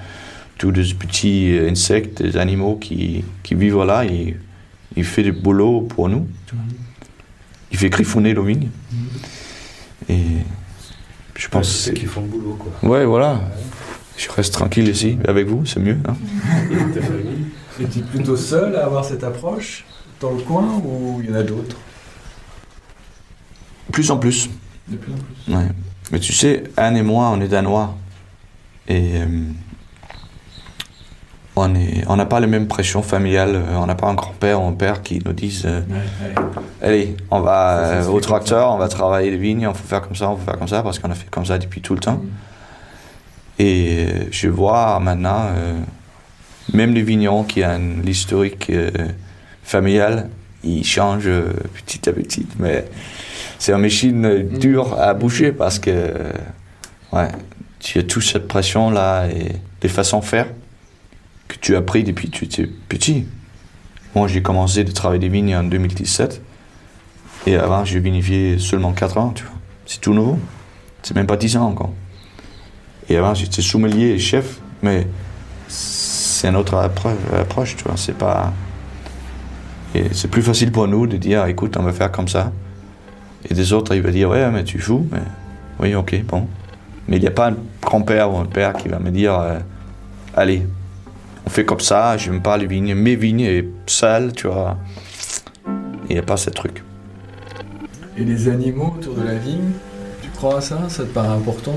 tous 0.58 0.70
des 0.70 0.94
petits 0.94 1.58
insectes, 1.68 2.22
des 2.22 2.36
animaux 2.36 2.76
qui, 2.76 3.24
qui 3.42 3.54
vivent 3.56 3.82
là, 3.84 4.04
il, 4.04 4.36
il 4.96 5.04
fait 5.04 5.22
des 5.24 5.32
boulots 5.32 5.80
pour 5.80 6.08
nous. 6.08 6.28
Il 7.72 7.78
fait 7.78 7.90
griffonner 7.90 8.34
nos 8.34 8.44
vignes. 8.44 8.68
Et 10.08 10.20
je 11.36 11.48
pense 11.48 11.68
c'est 11.68 11.90
que 11.92 11.96
ceux 11.96 12.00
qui 12.02 12.06
font 12.06 12.20
le 12.20 12.28
boulot, 12.28 12.56
quoi. 12.58 12.88
Ouais, 12.88 13.04
voilà. 13.04 13.40
Je 14.16 14.30
reste 14.30 14.54
tranquille 14.54 14.86
ici, 14.88 15.18
avec 15.26 15.48
vous, 15.48 15.66
c'est 15.66 15.80
mieux. 15.80 15.98
hein. 16.06 16.14
Et 16.70 16.94
ta 16.94 17.00
famille 17.02 17.46
Et 17.80 17.86
tu 17.86 17.98
es 17.98 18.02
plutôt 18.02 18.36
seul 18.36 18.76
à 18.76 18.84
avoir 18.84 19.04
cette 19.04 19.24
approche 19.24 19.84
dans 20.20 20.30
le 20.30 20.40
coin 20.42 20.80
ou 20.84 21.20
il 21.24 21.30
y 21.30 21.32
en 21.32 21.36
a 21.36 21.42
d'autres? 21.42 21.76
Plus 23.90 24.08
en 24.12 24.18
plus. 24.18 24.48
De 24.88 24.96
plus 24.96 25.12
en 25.12 25.16
plus. 25.16 25.54
Ouais. 25.54 25.68
Mais 26.12 26.20
tu 26.20 26.32
sais, 26.32 26.64
Anne 26.76 26.96
et 26.96 27.02
moi, 27.02 27.30
on 27.32 27.40
est 27.40 27.48
danois. 27.48 27.96
Et 28.88 29.16
euh, 29.16 29.26
on 31.56 32.16
n'a 32.16 32.26
pas 32.26 32.40
la 32.40 32.46
même 32.46 32.66
pression 32.66 33.02
familiale. 33.02 33.54
Euh, 33.54 33.76
On 33.76 33.86
n'a 33.86 33.94
pas 33.94 34.08
un 34.08 34.14
grand-père 34.14 34.60
ou 34.62 34.66
un 34.66 34.72
père 34.72 35.02
qui 35.02 35.20
nous 35.24 35.32
disent 35.32 35.64
euh, 35.66 35.80
Ouais, 35.88 35.96
ouais. 35.96 36.44
Allez, 36.82 37.16
on 37.30 37.40
va 37.40 37.76
Ça, 37.76 37.94
ça 37.94 38.02
se 38.04 38.08
au 38.08 38.20
tracteur, 38.20 38.70
on 38.72 38.78
va 38.78 38.88
travailler 38.88 39.30
les 39.30 39.36
vignes, 39.36 39.66
on 39.66 39.74
faut 39.74 39.86
faire 39.86 40.02
comme 40.02 40.16
ça, 40.16 40.30
on 40.30 40.36
faut 40.36 40.44
faire 40.44 40.58
comme 40.58 40.68
ça, 40.68 40.82
parce 40.82 40.98
qu'on 40.98 41.10
a 41.10 41.14
fait 41.14 41.30
comme 41.30 41.46
ça 41.46 41.58
depuis 41.58 41.80
tout 41.80 41.94
le 41.94 42.00
temps. 42.00 42.16
Mm. 42.16 42.28
Et 43.60 44.06
je 44.32 44.48
vois 44.48 44.98
maintenant, 44.98 45.46
euh, 45.56 45.78
même 46.72 46.92
les 46.92 47.02
vignerons 47.02 47.44
qui 47.44 47.64
ont 47.64 47.68
un 47.68 48.02
historique 48.04 48.68
euh, 48.70 48.90
familial, 49.62 50.28
ils 50.64 50.84
changent 50.84 51.30
petit 51.86 52.08
à 52.08 52.12
petit. 52.12 52.46
Mais 52.58 52.84
c'est 53.58 53.72
une 53.72 53.78
machine 53.80 54.48
dure 54.58 54.98
à 55.00 55.14
boucher 55.14 55.52
parce 55.52 55.78
que 55.78 56.12
ouais, 57.12 57.28
tu 57.80 57.98
as 57.98 58.02
toute 58.02 58.22
cette 58.22 58.48
pression-là 58.48 59.26
et 59.28 59.52
des 59.80 59.88
façons 59.88 60.20
de 60.20 60.24
faire 60.24 60.46
que 61.48 61.56
tu 61.60 61.74
as 61.74 61.78
appris 61.78 62.04
depuis 62.04 62.30
que 62.30 62.36
tu 62.38 62.44
étais 62.44 62.66
petit. 62.88 63.26
Moi, 64.14 64.28
j'ai 64.28 64.42
commencé 64.42 64.84
de 64.84 64.92
travailler 64.92 65.20
des 65.20 65.28
vignes 65.28 65.56
en 65.56 65.64
2017 65.64 66.40
et 67.46 67.56
avant, 67.56 67.84
j'ai 67.84 68.00
vinifié 68.00 68.58
seulement 68.58 68.92
4 68.92 69.18
ans. 69.18 69.34
C'est 69.86 70.00
tout 70.00 70.14
nouveau. 70.14 70.38
C'est 71.02 71.14
même 71.14 71.26
pas 71.26 71.36
10 71.36 71.56
ans 71.58 71.66
encore. 71.66 71.92
Et 73.10 73.16
avant, 73.18 73.34
j'étais 73.34 73.60
sommelier 73.60 74.06
et 74.12 74.18
chef, 74.18 74.60
mais 74.82 75.06
c'est 75.68 76.48
une 76.48 76.56
autre 76.56 76.74
appro- 76.76 77.12
approche, 77.38 77.76
tu 77.76 77.84
vois. 77.84 77.96
C'est 77.96 78.16
pas. 78.16 78.52
C'est 80.12 80.28
plus 80.28 80.42
facile 80.42 80.72
pour 80.72 80.88
nous 80.88 81.06
de 81.06 81.16
dire, 81.18 81.44
écoute, 81.46 81.76
on 81.76 81.82
va 81.82 81.92
faire 81.92 82.10
comme 82.10 82.26
ça. 82.28 82.50
Et 83.48 83.54
des 83.54 83.72
autres, 83.72 83.94
ils 83.94 84.02
vont 84.02 84.10
dire, 84.10 84.30
ouais, 84.30 84.50
mais 84.50 84.64
tu 84.64 84.78
fous. 84.78 85.06
Mais... 85.12 85.18
Oui, 85.80 85.94
ok, 85.94 86.24
bon. 86.24 86.46
Mais 87.08 87.16
il 87.16 87.20
n'y 87.20 87.28
a 87.28 87.32
pas 87.32 87.50
un 87.50 87.56
grand-père 87.82 88.32
ou 88.32 88.38
un 88.38 88.46
père 88.46 88.72
qui 88.74 88.88
va 88.88 88.98
me 88.98 89.10
dire, 89.10 89.38
euh, 89.38 89.58
allez, 90.34 90.62
on 91.46 91.50
fait 91.50 91.64
comme 91.64 91.80
ça, 91.80 92.16
j'aime 92.16 92.40
pas 92.40 92.56
les 92.56 92.66
vignes, 92.66 92.94
mes 92.94 93.16
vignes 93.16 93.40
est 93.40 93.66
sales, 93.86 94.32
tu 94.32 94.46
vois. 94.46 94.78
Il 96.08 96.14
n'y 96.14 96.18
a 96.18 96.22
pas 96.22 96.36
ce 96.36 96.50
truc. 96.50 96.82
Et 98.16 98.24
les 98.24 98.48
animaux 98.48 98.94
autour 98.98 99.14
de 99.14 99.24
la 99.24 99.34
vigne, 99.34 99.72
tu 100.22 100.30
crois 100.30 100.58
à 100.58 100.60
ça? 100.60 100.78
Ça 100.88 101.02
te 101.04 101.08
paraît 101.08 101.28
important 101.28 101.74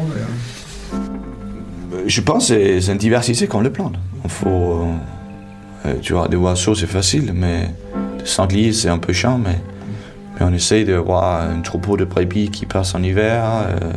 Je 2.06 2.22
pense 2.22 2.50
que 2.50 2.80
c'est 2.80 2.92
une 2.92 2.98
diversité 2.98 3.48
comme 3.48 3.64
les 3.64 3.70
plantes. 3.70 3.96
Il 4.24 4.30
faut. 4.30 4.88
Euh, 5.86 5.94
tu 6.02 6.14
vois, 6.14 6.28
des 6.28 6.38
oiseaux, 6.38 6.76
c'est 6.76 6.88
facile, 6.88 7.32
mais 7.34 7.70
des 8.20 8.26
sangliers, 8.26 8.74
c'est 8.74 8.90
un 8.90 9.00
peu 9.00 9.14
chiant, 9.14 9.38
mais, 9.38 9.58
on 10.42 10.54
essaye 10.54 10.86
d'avoir 10.86 11.42
un 11.42 11.62
troupeau 11.62 11.98
de 11.98 12.06
brebis 12.06 12.50
qui 12.50 12.66
passe 12.66 12.96
en 12.96 13.04
hiver, 13.04 13.44
euh, 13.46 13.94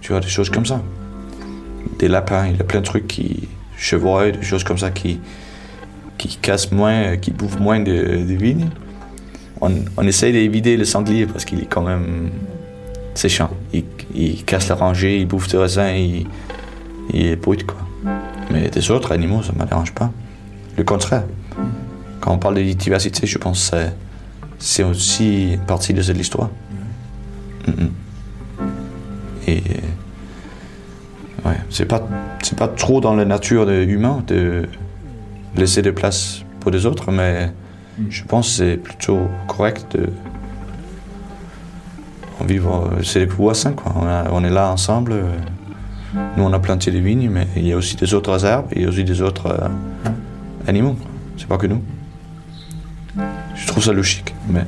tu 0.00 0.12
vois, 0.12 0.20
des 0.20 0.28
choses 0.28 0.50
comme 0.50 0.66
ça. 0.66 0.80
Des 1.98 2.08
lapins, 2.08 2.46
il 2.46 2.56
y 2.56 2.60
a 2.60 2.64
plein 2.64 2.80
de 2.80 2.86
trucs 2.86 3.06
qui. 3.06 3.48
chevreuils, 3.76 4.32
des 4.32 4.42
choses 4.42 4.62
comme 4.62 4.78
ça 4.78 4.90
qui, 4.90 5.20
qui 6.18 6.36
cassent 6.36 6.70
moins, 6.70 7.16
qui 7.16 7.30
bouffent 7.30 7.58
moins 7.58 7.80
de, 7.80 7.92
de 7.92 8.34
vignes. 8.34 8.68
On, 9.60 9.70
on 9.96 10.06
essaye 10.06 10.32
d'éviter 10.32 10.76
le 10.76 10.84
sanglier 10.84 11.26
parce 11.26 11.44
qu'il 11.44 11.60
est 11.60 11.66
quand 11.66 11.82
même. 11.82 12.30
C'est 13.14 13.28
chiant. 13.28 13.50
Il, 13.72 13.84
il 14.14 14.44
casse 14.44 14.68
la 14.68 14.74
rangée, 14.74 15.18
il 15.18 15.26
bouffe 15.26 15.48
des 15.48 15.56
raisins, 15.58 15.94
il, 15.96 16.26
il 17.12 17.26
est 17.26 17.36
brut, 17.36 17.66
quoi. 17.66 17.78
Mais 18.50 18.68
des 18.68 18.90
autres 18.90 19.12
animaux, 19.12 19.42
ça 19.42 19.52
ne 19.52 19.58
me 19.58 19.66
dérange 19.66 19.92
pas. 19.92 20.10
Le 20.76 20.84
contraire. 20.84 21.24
Quand 22.20 22.32
on 22.32 22.38
parle 22.38 22.56
de 22.56 22.62
diversité, 22.72 23.26
je 23.26 23.38
pense 23.38 23.70
que 23.70 23.76
c'est- 24.60 24.84
aussi 24.84 25.54
une 25.54 25.60
partie 25.66 25.92
de 25.92 26.02
cette 26.02 26.18
histoire. 26.18 26.50
Et 29.48 29.62
ouais, 31.44 31.56
c'est 31.70 31.86
pas 31.86 32.02
c'est 32.42 32.56
pas 32.58 32.68
trop 32.68 33.00
dans 33.00 33.14
la 33.14 33.24
nature 33.24 33.66
de 33.66 33.82
humain 33.82 34.22
de 34.26 34.68
laisser 35.56 35.82
de 35.82 35.90
place 35.90 36.42
pour 36.60 36.70
des 36.70 36.86
autres, 36.86 37.10
mais 37.10 37.50
je 38.08 38.22
pense 38.24 38.48
que 38.48 38.54
c'est 38.54 38.76
plutôt 38.76 39.20
correct 39.48 39.96
de 39.96 40.08
on 42.40 42.44
vivre, 42.44 42.90
c'est 43.02 43.20
des 43.20 43.26
voisins 43.26 43.72
quoi. 43.72 43.92
On, 43.96 44.06
a- 44.06 44.30
on 44.30 44.42
est 44.44 44.50
là 44.50 44.70
ensemble. 44.70 45.14
Nous 46.36 46.42
on 46.42 46.52
a 46.52 46.58
planté 46.58 46.90
des 46.90 47.00
vignes, 47.00 47.28
mais 47.30 47.46
il 47.56 47.66
y 47.66 47.72
a 47.72 47.76
aussi 47.76 47.96
des 47.96 48.14
autres 48.14 48.44
arbres, 48.44 48.68
et 48.72 48.76
il 48.78 48.82
y 48.82 48.86
a 48.86 48.88
aussi 48.88 49.04
des 49.04 49.20
autres 49.22 49.46
euh, 49.46 49.68
animaux. 50.66 50.94
quoi. 50.94 51.06
C'est 51.36 51.46
pas 51.46 51.56
que 51.58 51.66
nous. 51.66 51.82
Je 53.60 53.66
trouve 53.66 53.84
ça 53.84 53.92
logique. 53.92 54.34
Mais, 54.48 54.64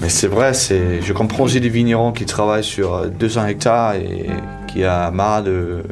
mais 0.00 0.08
c'est 0.08 0.26
vrai, 0.26 0.54
c'est, 0.54 1.02
je 1.02 1.12
comprends 1.12 1.44
aussi 1.44 1.60
des 1.60 1.68
vignerons 1.68 2.12
qui 2.12 2.26
travaillent 2.26 2.64
sur 2.64 2.94
euh, 2.94 3.08
200 3.08 3.46
hectares 3.46 3.94
et 3.94 4.30
qui 4.66 4.84
a 4.84 5.10
marre 5.10 5.42
de 5.42 5.82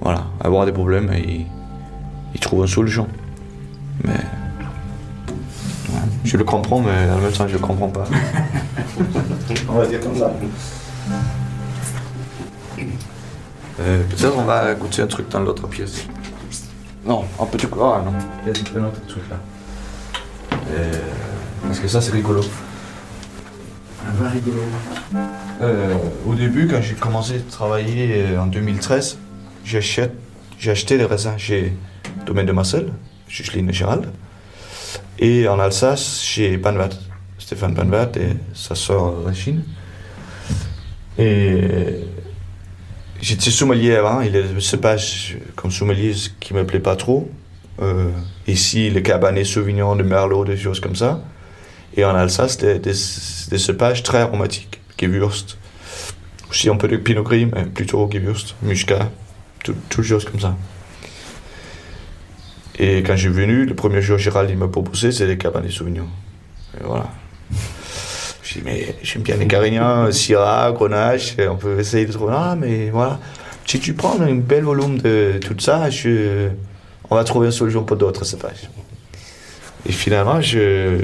voilà, 0.00 0.24
avoir 0.40 0.66
des 0.66 0.72
problèmes 0.72 1.12
et 1.12 1.22
ils, 1.22 1.46
ils 2.34 2.40
trouvent 2.40 2.60
une 2.62 2.66
solution. 2.66 3.08
Mais 4.04 4.12
ouais, 4.12 6.00
je 6.24 6.36
le 6.36 6.44
comprends, 6.44 6.80
mais 6.80 7.10
en 7.10 7.18
même 7.18 7.32
temps 7.32 7.48
je 7.48 7.54
le 7.54 7.58
comprends 7.58 7.88
pas. 7.88 8.04
on 9.68 9.74
va 9.74 9.86
dire 9.86 10.00
comme 10.00 10.16
ça. 10.16 10.30
Euh, 13.80 14.02
peut-être 14.08 14.36
on 14.36 14.44
va 14.44 14.74
goûter 14.74 15.02
un 15.02 15.06
truc 15.06 15.28
dans 15.30 15.40
l'autre 15.40 15.66
pièce. 15.66 16.06
Non, 17.04 17.24
un 17.40 17.46
petit 17.46 17.66
coup. 17.66 17.80
Ah 17.82 18.02
non, 18.04 18.12
il 18.46 18.48
y 18.48 18.50
a 18.50 18.80
un 18.80 18.86
autre 18.86 19.06
truc 19.06 19.22
là. 19.30 19.36
Euh, 20.70 20.92
parce 21.62 21.80
que 21.80 21.88
ça 21.88 22.00
c'est 22.00 22.12
rigolo. 22.12 22.42
Un 24.06 24.12
vin 24.12 24.28
rigolo. 24.30 24.62
Euh, 25.62 25.94
au 26.26 26.34
début, 26.34 26.66
quand 26.68 26.82
j'ai 26.82 26.94
commencé 26.94 27.36
à 27.36 27.50
travailler 27.50 28.24
euh, 28.26 28.40
en 28.40 28.46
2013, 28.46 29.18
j'achète, 29.64 30.12
j'ai 30.58 30.70
acheté 30.70 30.98
des 30.98 31.04
raisins 31.04 31.36
chez 31.38 31.72
Domaine 32.26 32.46
de 32.46 32.52
Marcel, 32.52 32.92
chez 33.28 33.44
Schline 33.44 33.68
et 33.70 33.72
Gérald, 33.72 34.06
et 35.18 35.48
en 35.48 35.58
Alsace 35.58 36.22
chez 36.22 36.56
Banvat, 36.56 36.90
Stéphane 37.38 37.74
Banvat 37.74 38.12
et 38.16 38.36
sa 38.52 38.74
sœur 38.74 39.24
Rachine. 39.24 39.62
Et 41.18 42.00
j'étais 43.20 43.50
sommelier 43.50 43.94
avant, 43.94 44.20
il 44.20 44.34
y 44.34 44.36
a 44.36 44.40
le 44.42 44.60
cépage 44.60 45.38
comme 45.54 45.70
sommelier 45.70 46.12
ce 46.12 46.28
qui 46.40 46.52
me 46.52 46.66
plaît 46.66 46.80
pas 46.80 46.96
trop. 46.96 47.30
Euh, 47.82 48.10
ici, 48.46 48.90
le 48.90 49.00
cabernet 49.00 49.44
sauvignon, 49.44 49.94
le 49.94 50.04
merlot, 50.04 50.44
des 50.44 50.56
choses 50.56 50.80
comme 50.80 50.94
ça. 50.96 51.20
Et 51.96 52.04
en 52.04 52.14
Alsace, 52.14 52.58
des, 52.58 52.78
des, 52.78 52.92
des 52.92 53.58
cépages 53.58 54.02
très 54.02 54.18
aromatiques, 54.18 54.80
Gewürzt. 55.00 55.56
Aussi 56.50 56.68
un 56.68 56.76
peu 56.76 56.88
de 56.88 56.96
pinot 56.96 57.22
gris, 57.22 57.46
mais 57.46 57.64
plutôt 57.64 58.08
Gewürzt, 58.12 58.54
Muscat, 58.62 59.10
tout- 59.62 59.74
toutes 59.88 60.04
choses 60.04 60.24
comme 60.24 60.40
ça. 60.40 60.56
Et 62.78 63.02
quand 63.02 63.16
j'ai 63.16 63.28
venu, 63.28 63.64
le 63.66 63.74
premier 63.74 64.02
jour, 64.02 64.18
Gérald 64.18 64.50
il 64.50 64.56
m'a 64.58 64.68
proposé, 64.68 65.12
c'est 65.12 65.26
des 65.26 65.38
Cabernet 65.38 65.70
Sauvignon. 65.70 66.08
Et 66.78 66.82
voilà. 66.84 67.08
J'ai 68.42 68.60
dit, 68.60 68.62
mais 68.64 68.94
j'aime 69.02 69.22
bien 69.22 69.36
les 69.36 69.46
Carignan, 69.46 70.10
Syrah, 70.10 70.72
Grenache, 70.72 71.36
on 71.48 71.56
peut 71.56 71.78
essayer 71.78 72.06
de 72.06 72.12
trouver. 72.12 72.34
Ah, 72.36 72.56
mais 72.58 72.90
voilà. 72.90 73.20
Si 73.66 73.78
tu 73.80 73.94
prends 73.94 74.20
un 74.20 74.34
bel 74.34 74.64
volume 74.64 74.98
de 74.98 75.38
tout 75.40 75.54
ça, 75.58 75.88
je- 75.88 76.48
on 77.14 77.16
va 77.16 77.24
trouver 77.24 77.46
une 77.46 77.52
solution 77.52 77.84
pour 77.84 77.96
d'autres 77.96 78.24
cépages. 78.24 78.68
Et 79.86 79.92
finalement, 79.92 80.40
je, 80.40 80.98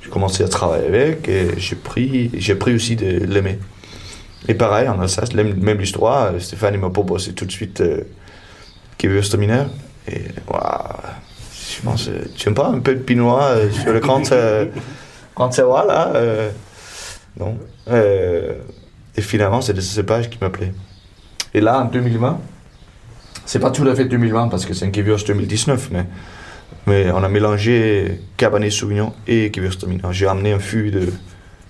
j'ai 0.00 0.10
commencé 0.10 0.42
à 0.42 0.48
travailler 0.48 0.86
avec 0.86 1.28
et 1.28 1.58
j'ai 1.58 1.76
pris, 1.76 2.30
j'ai 2.34 2.54
pris 2.54 2.74
aussi 2.74 2.96
de 2.96 3.24
l'aimer. 3.26 3.58
Et 4.48 4.54
pareil, 4.54 4.88
en 4.88 4.98
Alsace, 5.00 5.34
même 5.34 5.78
l'histoire, 5.78 6.32
euh, 6.32 6.38
Stéphane 6.38 6.78
m'a 6.78 6.88
proposé 6.88 7.34
tout 7.34 7.44
de 7.44 7.52
suite 7.52 7.82
euh, 7.82 8.00
Gewürztraminer. 9.00 9.64
Et 10.10 10.22
waouh, 10.48 10.62
je 11.76 11.82
pense, 11.82 12.08
euh, 12.08 12.24
tu 12.34 12.48
aimes 12.48 12.54
pas 12.54 12.68
un 12.68 12.80
peu 12.80 12.94
de 12.94 13.00
pinois 13.00 13.42
euh, 13.42 13.70
sur 13.70 13.92
le 13.92 14.00
euh, 14.32 14.66
grand 15.36 15.48
terroir 15.50 15.84
là 15.84 16.12
euh, 16.14 16.50
Non. 17.38 17.58
Euh, 17.90 18.54
et 19.14 19.20
finalement, 19.20 19.60
c'est 19.60 19.74
des 19.74 19.82
cépages 19.82 20.30
qui 20.30 20.38
m'appelaient. 20.40 20.72
Et 21.52 21.60
là, 21.60 21.82
en 21.82 21.84
2020, 21.84 22.40
c'est 23.46 23.58
pas 23.58 23.70
tout 23.70 23.86
à 23.88 23.94
fait 23.94 24.04
2020 24.04 24.48
parce 24.48 24.64
que 24.66 24.74
c'est 24.74 24.86
un 24.86 24.92
Gewürz 24.92 25.24
2019, 25.24 25.88
mais 25.92 26.06
mais 26.86 27.10
on 27.12 27.22
a 27.22 27.28
mélangé 27.28 28.20
Cabernet 28.36 28.72
Sauvignon 28.72 29.12
et 29.28 29.52
Gewürztraminer. 29.54 30.02
J'ai 30.10 30.26
amené 30.26 30.52
un 30.52 30.58
fût 30.58 30.90
de 30.90 31.12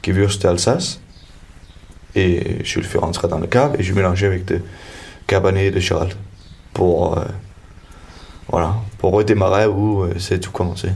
Gewürz 0.02 0.38
d'Alsace 0.38 1.00
et 2.14 2.64
je 2.64 2.78
le 2.80 2.86
fais 2.86 2.98
rentrer 2.98 3.28
dans 3.28 3.38
le 3.38 3.46
cave 3.46 3.76
et 3.78 3.82
je 3.82 3.92
mélangé 3.92 4.26
avec 4.26 4.44
de 4.46 4.60
Cabernet 5.26 5.70
de 5.74 5.80
Gérald 5.80 6.14
pour, 6.72 7.18
euh, 7.18 7.24
voilà, 8.48 8.76
pour 8.98 9.12
redémarrer 9.12 9.66
où 9.66 10.02
euh, 10.04 10.14
c'est 10.18 10.38
tout 10.40 10.50
commencé. 10.50 10.88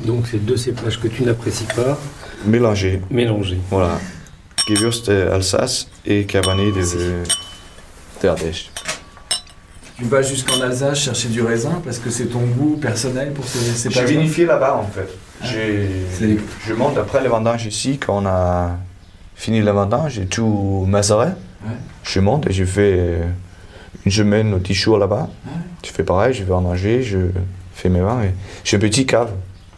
Donc 0.00 0.26
c'est 0.30 0.44
deux 0.44 0.56
cépages 0.56 1.00
que 1.00 1.08
tu 1.08 1.22
n'apprécies 1.22 1.66
pas, 1.76 1.96
Mélangé, 2.44 3.00
mélangés. 3.10 3.58
voilà. 3.70 4.00
Gewürz 4.68 5.04
d'Alsace 5.04 5.88
et 6.04 6.24
Cabernet 6.26 6.74
de 6.74 7.22
d'Ardèche. 8.26 8.70
Tu 9.98 10.04
vas 10.04 10.22
jusqu'en 10.22 10.60
Alsace 10.60 10.98
chercher 10.98 11.28
du 11.28 11.42
raisin 11.42 11.80
parce 11.84 11.98
que 11.98 12.10
c'est 12.10 12.26
ton 12.26 12.40
goût 12.40 12.76
personnel 12.76 13.32
pour 13.32 13.44
ces 13.46 13.58
J'ai 13.60 13.72
cépages. 13.90 14.08
vinifié 14.10 14.46
là-bas 14.46 14.74
en 14.76 14.84
fait. 14.86 15.08
J'ai- 15.44 15.88
C'est- 16.12 16.38
Je 16.66 16.74
monte 16.74 16.98
après 16.98 17.22
les 17.22 17.28
vendanges 17.28 17.66
ici, 17.66 17.98
quand 17.98 18.22
on 18.22 18.26
a 18.26 18.70
fini 19.36 19.60
les 19.60 19.70
vendanges 19.72 20.18
et 20.18 20.26
tout 20.26 20.84
macéré. 20.88 21.26
Ouais. 21.64 21.70
Je 22.04 22.20
monte 22.20 22.48
et 22.48 22.52
je 22.52 22.64
fais 22.64 22.94
euh, 22.98 23.24
une 24.04 24.12
semaine 24.12 24.52
ou 24.54 24.58
dix 24.58 24.74
jours 24.74 24.98
là-bas. 24.98 25.28
Je 25.84 25.90
fais 25.90 26.02
pareil, 26.04 26.32
je 26.34 26.42
vais 26.44 26.52
en 26.54 26.60
manger, 26.62 27.02
je 27.02 27.18
fais 27.74 27.88
mes 27.88 28.00
vins. 28.00 28.22
et 28.22 28.32
J'ai 28.64 28.76
un 28.78 28.80
petit 28.80 29.04
cave 29.06 29.30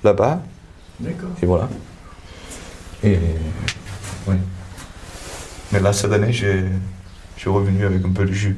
là-bas 0.03 0.40
D'accord. 1.01 1.30
et 1.42 1.47
voilà. 1.47 1.68
Et 3.03 3.18
oui. 4.26 4.36
Mais 5.72 5.80
là, 5.80 5.92
cette 5.92 6.12
année, 6.12 6.32
j'ai- 6.32 6.64
je 7.37 7.41
suis 7.43 7.51
revenu 7.51 7.85
avec 7.85 8.05
un 8.05 8.11
peu 8.11 8.24
de 8.24 8.32
jus, 8.32 8.57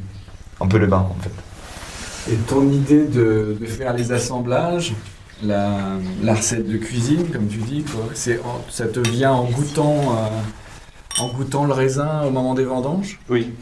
un 0.61 0.67
peu 0.67 0.79
de 0.79 0.87
vin 0.87 0.99
en 1.11 1.17
fait. 1.23 2.33
Et 2.33 2.37
ton 2.37 2.69
idée 2.71 3.05
de, 3.05 3.57
de 3.61 3.67
faire 3.67 3.93
les 3.95 4.11
assemblages, 4.13 4.95
la, 5.43 5.77
la 6.23 6.35
recette 6.35 6.69
de 6.69 6.77
cuisine, 6.77 7.29
comme 7.33 7.47
tu 7.47 7.59
dis, 7.59 7.83
quoi, 7.85 8.05
c'est 8.15 8.39
en- 8.41 8.65
ça 8.71 8.87
te 8.87 9.01
vient 9.01 9.33
en 9.33 9.45
goûtant, 9.45 10.17
euh, 10.17 11.23
en 11.23 11.29
goûtant 11.35 11.65
le 11.67 11.73
raisin 11.73 12.23
au 12.27 12.31
moment 12.31 12.55
des 12.55 12.65
vendanges? 12.65 13.21
Oui. 13.29 13.53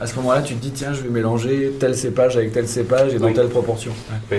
À 0.00 0.06
ce 0.06 0.16
moment-là, 0.16 0.42
tu 0.42 0.54
te 0.54 0.60
dis, 0.62 0.70
tiens, 0.70 0.92
je 0.94 1.02
vais 1.02 1.10
mélanger 1.10 1.72
tel 1.78 1.96
cépage 1.96 2.36
avec 2.36 2.52
tel 2.52 2.66
cépage 2.66 3.12
et 3.14 3.18
dans 3.18 3.26
Oui. 3.26 3.34
telle 3.34 3.48
proportion. 3.48 3.92
Oui. 4.30 4.38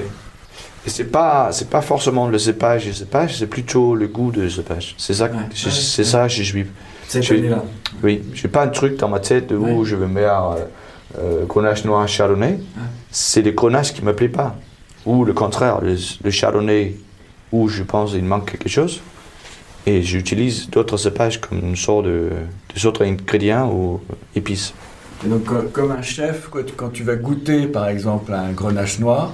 Et 0.86 0.90
c'est 0.90 1.06
pas, 1.06 1.50
c'est 1.54 1.70
pas 1.70 1.82
forcément 1.82 2.28
le 2.28 2.38
cépage 2.40 2.86
et 2.86 2.90
le 2.90 2.96
cépage, 2.96 3.38
c'est 3.38 3.48
plutôt 3.48 3.96
le 3.96 4.08
goût 4.08 4.32
de 4.32 4.50
cépage. 4.50 4.96
C'est 4.98 5.14
ça, 5.14 5.26
Ouais. 5.26 5.32
c'est, 5.54 5.68
Ouais, 5.68 5.72
c'est 5.72 6.02
ouais. 6.02 6.08
ça 6.08 6.28
je 6.28 6.44
suis. 6.44 6.66
Cette 7.14 7.24
Je- 7.24 7.34
année-là. 7.36 7.64
Oui, 8.04 8.24
j'ai 8.34 8.48
pas 8.48 8.64
un 8.64 8.68
truc 8.70 8.98
dans 8.98 9.08
ma 9.10 9.20
tête 9.20 9.52
où 9.52 9.64
Ouais. 9.66 9.86
je 9.86 9.96
vais 9.96 10.08
mettre 10.08 10.28
euh, 10.58 10.66
euh, 11.20 11.46
grenache 11.46 11.86
noir 11.86 12.08
chardonnay. 12.08 12.60
C'est 13.12 13.42
le 13.44 13.52
grenache 13.52 13.94
qui 13.94 14.04
me 14.04 14.14
plaît 14.16 14.30
pas. 14.30 14.56
Ou 15.06 15.24
le 15.26 15.34
contraire, 15.34 15.80
le, 15.82 15.96
le 16.24 16.32
chardonnay 16.32 16.96
où 17.52 17.68
je 17.68 17.84
pense 17.84 18.12
qu'il 18.14 18.24
manque 18.24 18.50
quelque 18.52 18.70
chose. 18.70 19.02
Et 19.86 20.02
j'utilise 20.02 20.70
d'autres 20.70 20.98
cépages 20.98 21.40
comme 21.42 21.60
une 21.60 21.76
sorte 21.76 22.06
de, 22.06 22.30
des 22.74 22.86
autres 22.86 23.04
ingrédients 23.06 23.70
ou 23.70 24.00
épices. 24.36 24.74
Et 25.26 25.28
donc, 25.30 25.44
co- 25.44 25.68
comme 25.72 25.92
un 25.92 26.02
chef, 26.02 26.50
quand 26.50 26.90
tu 26.92 27.04
vas 27.04 27.16
goûter, 27.16 27.68
par 27.68 27.90
exemple, 27.90 28.34
un 28.34 28.52
grenache 28.54 29.00
noir, 29.00 29.34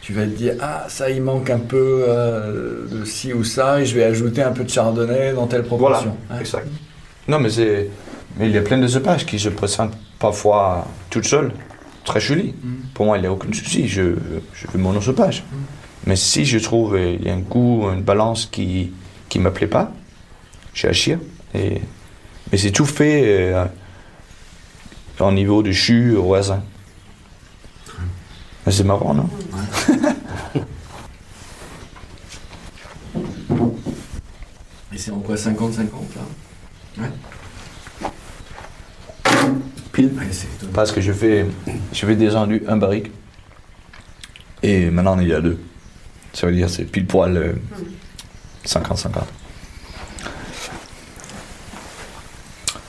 tu 0.00 0.12
vas 0.14 0.22
te 0.24 0.30
dire, 0.30 0.54
ah, 0.60 0.86
ça, 0.88 1.10
il 1.10 1.22
manque 1.22 1.48
un 1.50 1.58
peu 1.60 2.04
euh, 2.08 2.86
de 2.90 3.04
ci 3.04 3.32
ou 3.32 3.44
ça, 3.44 3.80
et 3.80 3.86
je 3.86 3.94
vais 3.94 4.02
ajouter 4.04 4.42
un 4.42 4.50
peu 4.52 4.64
de 4.64 4.70
chardonnay 4.70 5.32
dans 5.34 5.46
telle 5.46 5.62
proportion. 5.62 6.16
Ouais. 6.30 6.40
Exact. 6.40 6.66
Non, 7.28 7.38
mais 7.40 7.50
c'est. 7.50 7.88
Mais 8.38 8.46
il 8.48 8.54
y 8.54 8.58
a 8.58 8.62
plein 8.62 8.78
de 8.78 8.86
cépages 8.86 9.26
qui 9.26 9.38
se 9.38 9.50
présentent 9.50 9.96
parfois 10.18 10.86
tout 11.10 11.22
seuls. 11.22 11.52
très 12.04 12.20
joli. 12.20 12.54
Pour 12.94 13.06
moi, 13.06 13.18
il 13.18 13.20
n'y 13.20 13.26
a 13.26 13.32
aucun 13.32 13.52
souci. 13.52 13.86
Je, 13.88 14.16
je 14.54 14.66
veux 14.72 14.78
monosopage. 14.78 15.44
Mais 16.06 16.16
si 16.16 16.44
je 16.44 16.58
trouve 16.58 16.96
euh, 16.96 17.12
il 17.18 17.24
y 17.26 17.30
a 17.30 17.34
un 17.34 17.38
goût, 17.38 17.88
une 17.92 18.02
balance 18.02 18.46
qui 18.46 18.92
qui 19.28 19.38
me 19.38 19.52
plaît 19.52 19.68
pas, 19.68 19.92
j'ai 20.74 20.88
à 20.88 20.92
chier. 20.92 21.18
Et, 21.54 21.80
mais 22.50 22.58
c'est 22.58 22.72
tout 22.72 22.86
fait 22.86 23.22
euh, 23.24 23.64
au 25.20 25.30
niveau 25.32 25.62
du 25.62 25.72
jus 25.72 26.16
au 26.16 26.28
raisin. 26.30 26.62
Mais 28.66 28.72
c'est 28.72 28.84
marrant, 28.84 29.14
non? 29.14 29.28
Et 34.94 34.98
c'est 34.98 35.10
en 35.10 35.20
quoi 35.20 35.36
50-50 35.36 35.78
là. 35.80 36.22
Ouais, 36.98 37.04
étonnant. 39.98 40.72
Parce 40.74 40.92
que 40.92 41.00
je 41.00 41.12
fais, 41.12 41.46
je 41.92 42.06
fais 42.06 42.16
descendu 42.16 42.62
un 42.68 42.76
barrique. 42.76 43.10
Et 44.62 44.90
maintenant, 44.90 45.18
il 45.20 45.28
y 45.28 45.34
a 45.34 45.40
deux. 45.40 45.58
Ça 46.32 46.46
veut 46.46 46.54
dire 46.54 46.70
c'est 46.70 46.84
pile 46.84 47.06
poil 47.06 47.36
euh, 47.36 47.52
50-50. 48.66 49.08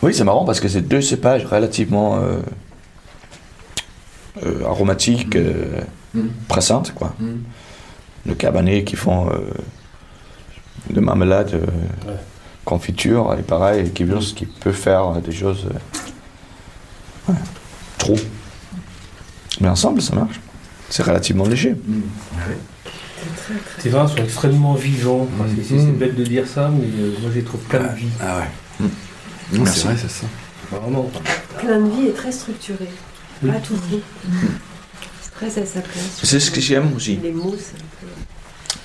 Oui, 0.02 0.14
c'est 0.14 0.24
marrant 0.24 0.46
parce 0.46 0.60
que 0.60 0.68
c'est 0.68 0.82
deux 0.82 1.02
cépages 1.02 1.46
relativement 1.46 2.18
euh, 2.20 2.38
euh, 4.46 4.66
aromatiques, 4.66 5.36
euh, 5.36 5.82
Mm. 6.16 6.28
pressantes, 6.48 6.94
quoi. 6.94 7.16
Mm. 7.20 7.38
Le 8.28 8.36
cabernet 8.36 8.84
qui 8.86 8.96
font 8.96 9.32
euh, 9.32 9.50
de 10.92 11.00
marmelade, 11.00 11.56
euh, 11.56 11.66
Ouais. 12.08 12.18
Confiture, 12.66 13.36
et 13.38 13.42
pareil, 13.44 13.92
qui, 13.92 14.06
qui 14.36 14.46
peut 14.46 14.72
faire 14.72 15.12
des 15.22 15.32
choses 15.32 15.66
euh, 15.70 17.32
ouais, 17.34 17.40
trop. 17.98 18.16
Mais 19.62 19.68
ensemble, 19.70 20.02
ça 20.02 20.16
marche. 20.16 20.40
C'est 20.90 21.04
relativement 21.04 21.46
léger. 21.46 21.72
Mm. 21.72 22.02
Tes 23.82 23.90
vins 23.90 24.08
sont 24.08 24.18
extrêmement 24.18 24.74
vivants. 24.74 25.28
Enfin, 25.34 25.50
c'est- 25.56 25.64
c'est 25.64 25.80
c'est 25.80 25.92
bête 25.92 26.16
de 26.16 26.24
dire 26.24 26.48
ça, 26.48 26.70
mais 26.70 26.86
euh, 26.86 27.14
moi 27.22 27.30
je 27.32 27.40
les 27.40 27.44
trouve 27.44 27.62
plein 27.62 27.84
de 27.84 27.96
vie. 27.96 28.08
Ah 28.22 28.38
ouais. 28.40 28.86
Mm. 28.88 29.58
Non, 29.58 29.66
c'est 29.66 29.84
vrai, 29.86 29.96
c'est 30.00 30.10
ça. 30.12 30.26
Vraiment. 30.72 31.10
Plein 31.60 31.80
de 31.80 31.90
vie 31.90 32.08
et 32.08 32.14
très 32.14 32.32
structuré. 32.32 32.88
Pas 33.46 33.60
tout 33.60 33.76
dit. 33.90 34.00
C'est 35.22 35.32
très 35.32 35.48
à 35.62 35.66
sa 35.66 35.82
place. 35.82 36.20
C'est 36.24 36.40
ce 36.40 36.50
que 36.52 36.62
j'aime 36.62 36.94
aussi. 36.96 37.20
Les 37.22 37.32
mots. 37.32 37.56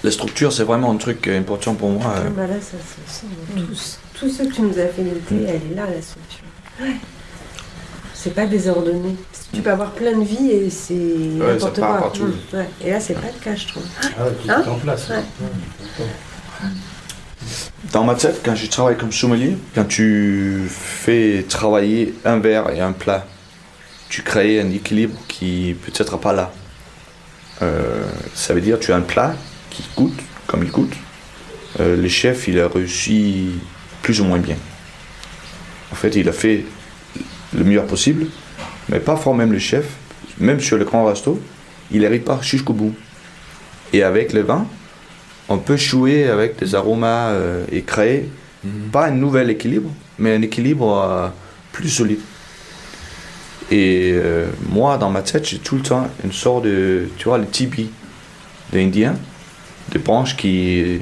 La 0.05 0.11
structure, 0.11 0.53
c'est 0.53 0.64
vraiment 0.64 0.91
un 0.93 0.97
truc 0.97 1.26
important 1.28 1.74
pour 1.74 1.91
moi. 1.91 2.12
Ah, 2.16 2.28
bah 2.30 2.47
là, 2.47 2.55
ça 2.61 2.76
se 2.78 3.20
sent. 3.20 3.26
Tous 4.14 4.28
ceux 4.28 4.47
que 4.47 4.55
tu 4.55 4.62
nous 4.62 4.78
as 4.78 4.86
fait 4.89 5.03
noter, 5.03 5.45
elle 5.49 5.72
est 5.72 5.74
là, 5.76 5.84
la 5.93 6.03
structure. 6.03 6.45
Ouais. 6.80 6.95
C'est 8.14 8.34
pas 8.34 8.47
désordonné. 8.47 9.14
Tu 9.53 9.61
peux 9.62 9.70
avoir 9.70 9.93
plein 9.93 10.16
de 10.18 10.24
vie 10.24 10.51
et 10.51 10.70
c'est 10.70 10.93
Ouais, 10.95 11.53
n'importe 11.55 11.76
ça 11.76 11.80
part 11.82 11.91
quoi. 11.93 12.01
partout. 12.03 12.22
Hum, 12.24 12.34
ouais. 12.53 12.68
Et 12.84 12.91
là, 12.91 13.01
c'est 13.01 13.14
pas 13.14 13.28
le 13.28 13.41
cas, 13.43 13.55
je 13.55 13.66
trouve. 13.68 13.84
Ah, 14.03 14.07
tout 14.43 14.51
Hein 14.51 14.62
est 14.64 14.68
en 14.68 14.74
place. 14.78 15.09
Ouais. 15.09 16.05
Dans 17.93 18.05
ma 18.05 18.14
tête, 18.14 18.41
quand 18.45 18.55
je 18.55 18.66
travaille 18.66 18.97
comme 18.97 19.12
sommelier, 19.12 19.57
quand 19.74 19.84
tu 19.86 20.66
fais 20.68 21.45
travailler 21.49 22.14
un 22.24 22.39
verre 22.39 22.70
et 22.70 22.80
un 22.80 22.93
plat, 22.93 23.24
tu 24.09 24.22
crées 24.22 24.61
un 24.61 24.70
équilibre 24.70 25.18
qui 25.28 25.76
peut-être 25.84 26.16
pas 26.18 26.32
là. 26.32 26.51
Euh, 27.62 28.03
ça 28.34 28.53
veut 28.55 28.61
dire 28.61 28.78
tu 28.78 28.93
as 28.93 28.97
un 28.97 29.01
plat 29.01 29.34
qui 29.71 29.83
coûte 29.95 30.19
comme 30.47 30.62
il 30.62 30.71
coûte. 30.71 30.93
Euh, 31.81 31.97
le 31.97 32.09
chef, 32.09 32.49
il 32.49 32.59
a 32.59 32.69
réussi 32.69 33.51
plus 34.03 34.21
ou 34.21 34.25
moins 34.25 34.39
bien. 34.39 34.57
En 35.93 35.95
fait, 35.95 36.16
il 36.16 36.29
a 36.29 36.33
fait 36.33 36.64
le 37.55 37.64
meilleur 37.64 37.87
possible, 37.87 38.27
mais 38.89 39.01
parfois 39.01 39.35
même 39.35 39.53
le 39.53 39.59
chef, 39.59 39.87
même 40.39 40.61
sur 40.61 40.77
le 40.77 40.85
grand 40.85 41.05
resto, 41.05 41.41
il 41.91 42.03
n'arrive 42.03 42.23
pas 42.23 42.41
jusqu'au 42.43 42.73
bout. 42.73 42.95
Et 43.93 44.03
avec 44.03 44.33
le 44.33 44.43
vin, 44.43 44.66
on 45.49 45.59
peut 45.59 45.77
jouer 45.77 46.29
avec 46.29 46.59
des 46.59 46.75
aromas 46.75 47.31
euh, 47.31 47.64
et 47.73 47.83
créer 47.83 48.29
Mhm. 48.64 48.91
pas 48.91 49.07
un 49.07 49.12
nouvel 49.12 49.51
équilibre, 49.51 49.91
mais 50.19 50.35
un 50.35 50.43
équilibre 50.43 51.01
euh, 51.01 51.29
plus 51.73 51.89
solide. 51.89 52.21
Et 53.71 54.12
euh, 54.14 54.49
moi, 54.69 54.99
dans 54.99 55.11
ma 55.11 55.23
tête, 55.23 55.47
j'ai 55.47 55.59
tout 55.59 55.77
le 55.77 55.83
temps 55.83 56.09
une 56.25 56.33
sorte 56.33 56.64
de, 56.64 57.09
tu 57.19 57.29
vois, 57.29 57.39
le 57.39 57.47
tipi 57.47 57.91
d'Indien, 58.73 59.16
des 59.93 59.99
branches 59.99 60.36
qui, 60.36 61.01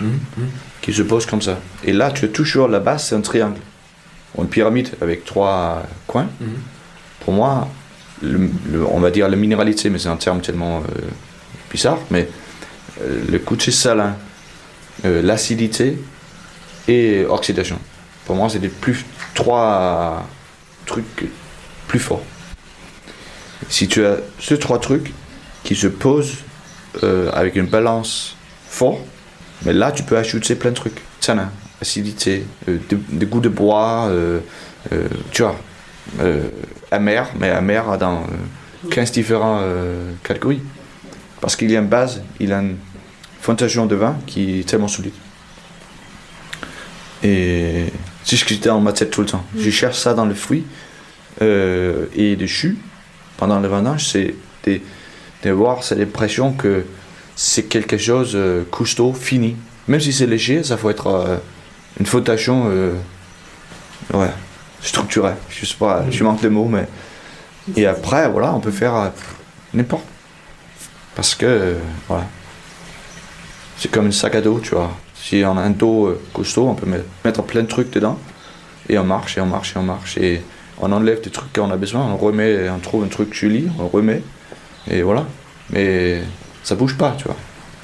Mhm. 0.00 0.08
Mhm. 0.36 0.48
qui 0.80 0.92
se 0.92 1.02
posent 1.02 1.26
comme 1.26 1.42
ça. 1.42 1.58
Et 1.84 1.92
là, 1.92 2.10
tu 2.10 2.24
as 2.24 2.28
toujours 2.28 2.68
la 2.68 2.80
base, 2.80 3.04
c'est 3.06 3.14
un 3.14 3.20
triangle, 3.20 3.58
une 4.38 4.48
pyramide 4.48 4.90
avec 5.00 5.24
trois 5.24 5.82
coins. 6.06 6.28
Mhm. 6.40 6.48
Pour 7.20 7.34
moi, 7.34 7.68
le- 8.22 8.50
le- 8.70 8.86
on 8.86 9.00
va 9.00 9.10
dire 9.10 9.28
la 9.28 9.36
minéralité, 9.36 9.90
mais 9.90 9.98
c'est 9.98 10.08
un 10.08 10.16
terme 10.16 10.40
tellement 10.40 10.78
euh, 10.80 10.82
bizarre, 11.70 11.98
mais 12.10 12.28
euh, 13.00 13.22
le 13.30 13.38
côté 13.38 13.70
salin, 13.70 14.16
euh, 15.04 15.22
l'acidité 15.22 15.98
et 16.88 17.24
oxydation. 17.28 17.78
Pour 18.26 18.36
moi, 18.36 18.48
c'est 18.48 18.58
les 18.58 18.68
plus 18.68 19.04
trois 19.34 20.26
trucs 20.86 21.24
plus 21.88 21.98
forts. 22.00 22.22
Si 23.68 23.86
tu 23.88 24.04
as 24.04 24.16
ces 24.40 24.58
trois 24.58 24.78
trucs 24.80 25.12
qui 25.64 25.74
se 25.76 25.86
posent 25.86 26.34
euh, 27.02 27.30
avec 27.32 27.56
une 27.56 27.66
balance 27.66 28.36
forte, 28.68 29.00
mais 29.64 29.72
là, 29.72 29.92
tu 29.92 30.02
peux 30.02 30.16
ajouter 30.16 30.54
plein 30.54 30.70
de 30.70 30.76
trucs. 30.76 31.00
Tanin, 31.20 31.50
acidité, 31.80 32.44
euh, 32.68 32.78
des, 32.88 32.96
des 32.96 33.26
goûts 33.26 33.40
de 33.40 33.48
bois, 33.48 34.06
euh, 34.08 34.40
euh, 34.92 35.08
tu 35.30 35.42
vois, 35.42 35.56
amer, 36.90 37.30
mais 37.38 37.50
amer 37.50 37.96
dans 37.98 38.22
euh, 38.22 38.88
15 38.90 39.12
différentes 39.12 39.62
catégories. 40.22 40.62
Parce 41.40 41.56
qu'il 41.56 41.70
y 41.70 41.76
a 41.76 41.80
une 41.80 41.88
base, 41.88 42.22
il 42.40 42.52
a 42.52 42.60
une 42.60 42.76
fondation 43.40 43.86
de 43.86 43.94
vin 43.94 44.16
qui 44.26 44.60
est 44.60 44.68
tellement 44.68 44.88
solide. 44.88 45.12
Et 47.22 47.86
c'est 48.24 48.36
ce 48.36 48.44
qui 48.44 48.54
était 48.54 48.68
dans 48.68 48.80
ma 48.80 48.92
tête 48.92 49.10
tout 49.10 49.20
le 49.20 49.26
temps. 49.28 49.44
Je 49.56 49.70
cherche 49.70 49.98
ça 49.98 50.14
dans 50.14 50.26
le 50.26 50.34
fruit 50.34 50.64
et 51.40 52.36
le 52.36 52.46
jus 52.46 52.76
pendant 53.36 53.58
le 53.58 53.66
vendange, 53.66 54.04
c'est 54.06 54.34
de, 54.66 54.80
de 55.42 55.50
voir 55.50 55.82
cette 55.82 56.00
impression 56.00 56.52
que 56.52 56.84
c'est 57.36 57.64
quelque 57.64 57.98
chose 57.98 58.34
de 58.34 58.64
costaud, 58.70 59.12
fini. 59.12 59.56
Même 59.88 60.00
si 60.00 60.12
c'est 60.12 60.26
léger, 60.26 60.62
ça 60.62 60.76
faut 60.76 60.90
être 60.90 61.06
euh, 61.08 61.36
une 61.98 62.06
fondation 62.06 62.66
euh, 62.68 62.94
ouais, 64.14 64.30
structurée. 64.80 65.34
Je 65.48 65.66
sais 65.66 65.76
pas, 65.76 66.04
je 66.10 66.22
manque 66.24 66.42
de 66.42 66.48
mots, 66.48 66.68
mais. 66.68 66.86
Et 67.76 67.86
après, 67.86 68.28
voilà, 68.28 68.52
on 68.54 68.60
peut 68.60 68.70
faire 68.70 68.94
euh, 68.94 69.08
n'importe. 69.74 70.04
Parce 71.14 71.34
que, 71.34 71.46
euh, 71.46 71.74
voilà. 72.08 72.26
C'est 73.78 73.90
comme 73.90 74.06
un 74.06 74.12
sac 74.12 74.34
à 74.36 74.40
dos, 74.40 74.60
tu 74.60 74.74
vois. 74.74 74.90
Si 75.14 75.42
on 75.44 75.56
a 75.56 75.60
un 75.60 75.70
dos 75.70 76.06
euh, 76.06 76.20
costaud, 76.32 76.68
on 76.68 76.74
peut 76.74 76.86
met- 76.86 77.04
mettre 77.24 77.42
plein 77.42 77.62
de 77.62 77.68
trucs 77.68 77.90
dedans. 77.90 78.18
Et 78.88 78.98
on 78.98 79.04
marche, 79.04 79.38
et 79.38 79.40
on 79.40 79.46
marche, 79.46 79.74
et 79.74 79.78
on 79.78 79.82
marche. 79.82 80.18
Et 80.18 80.42
on 80.80 80.90
enlève 80.92 81.20
des 81.20 81.30
trucs 81.30 81.52
qu'on 81.52 81.70
a 81.70 81.76
besoin, 81.76 82.02
on 82.02 82.16
remet, 82.16 82.68
on 82.68 82.78
trouve 82.78 83.04
un 83.04 83.08
truc 83.08 83.34
joli, 83.34 83.68
on 83.78 83.88
remet. 83.88 84.22
Et 84.90 85.02
voilà. 85.02 85.26
Mais 85.70 86.22
ça 86.62 86.74
bouge 86.74 86.96
pas, 86.96 87.14
tu 87.16 87.24
vois. 87.24 87.36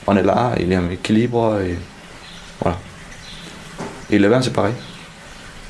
On 0.06 0.16
est 0.16 0.22
là, 0.22 0.54
il 0.58 0.68
y 0.68 0.74
a 0.74 0.80
un 0.80 0.90
équilibre, 0.90 1.60
et 1.60 1.76
voilà. 2.60 2.78
Et 4.10 4.18
le 4.18 4.28
vin, 4.28 4.40
c'est 4.40 4.52
pareil. 4.52 4.74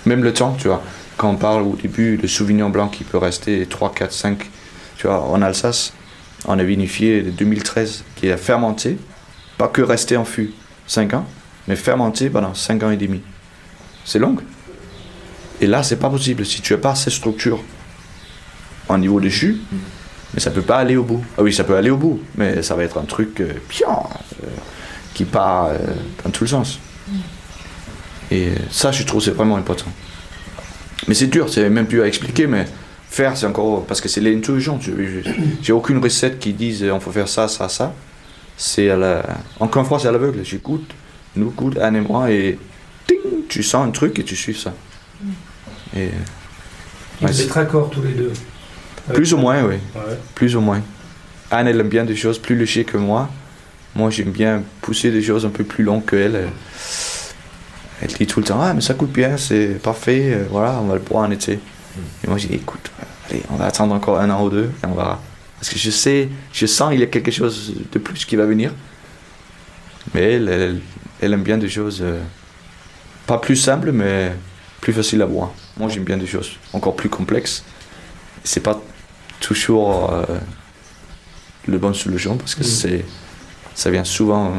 Même 0.07 0.23
le 0.23 0.33
temps, 0.33 0.57
tu 0.59 0.69
vois. 0.69 0.83
Quand 1.17 1.31
on 1.31 1.37
parle 1.37 1.63
au 1.63 1.75
début 1.75 2.17
de 2.17 2.27
Sauvignon 2.29 2.71
blanc 2.71 2.89
qui 2.89 3.03
peut 3.03 3.19
rester 3.19 3.67
3, 3.67 3.93
4, 3.93 4.13
5, 4.13 4.51
tu 4.97 5.07
vois, 5.07 5.21
en 5.23 5.43
Alsace, 5.43 5.93
on 6.47 6.59
a 6.59 6.63
vinifié 6.63 7.23
de 7.23 7.31
2013 7.31 8.05
qui 8.15 8.31
a 8.31 8.37
fermenté, 8.37 8.97
pas 9.59 9.67
que 9.69 9.83
resté 9.83 10.17
en 10.17 10.25
fût 10.25 10.53
5 10.87 11.15
ans, 11.15 11.27
mais 11.67 11.75
fermenté 11.75 12.31
pendant 12.31 12.55
5 12.55 12.83
ans 12.85 12.91
et 12.91 12.97
demi. 12.97 13.21
C'est 14.05 14.21
long. 14.21 14.37
Et 15.61 15.67
là, 15.67 15.83
c'est 15.83 15.99
pas 15.99 16.09
possible. 16.09 16.47
Si 16.47 16.63
tu 16.63 16.73
n'as 16.73 16.79
pas 16.79 16.95
cette 16.95 17.13
structure 17.13 17.61
au 18.89 18.97
niveau 18.97 19.21
des 19.21 19.31
jus, 19.31 19.61
mais 20.35 20.41
ça 20.41 20.51
peut 20.51 20.63
pas 20.63 20.77
aller 20.77 20.97
au 20.97 21.05
bout. 21.05 21.25
Ah 21.37 21.43
oui, 21.43 21.53
ça 21.53 21.65
peut 21.65 21.77
aller 21.77 21.91
au 21.91 21.97
bout, 21.97 22.21
mais 22.37 22.63
ça 22.63 22.75
va 22.77 22.85
être 22.85 22.99
un 22.99 23.05
truc 23.05 23.41
euh, 23.41 23.53
euh, 23.83 24.47
qui 25.15 25.25
part 25.25 25.67
euh, 25.67 25.79
dans 26.25 26.31
tous 26.31 26.45
les 26.45 26.51
sens. 26.51 26.79
Et 28.31 28.51
ça, 28.71 28.93
je 28.93 29.03
trouve, 29.05 29.23
c'est 29.23 29.31
vraiment 29.31 29.57
important. 29.57 29.91
Mais 31.07 31.15
c'est 31.15 31.29
dur, 31.29 31.49
c'est 31.49 31.69
même 31.71 31.87
plus 31.87 32.03
à 32.03 32.07
expliquer, 32.07 32.47
mais 32.47 32.67
faire, 33.09 33.37
c'est 33.37 33.47
encore. 33.47 33.85
Parce 33.87 34.01
que 34.03 34.09
c'est 34.09 34.21
l'intuition. 34.21 34.79
J'ai 35.63 35.73
aucune 35.73 35.99
recette 35.99 36.39
qui 36.39 36.53
dise 36.53 36.85
on 36.93 37.01
faut 37.01 37.13
faire 37.13 37.29
ça, 37.29 37.49
ça, 37.49 37.69
ça. 37.69 37.95
C'est 38.57 38.91
à 38.91 38.97
la. 38.97 39.23
Encore 39.61 39.83
une 39.83 39.89
fois, 39.89 39.99
c'est 39.99 40.09
à 40.09 40.13
l'aveugle. 40.13 40.41
J'écoute, 40.45 40.91
nous 41.37 41.49
écoute, 41.51 41.79
Anne 41.79 41.97
et 41.97 42.01
moi, 42.01 42.31
et 42.31 42.59
ting, 43.07 43.17
tu 43.49 43.63
sens 43.63 43.87
un 43.87 43.91
truc 43.93 44.19
et 44.19 44.25
tu 44.25 44.37
suis 44.37 44.55
ça. 44.55 44.75
Et. 45.97 46.01
Et 46.01 46.05
Ouais, 47.25 47.29
vous 47.29 47.33
c'est- 47.33 47.45
êtes 47.45 47.53
raccord 47.53 47.89
tous 47.91 48.03
les 48.03 48.13
deux. 48.13 48.33
Plus 49.13 49.33
ou 49.35 49.39
moins, 49.39 49.63
oui. 49.65 49.77
Ouais. 49.95 50.19
Plus 50.35 50.57
ou 50.57 50.61
moins. 50.61 50.83
Anne, 51.51 51.69
elle 51.69 51.81
aime 51.81 51.89
bien 51.89 52.05
des 52.05 52.17
choses 52.17 52.39
plus 52.39 52.57
léchées 52.57 52.85
que 52.85 52.97
moi. 52.97 53.29
Moi, 53.95 54.11
j'aime 54.11 54.31
bien 54.31 54.63
pousser 54.81 55.11
des 55.11 55.23
choses 55.23 55.47
un 55.47 55.51
peu 55.51 55.65
plus 55.65 55.85
longues 55.85 56.05
qu'elle. 56.05 56.37
Elle, 56.37 56.49
elle 58.03 58.13
dit 58.13 58.27
tout 58.27 58.41
le 58.41 58.47
temps 58.47 58.61
Ah, 58.61 58.75
mais 58.75 58.81
ça 58.81 58.95
coûte 58.95 59.13
bien, 59.13 59.37
c'est 59.37 59.81
parfait, 59.83 60.33
euh, 60.35 60.45
voilà, 60.51 60.79
on 60.81 60.87
va 60.87 60.95
le 60.95 61.01
boire 61.01 61.27
en 61.27 61.31
été. 61.31 61.55
Et 61.55 62.29
moi, 62.29 62.39
j'ai 62.39 62.49
dit, 62.49 62.55
écoute, 62.55 62.91
allez, 63.29 63.43
on 63.51 63.57
va 63.57 63.67
attendre 63.67 63.95
encore 63.95 64.21
un 64.21 64.31
an 64.31 64.45
ou 64.45 64.51
deux 64.51 64.71
et 64.83 64.87
on 64.87 64.95
va. 64.95 65.21
Parce 65.59 65.71
que 65.71 65.79
je 65.79 65.91
sais, 65.91 66.29
je 66.53 66.67
sens 66.67 66.91
qu'il 66.91 67.01
y 67.01 67.03
a 67.03 67.07
quelque 67.07 67.33
chose 67.33 67.75
de 67.91 67.99
plus 67.99 68.25
qui 68.25 68.37
va 68.37 68.47
venir. 68.47 68.73
Mais 70.15 70.35
elle, 70.35 70.49
elle, 70.49 70.81
elle 71.21 71.33
aime 71.33 71.43
bien 71.43 71.59
des 71.59 71.69
choses 71.69 72.01
euh, 72.03 72.21
pas 73.27 73.39
plus 73.39 73.57
simples, 73.57 73.91
mais 73.91 74.33
plus 74.81 74.93
faciles 74.93 75.21
à 75.23 75.27
boire. 75.27 75.51
Moi, 75.77 75.89
j'aime 75.89 76.05
bien 76.05 76.17
des 76.17 76.27
choses 76.27 76.53
encore 76.73 76.95
plus 76.95 77.09
complexes. 77.09 77.65
C'est 78.45 78.63
pas 78.63 78.81
toujours 79.41 80.13
euh, 80.13 80.25
le 81.67 81.79
bon 81.79 81.93
solution 81.95 82.37
parce 82.37 82.55
que 82.55 82.65
c'est 82.65 83.05
ça 83.75 83.91
vient 83.91 84.05
souvent. 84.05 84.53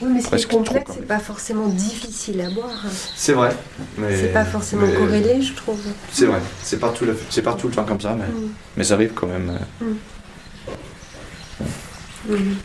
Oui, 0.00 0.10
mais 0.14 0.20
ce 0.22 0.28
qui 0.28 0.54
est 0.54 0.58
complexe, 0.58 0.92
c'est 0.94 1.06
pas 1.06 1.18
forcément 1.18 1.66
difficile 1.68 2.40
à 2.40 2.50
boire. 2.50 2.70
C'est 3.16 3.32
vrai. 3.32 3.50
Mais 3.96 4.16
C'est 4.16 4.28
pas 4.32 4.44
forcément 4.44 4.86
mais- 4.86 4.94
corrélé, 4.94 5.42
je 5.42 5.54
trouve. 5.54 5.78
C'est 6.12 6.26
vrai. 6.26 6.40
C'est 6.62 6.78
pas 6.78 6.90
tout 6.90 7.04
le, 7.04 7.18
c'est 7.30 7.42
pas 7.42 7.54
tout 7.54 7.66
le 7.68 7.74
temps 7.74 7.84
comme 7.84 8.00
ça, 8.00 8.14
mais, 8.16 8.26
Mm. 8.26 8.48
mais 8.76 8.84
ça 8.84 8.94
arrive 8.94 9.12
quand 9.14 9.26
même. 9.26 9.58
euh. 9.82 9.84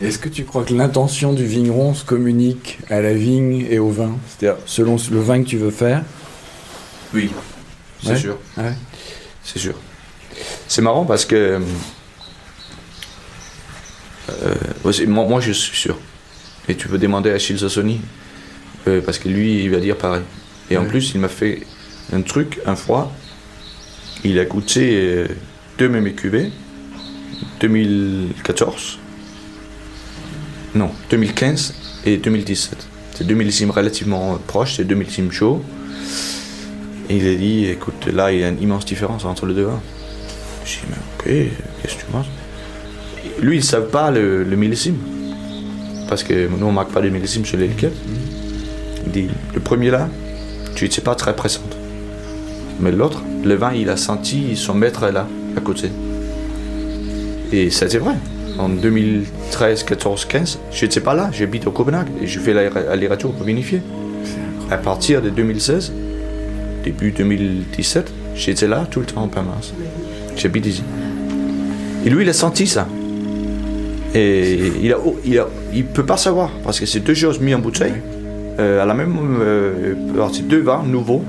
Est-ce 0.00 0.18
que 0.18 0.28
tu 0.28 0.44
crois 0.44 0.64
que 0.64 0.74
l'intention 0.74 1.32
du 1.32 1.44
vigneron 1.44 1.94
se 1.94 2.04
communique 2.04 2.78
à 2.90 3.00
la 3.00 3.14
vigne 3.14 3.66
et 3.70 3.78
au 3.78 3.88
vin? 3.90 4.16
C'est-à-dire, 4.28 4.60
selon 4.66 4.96
le 5.10 5.20
vin 5.20 5.42
que 5.42 5.48
tu 5.48 5.56
veux 5.56 5.70
faire? 5.70 6.02
Oui, 7.14 7.30
c'est 8.02 8.10
Ouais. 8.10 8.16
sûr. 8.16 8.36
Ouais. 8.58 8.74
C'est 9.42 9.58
sûr. 9.58 9.74
C'est 10.68 10.82
marrant 10.82 11.04
parce 11.04 11.24
que. 11.24 11.60
euh, 14.30 14.54
aussi, 14.84 15.06
moi, 15.06 15.26
moi, 15.26 15.40
je 15.40 15.52
suis 15.52 15.76
sûr. 15.76 15.98
Et 16.68 16.74
tu 16.74 16.88
peux 16.88 16.98
demander 16.98 17.30
à 17.30 17.34
Achille 17.34 17.58
Sassoni. 17.58 18.00
euh, 18.88 19.00
parce 19.00 19.18
que 19.18 19.28
lui, 19.28 19.64
il 19.64 19.70
va 19.70 19.78
dire 19.78 19.96
pareil. 19.96 20.22
Et 20.70 20.76
en 20.76 20.84
plus, 20.86 21.12
il 21.14 21.20
m'a 21.20 21.28
fait 21.28 21.60
un 22.12 22.22
truc, 22.22 22.58
un 22.66 22.76
fois. 22.76 23.12
Il 24.24 24.38
a 24.38 24.44
goûté 24.44 24.96
euh, 24.96 25.28
deux 25.78 25.88
mêmes 25.88 26.12
cuvées. 26.14 26.50
2014. 27.60 28.98
Non, 30.74 30.90
2015 31.10 31.74
et 32.06 32.16
2017. 32.16 32.86
C'est 33.14 33.26
deux 33.26 33.34
millésimes 33.34 33.70
relativement 33.70 34.38
proches, 34.46 34.76
c'est 34.76 34.84
deux 34.84 34.94
millésimes 34.96 35.30
chauds. 35.30 35.62
Et 37.08 37.16
il 37.18 37.28
a 37.28 37.34
dit, 37.36 37.66
écoute, 37.66 38.06
là, 38.12 38.32
il 38.32 38.40
y 38.40 38.44
a 38.44 38.48
une 38.48 38.60
immense 38.60 38.84
différence 38.84 39.24
entre 39.24 39.46
les 39.46 39.54
deux. 39.54 39.68
J'ai 40.64 40.80
dit, 40.80 40.86
mais 40.88 40.96
ok, 41.18 41.50
qu'est-ce 41.82 41.94
que 41.94 42.00
tu 42.00 42.06
penses? 42.10 42.26
Lui, 43.40 43.56
il 43.56 43.60
ne 43.60 43.64
savait 43.64 43.86
pas 43.86 44.10
le, 44.10 44.44
le 44.44 44.56
millésime. 44.56 44.96
Parce 46.08 46.22
que 46.22 46.48
nous, 46.48 46.66
on 46.66 46.70
ne 46.70 46.74
marque 46.74 46.92
pas 46.92 47.00
de 47.00 47.08
millésime 47.08 47.44
sur 47.44 47.58
l'étiquette. 47.58 47.94
Il 49.06 49.12
dit, 49.12 49.28
le 49.54 49.60
premier 49.60 49.90
là, 49.90 50.08
tu 50.74 50.84
n'étais 50.84 51.00
pas 51.00 51.14
très 51.14 51.34
présente. 51.34 51.76
Mais 52.80 52.90
l'autre, 52.92 53.22
le 53.44 53.54
vin, 53.54 53.72
il 53.72 53.88
a 53.88 53.96
senti 53.96 54.56
son 54.56 54.74
maître 54.74 55.08
là, 55.08 55.26
à 55.56 55.60
côté. 55.60 55.90
Et 57.52 57.70
c'était 57.70 57.98
vrai. 57.98 58.14
En 58.58 58.68
2013, 58.68 59.82
14, 59.84 60.24
15, 60.26 60.58
je 60.70 60.84
n'étais 60.84 61.00
pas 61.00 61.14
là, 61.14 61.30
j'habite 61.32 61.66
au 61.66 61.72
Copenhague 61.72 62.08
et 62.22 62.26
je 62.26 62.38
fais 62.38 62.52
l'aller-retour 62.52 63.32
pour 63.32 63.44
vinifier. 63.44 63.82
À 64.70 64.76
partir 64.76 65.20
de 65.20 65.30
2016, 65.30 65.92
début 66.84 67.10
2017, 67.10 68.12
j'étais 68.36 68.68
là 68.68 68.86
tout 68.90 69.00
le 69.00 69.06
temps 69.06 69.22
en 69.22 69.28
permanence. 69.28 69.72
Et 72.06 72.10
lui, 72.10 72.22
il 72.22 72.28
a 72.28 72.32
senti 72.32 72.66
ça. 72.66 72.86
Et 74.14 74.72
il 74.82 74.92
a, 74.92 74.98
il 75.24 75.38
a, 75.38 75.48
il 75.72 75.84
peut 75.84 76.04
pas 76.04 76.16
savoir 76.16 76.50
parce 76.62 76.78
que 76.78 76.86
c'est 76.86 77.00
deux 77.00 77.14
choses 77.14 77.40
mises 77.40 77.56
en 77.56 77.58
bouteille 77.58 77.94
euh, 78.60 78.80
à 78.80 78.86
la 78.86 78.94
même 78.94 79.16
euh, 79.40 79.94
partie, 80.16 80.42
deux 80.42 80.60
vins 80.60 80.84
nouveaux, 80.84 81.24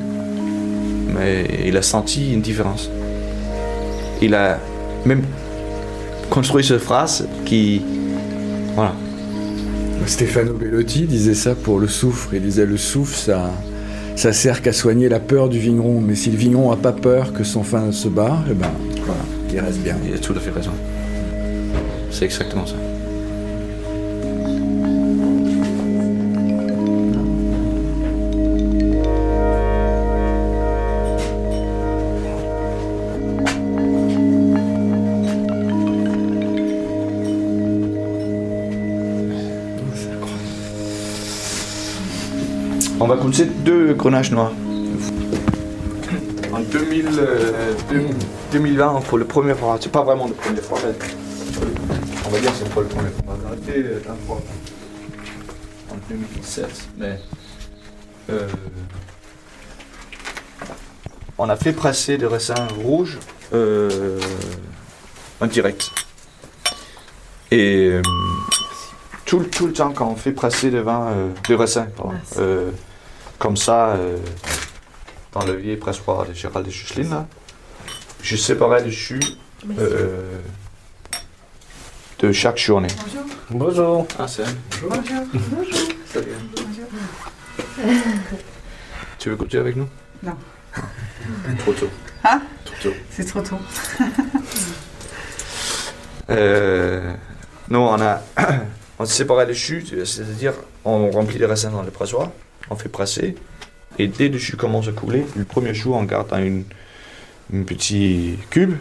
mais 1.16 1.48
il 1.66 1.76
a 1.78 1.82
senti 1.82 2.34
une 2.34 2.42
différence. 2.42 2.90
Il 4.22 4.36
a 4.36 4.60
même 5.06 5.24
construit 6.30 6.64
cette 6.64 6.82
phrase 6.82 7.28
qui, 7.46 7.82
voilà, 8.76 8.94
Stefano 10.06 10.54
Bellotti 10.54 11.06
disait 11.06 11.34
ça 11.34 11.56
pour 11.56 11.80
le 11.80 11.88
soufre. 11.88 12.30
Il 12.34 12.44
disait 12.44 12.66
le 12.66 12.78
soufre, 12.78 13.18
ça, 13.18 13.52
ça 14.16 14.34
sert 14.34 14.62
qu'à 14.62 14.74
soigner 14.74 15.10
la 15.10 15.20
peur 15.20 15.50
du 15.50 15.60
vigneron. 15.60 16.02
Mais 16.02 16.16
si 16.16 16.32
le 16.32 16.38
vigneron 16.38 16.72
n'a 16.72 16.78
pas 16.78 16.94
peur 16.94 17.34
que 17.34 17.44
son 17.44 17.62
vin 17.62 17.92
se 17.92 18.08
barre, 18.08 18.44
eh 18.50 18.54
ben, 18.54 18.72
voilà, 19.06 19.22
il 19.52 19.60
reste 19.60 19.80
bien. 19.80 19.98
il 20.06 20.14
a 20.14 20.18
tout 20.18 20.34
à 20.34 20.40
fait 20.40 20.52
raison. 20.52 20.72
C'est 22.12 22.26
exactement 22.26 22.66
ça. 22.66 22.76
On 43.00 43.08
va 43.08 43.16
goûter 43.18 43.46
deux 43.46 43.94
grenaches 43.94 44.32
noirs. 44.32 44.52
En 46.54 46.60
2000, 46.60 47.08
euh, 47.20 47.74
deux- 47.90 48.06
2020, 48.54 49.02
pour 49.02 49.18
le 49.18 49.26
premier 49.26 49.54
fois, 49.54 49.78
c'est 49.82 49.92
pas 49.92 50.04
vraiment 50.04 50.28
le 50.28 50.34
premier 50.34 50.62
mais 50.62 51.66
on 52.26 52.30
va 52.30 52.40
dire 52.40 52.52
que 52.52 52.58
c'est 52.58 52.74
pas 52.74 52.82
le 52.82 52.88
premier. 52.88 53.10
On 53.28 53.32
a 53.32 53.48
arrêté 53.48 53.74
euh, 53.86 54.00
un 54.10 54.16
fois 54.26 54.42
en 55.92 55.96
2017, 56.10 56.88
mais 56.98 57.20
euh, 58.30 58.48
on 61.38 61.50
a 61.50 61.56
fait 61.58 61.74
presser 61.74 62.18
des 62.18 62.26
raisins 62.28 62.56
rouges 62.82 63.20
euh, 63.54 64.18
en 65.42 65.48
direct. 65.48 65.92
Et 67.52 67.90
euh, 67.92 68.02
tout, 69.36 69.40
le- 69.42 69.50
tout 69.50 69.68
le 69.68 69.74
temps, 69.74 69.92
quand 69.92 70.08
on 70.08 70.16
fait 70.16 70.32
presser 70.32 70.72
euh, 71.10 71.30
Merci. 72.14 72.36
euh, 72.40 72.72
comme 73.38 73.58
ça, 73.58 73.88
euh, 73.90 74.18
dans 75.34 75.44
le 75.44 75.54
vieil 75.54 75.76
pressoir 75.76 76.26
de 76.26 76.32
Gérald 76.34 76.66
de 76.66 76.72
Chuchlin, 76.72 77.10
là, 77.10 77.28
je 78.22 78.38
séparais 78.38 78.84
le 78.84 78.90
jus 78.90 79.20
euh, 79.78 80.40
de 82.20 82.32
chaque 82.32 82.58
journée. 82.58 82.88
Bonjour. 83.50 84.08
Ah, 84.18 84.26
c'est 84.28 84.46
Salut. 86.14 86.28
Tu 89.20 89.30
veux 89.30 89.36
goûter 89.36 89.58
avec 89.58 89.76
nous? 89.76 89.90
Non. 90.24 90.36
Trop 91.60 91.74
tôt. 91.74 91.90
Hein? 92.24 92.42
Trop 92.64 92.76
tôt. 92.84 92.94
C'est 93.12 93.26
trop 93.26 93.42
tôt. 93.42 93.58
Euh, 96.30 97.14
nous, 97.70 97.80
on 97.80 98.02
a 98.02 98.22
on 99.00 99.06
séparait 99.06 99.46
le 99.46 99.54
jus, 99.54 99.86
c'est-à-dire 100.06 100.54
on 100.84 101.10
remplit 101.12 101.38
les 101.38 101.46
raisins 101.46 101.72
dans 101.72 101.84
le 101.84 101.92
pressoir, 101.92 102.32
on 102.70 102.76
fait 102.76 102.90
presser, 102.90 103.36
et 103.98 104.08
dès 104.08 104.30
le 104.30 104.38
jus 104.38 104.56
commence 104.56 104.88
à 104.88 104.92
couler, 104.92 105.26
le 105.36 105.44
premier 105.44 105.74
jour 105.74 105.96
on 105.96 106.04
garde 106.04 106.30
dans 106.30 106.38
une, 106.38 106.66
cube, 108.50 108.76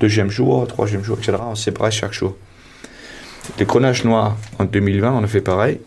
deuxième 0.00 0.30
jour, 0.30 0.66
troisième 0.66 1.04
jour, 1.04 1.18
etc. 1.18 1.38
On 1.40 1.54
sépare 1.54 1.92
chaque 1.92 2.12
jour. 2.12 2.36
Les 3.58 3.64
grenaches 3.64 4.04
noirs 4.04 4.36
en 4.58 4.64
2020, 4.64 5.12
on 5.12 5.22
a 5.22 5.26
fait 5.26 5.40
pareil. 5.40 5.80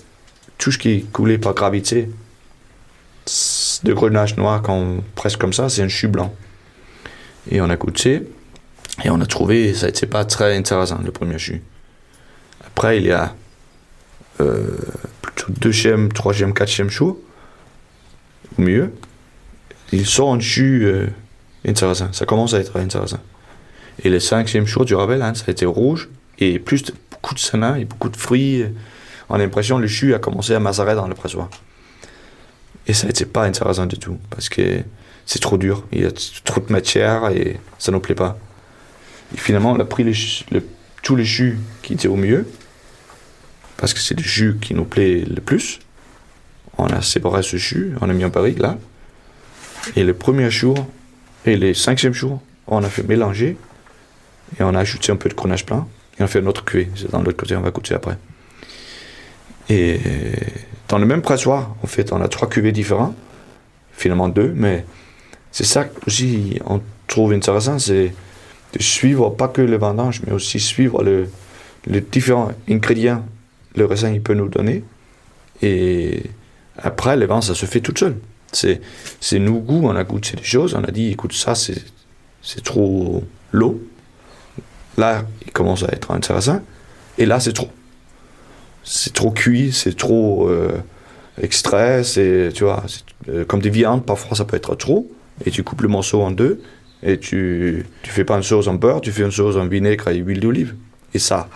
Tout 0.57 0.71
ce 0.71 0.77
qui 0.77 1.03
coulait 1.05 1.37
par 1.37 1.53
gravité 1.53 2.09
de 3.83 3.93
grenache 3.93 4.37
noir 4.37 4.61
quand 4.61 4.75
on 4.75 5.03
presse 5.15 5.35
comme 5.35 5.53
ça, 5.53 5.67
c'est 5.67 5.81
un 5.81 5.87
jus 5.87 6.07
blanc. 6.07 6.33
Et 7.51 7.59
on 7.59 7.69
a 7.69 7.75
goûté, 7.75 8.23
et 9.03 9.09
on 9.09 9.19
a 9.19 9.25
trouvé, 9.25 9.73
ça 9.73 9.87
n'était 9.87 10.07
pas 10.07 10.23
très 10.23 10.55
intéressant, 10.55 10.99
le 11.03 11.11
premier 11.11 11.37
jus. 11.37 11.61
Après, 12.65 12.97
il 12.97 13.05
y 13.05 13.11
a 13.11 13.35
euh, 14.41 14.77
plutôt 15.21 15.51
deuxième, 15.59 16.11
troisième, 16.11 16.53
quatrième 16.53 16.89
jour, 16.89 17.17
ou 18.57 18.61
mieux. 18.61 18.91
Il 19.91 20.05
sort 20.05 20.33
un 20.33 20.39
jus 20.39 20.85
euh, 20.85 21.07
intéressant. 21.67 22.11
Ça 22.13 22.25
commence 22.25 22.53
à 22.53 22.59
être 22.59 22.77
intéressant. 22.79 23.19
Et 24.03 24.09
le 24.09 24.19
cinquième 24.19 24.65
jour, 24.65 24.85
te 24.85 24.93
rappelles, 24.93 25.21
hein, 25.21 25.33
ça 25.35 25.45
a 25.47 25.51
été 25.51 25.65
rouge, 25.65 26.09
et 26.39 26.57
plus 26.59 26.83
de, 26.83 26.93
beaucoup 27.11 27.35
de 27.35 27.39
semin 27.39 27.75
et 27.75 27.85
beaucoup 27.85 28.09
de 28.09 28.17
fruits. 28.17 28.65
On 29.29 29.35
a 29.35 29.37
l'impression 29.37 29.77
le 29.77 29.87
jus 29.87 30.13
a 30.13 30.19
commencé 30.19 30.53
à 30.53 30.59
macérer 30.59 30.95
dans 30.95 31.07
le 31.07 31.15
pressoir. 31.15 31.49
Et 32.87 32.93
ça 32.93 33.07
n'était 33.07 33.25
pas 33.25 33.43
intéressant 33.45 33.85
du 33.85 33.97
tout, 33.97 34.17
parce 34.29 34.49
que 34.49 34.79
c'est 35.25 35.39
trop 35.39 35.57
dur. 35.57 35.85
Il 35.91 36.01
y 36.01 36.05
a 36.05 36.11
trop 36.43 36.59
de 36.59 36.71
matière 36.71 37.29
et 37.29 37.59
ça 37.77 37.91
ne 37.91 37.97
nous 37.97 38.01
plaît 38.01 38.15
pas. 38.15 38.37
Et 39.33 39.37
finalement, 39.37 39.71
on 39.71 39.79
a 39.79 39.85
pris 39.85 40.03
le- 40.03 40.63
tous 41.01 41.15
les 41.15 41.23
jus 41.23 41.59
qui 41.81 41.93
étaient 41.93 42.07
au 42.07 42.15
mieux, 42.15 42.47
parce 43.77 43.93
que 43.93 43.99
c'est 43.99 44.17
le 44.17 44.23
jus 44.23 44.57
qui 44.61 44.73
nous 44.73 44.85
plaît 44.85 45.23
le 45.25 45.41
plus. 45.41 45.79
On 46.77 46.87
a 46.87 47.01
séparé 47.01 47.43
ce 47.43 47.57
jus, 47.57 47.93
on 48.01 48.09
a 48.09 48.13
mis 48.13 48.25
en 48.25 48.29
barrique 48.29 48.59
là. 48.59 48.77
Et 49.95 50.03
le 50.03 50.13
premier 50.13 50.49
jour 50.49 50.75
et 51.45 51.57
le 51.57 51.73
cinquième 51.73 52.13
jour, 52.13 52.41
on 52.67 52.83
a 52.83 52.89
fait 52.89 53.03
mélanger 53.03 53.57
et 54.59 54.63
on 54.63 54.73
a 54.73 54.79
ajouté 54.79 55.11
un 55.11 55.15
peu 55.15 55.29
de 55.29 55.33
grenache 55.33 55.65
blanc 55.65 55.87
et 56.17 56.21
on 56.21 56.25
a 56.25 56.27
fait 56.27 56.41
notre 56.41 56.63
cuvée. 56.63 56.89
C'est 56.95 57.11
dans 57.11 57.21
l'autre 57.21 57.37
côté, 57.37 57.55
on 57.55 57.61
va 57.61 57.71
goûter 57.71 57.93
après. 57.93 58.17
Et 59.69 59.99
dans 60.87 60.97
le 60.97 61.05
même 61.05 61.21
pressoir, 61.21 61.75
en 61.83 61.87
fait, 61.87 62.11
on 62.11 62.21
a 62.21 62.27
trois 62.27 62.49
cuvées 62.49 62.71
différentes, 62.71 63.15
finalement 63.93 64.29
deux, 64.29 64.51
mais 64.55 64.85
c'est 65.51 65.63
ça 65.63 65.87
aussi, 66.07 66.59
on 66.65 66.81
trouve 67.07 67.33
intéressant, 67.33 67.79
c'est 67.79 68.13
de 68.73 68.81
suivre 68.81 69.29
pas 69.29 69.47
que 69.47 69.61
le 69.61 69.77
vendange, 69.77 70.21
mais 70.25 70.33
aussi 70.33 70.59
suivre 70.59 71.03
le, 71.03 71.29
les 71.85 72.01
différents 72.01 72.51
ingrédients 72.69 73.25
le 73.75 73.85
raisin 73.85 74.11
il 74.11 74.21
peut 74.21 74.33
nous 74.33 74.49
donner. 74.49 74.83
Et 75.61 76.23
après, 76.77 77.15
le 77.15 77.25
vin, 77.25 77.41
ça 77.41 77.55
se 77.55 77.65
fait 77.65 77.81
tout 77.81 77.93
seul. 77.95 78.15
C'est, 78.51 78.81
c'est 79.19 79.39
nos 79.39 79.59
goûts, 79.59 79.81
on 79.85 79.95
a 79.95 80.03
goûté 80.03 80.35
des 80.35 80.43
choses, 80.43 80.75
on 80.75 80.83
a 80.83 80.91
dit, 80.91 81.11
écoute, 81.11 81.33
ça, 81.33 81.55
c'est, 81.55 81.83
trop 82.63 83.23
lourd. 83.51 83.77
Là, 84.97 85.25
il 85.45 85.51
commence 85.51 85.83
à 85.83 85.87
être 85.87 86.11
intéressant. 86.11 86.61
Et 87.17 87.25
là, 87.25 87.39
c'est 87.39 87.53
trop. 87.53 87.69
C'est 88.83 89.13
trop 89.13 89.31
cuit, 89.31 89.71
c'est 89.71 89.95
trop 89.95 90.49
euh, 90.49 90.77
extrait, 91.41 92.03
c'est, 92.03 92.49
tu 92.53 92.63
vois, 92.63 92.83
euh, 93.29 93.45
comme 93.45 93.61
des 93.61 93.69
viandes, 93.69 94.05
parfois 94.05 94.35
ça 94.35 94.45
peut 94.45 94.57
être 94.57 94.75
trop. 94.75 95.09
Et 95.45 95.51
tu 95.51 95.63
coupes 95.63 95.81
le 95.81 95.87
morceau 95.87 96.21
en 96.21 96.31
deux, 96.31 96.61
et 97.01 97.17
tu, 97.17 97.85
tu 98.03 98.11
fais 98.11 98.25
pas 98.25 98.35
une 98.35 98.43
sauce 98.43 98.67
en 98.67 98.75
beurre, 98.75 99.01
tu 99.01 99.11
fais 99.11 99.23
une 99.23 99.31
sauce 99.31 99.55
en 99.55 99.65
vinaigre 99.65 100.09
et 100.09 100.17
huile 100.17 100.41
d'olive. 100.41 100.75
Et 101.13 101.19
ça, 101.19 101.47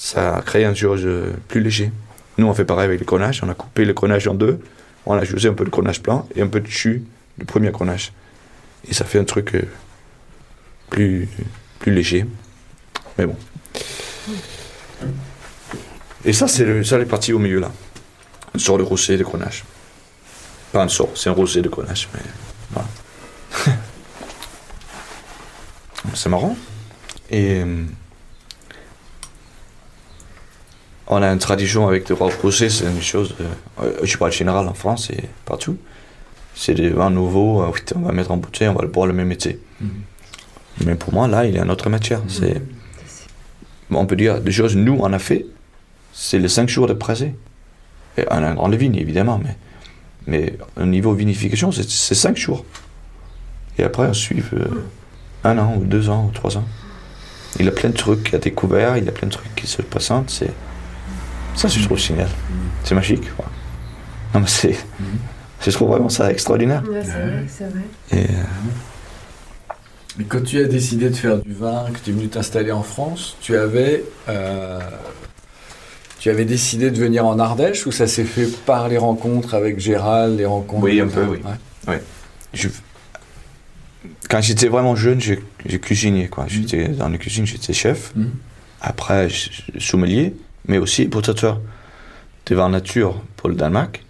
ça 0.00 0.42
crée 0.46 0.64
une 0.64 0.74
chose 0.74 1.02
euh, 1.04 1.30
plus 1.46 1.60
léger. 1.60 1.92
Nous, 2.38 2.46
on 2.46 2.54
fait 2.54 2.64
pareil 2.64 2.86
avec 2.86 3.00
le 3.00 3.04
grenage. 3.04 3.42
On 3.44 3.50
a 3.50 3.54
coupé 3.54 3.84
le 3.84 3.92
grenage 3.92 4.26
en 4.28 4.34
deux. 4.34 4.58
On 5.04 5.12
a 5.12 5.18
ajouté 5.18 5.46
un 5.46 5.52
peu 5.52 5.66
de 5.66 5.68
grenage 5.68 6.00
blanc 6.00 6.26
et 6.34 6.40
un 6.40 6.46
peu 6.46 6.60
de 6.60 6.66
jus 6.66 7.04
du 7.36 7.44
premier 7.44 7.70
grenage. 7.70 8.12
Et 8.88 8.94
ça 8.94 9.04
fait 9.04 9.18
un 9.18 9.24
truc 9.24 9.54
euh, 9.54 9.62
plus, 10.88 11.28
plus 11.80 11.92
léger. 11.92 12.24
Mais 13.18 13.26
bon. 13.26 13.36
Et 16.24 16.32
ça, 16.32 16.48
c'est 16.48 16.64
le, 16.64 16.82
ça, 16.82 16.96
les 16.96 17.04
parties 17.04 17.34
au 17.34 17.38
milieu 17.38 17.60
là. 17.60 17.70
Une 18.54 18.60
sorte 18.60 18.78
de 18.78 18.84
rosé 18.84 19.18
de 19.18 19.22
grenage. 19.22 19.64
Pas 20.72 20.82
un 20.82 20.88
sort, 20.88 21.10
c'est 21.14 21.28
un 21.28 21.34
rosé 21.34 21.60
de 21.60 21.68
grenage, 21.68 22.08
mais 22.14 22.20
voilà. 22.70 22.88
c'est 26.14 26.30
marrant. 26.30 26.56
Et 27.30 27.60
euh, 27.60 27.84
on 31.12 31.22
a 31.22 31.26
une 31.26 31.38
tradition 31.38 31.88
avec 31.88 32.08
le 32.08 32.14
rosé, 32.14 32.70
c'est 32.70 32.86
une 32.86 33.02
chose, 33.02 33.34
euh, 33.82 33.92
je 34.04 34.16
parle 34.16 34.30
général 34.30 34.68
en 34.68 34.74
France 34.74 35.10
et 35.10 35.24
partout. 35.44 35.76
C'est 36.54 36.74
des 36.74 36.90
vins 36.90 37.10
nouveaux, 37.10 37.62
euh, 37.62 37.72
on 37.96 38.00
va 38.00 38.12
mettre 38.12 38.30
en 38.30 38.36
bouteille, 38.36 38.68
on 38.68 38.74
va 38.74 38.82
le 38.82 38.88
boire 38.88 39.08
le 39.08 39.12
même 39.12 39.32
été. 39.32 39.58
Mais 40.84 40.94
pour 40.94 41.12
moi, 41.12 41.26
là, 41.26 41.46
il 41.46 41.54
y 41.54 41.58
a 41.58 41.64
une 41.64 41.70
autre 41.70 41.90
matière. 41.90 42.22
C'est, 42.28 42.62
on 43.90 44.06
peut 44.06 44.14
dire 44.14 44.40
des 44.40 44.52
choses, 44.52 44.76
nous, 44.76 44.98
on 45.00 45.12
a 45.12 45.18
fait, 45.18 45.46
c'est 46.12 46.38
les 46.38 46.48
5 46.48 46.68
jours 46.68 46.86
de 46.86 46.94
pressé. 46.94 47.34
Et 48.16 48.24
on 48.30 48.36
a 48.36 48.46
un 48.46 48.54
grand 48.54 48.68
vigne, 48.68 48.94
évidemment, 48.94 49.40
mais, 49.42 49.56
mais 50.28 50.58
au 50.80 50.86
niveau 50.86 51.12
vinification, 51.12 51.72
c'est 51.72 52.14
5 52.14 52.36
jours. 52.36 52.64
Et 53.78 53.82
après, 53.82 54.06
on 54.06 54.14
suit 54.14 54.44
euh, 54.52 54.64
un 55.42 55.58
an, 55.58 55.74
ou 55.76 55.84
deux 55.84 56.08
ans, 56.08 56.26
ou 56.28 56.30
trois 56.30 56.56
ans. 56.56 56.64
Il 57.58 57.64
y 57.64 57.68
a 57.68 57.72
plein 57.72 57.90
de 57.90 57.96
trucs 57.96 58.32
à 58.32 58.38
découvert, 58.38 58.96
il 58.96 59.04
y 59.06 59.08
a 59.08 59.12
plein 59.12 59.26
de 59.26 59.32
trucs 59.32 59.56
qui 59.56 59.66
se 59.66 59.82
présentent. 59.82 60.30
C'est, 60.30 60.52
ça, 61.54 61.68
je 61.68 61.84
trouve 61.84 61.98
génial. 61.98 62.28
C'est 62.84 62.94
magique. 62.94 63.34
quoi. 63.36 63.44
Non, 64.34 64.40
mais 64.40 64.46
c'est, 64.46 64.76
je 65.64 65.70
trouve 65.70 65.88
vraiment 65.90 66.08
ça 66.08 66.30
extraordinaire. 66.30 66.82
Ouais, 66.88 67.02
c'est 67.04 67.10
vrai, 67.10 67.44
c'est 67.48 67.64
vrai. 67.64 67.82
Et, 68.12 68.30
euh, 68.30 68.42
Mais 70.18 70.24
quand 70.24 70.42
tu 70.42 70.58
as 70.62 70.68
décidé 70.68 71.10
de 71.10 71.14
faire 71.16 71.38
du 71.38 71.52
vin, 71.52 71.86
que 71.92 71.98
tu 71.98 72.10
es 72.10 72.12
venu 72.12 72.28
t'installer 72.28 72.72
en 72.72 72.82
France, 72.82 73.36
tu 73.40 73.56
avais, 73.56 74.04
euh, 74.28 74.78
tu 76.18 76.30
avais 76.30 76.44
décidé 76.44 76.90
de 76.90 76.98
venir 76.98 77.26
en 77.26 77.38
Ardèche 77.38 77.86
ou 77.86 77.92
ça 77.92 78.06
s'est 78.06 78.24
fait 78.24 78.46
par 78.64 78.88
les 78.88 78.98
rencontres 78.98 79.54
avec 79.54 79.78
Gérald, 79.80 80.38
les 80.38 80.46
rencontres 80.46 80.84
Oui, 80.84 81.00
un 81.00 81.08
peu, 81.08 81.24
oui. 81.24 81.38
Ouais. 81.88 82.02
je- 82.54 82.68
quand 84.28 84.40
j'étais 84.40 84.68
vraiment 84.68 84.94
jeune, 84.96 85.20
j'ai, 85.20 85.40
cuisiné. 85.80 86.28
Quoi. 86.28 86.44
J'étais 86.48 86.88
dans 86.88 87.08
la 87.08 87.18
cuisine, 87.18 87.46
j'étais 87.46 87.72
chef. 87.72 88.12
Mhm. 88.14 88.30
Après, 88.80 89.28
sommelier, 89.78 90.34
mais 90.66 90.78
aussi 90.78 91.02
importateur 91.02 91.60
de 92.46 92.54
vin 92.54 92.68
nature 92.68 93.20
pour 93.36 93.48
le 93.48 93.54
Danemark. 93.54 94.04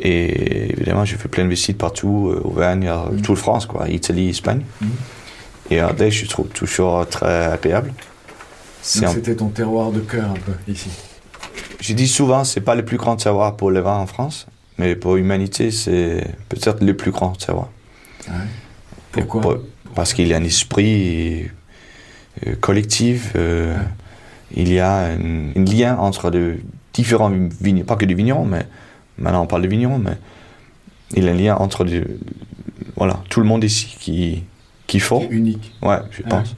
Et 0.00 0.72
évidemment, 0.72 1.04
j'ai 1.04 1.16
fait 1.16 1.28
plein 1.28 1.44
de 1.44 1.48
visites 1.48 1.78
partout, 1.78 2.30
euh, 2.34 2.40
Auvergne, 2.44 2.88
euh, 2.88 3.10
Mhm. 3.12 3.22
toute 3.22 3.38
France, 3.38 3.66
quoi, 3.66 3.88
Italie, 3.88 4.30
Espagne. 4.30 4.62
Mhm. 4.80 4.88
Et 5.70 5.78
Ardèche, 5.80 6.24
je 6.24 6.28
trouve 6.28 6.48
toujours 6.48 7.06
très 7.08 7.46
agréable. 7.46 7.92
Un- 9.02 9.12
c'était 9.12 9.36
ton 9.36 9.48
terroir 9.48 9.92
de 9.92 10.00
cœur 10.00 10.30
un 10.30 10.34
peu 10.34 10.52
ici. 10.66 10.90
Je 11.80 11.92
dis 11.94 12.08
souvent, 12.08 12.42
c'est 12.42 12.60
pas 12.60 12.74
le 12.74 12.84
plus 12.84 12.96
grand 12.96 13.20
savoir 13.20 13.56
pour 13.56 13.70
le 13.70 13.78
vin 13.80 13.96
en 13.98 14.06
France, 14.08 14.46
mais 14.78 14.96
pour 14.96 15.14
l'humanité, 15.14 15.70
c'est 15.70 16.26
peut-être 16.48 16.82
le 16.82 16.96
plus 16.96 17.12
grand. 17.12 17.34
Ouais. 17.48 17.54
Pour- 19.12 19.22
Pourquoi? 19.26 19.40
pour- 19.40 19.58
Parce 19.94 20.14
qu'il 20.14 20.26
y 20.26 20.32
a 20.34 20.38
un 20.38 20.44
esprit 20.44 21.50
euh, 22.46 22.54
collectif, 22.60 23.32
euh, 23.36 23.74
Ouais. 23.76 23.80
Il 24.56 24.72
y 24.72 24.78
a 24.80 25.06
un, 25.12 25.52
lien 25.54 25.96
entre 25.98 26.30
les 26.30 26.60
différents 26.92 27.30
vignerons, 27.60 27.86
pas 27.86 27.96
que 27.96 28.04
des 28.04 28.14
vignerons, 28.14 28.44
mais 28.44 28.66
maintenant 29.18 29.42
on 29.42 29.46
parle 29.46 29.62
de 29.62 29.68
vignerons, 29.68 29.98
mais 29.98 30.16
il 31.14 31.24
y 31.24 31.28
a 31.28 31.32
un 31.32 31.34
lien 31.34 31.56
entre 31.56 31.84
les- 31.84 32.04
voilà, 32.96 33.22
tout 33.28 33.40
le 33.40 33.46
monde 33.46 33.64
ici 33.64 33.96
qui, 33.98 34.42
qui 34.86 35.00
font. 35.00 35.26
Unique. 35.30 35.72
Ouais, 35.82 35.98
je 36.10 36.22
Ah 36.26 36.28
pense. 36.28 36.54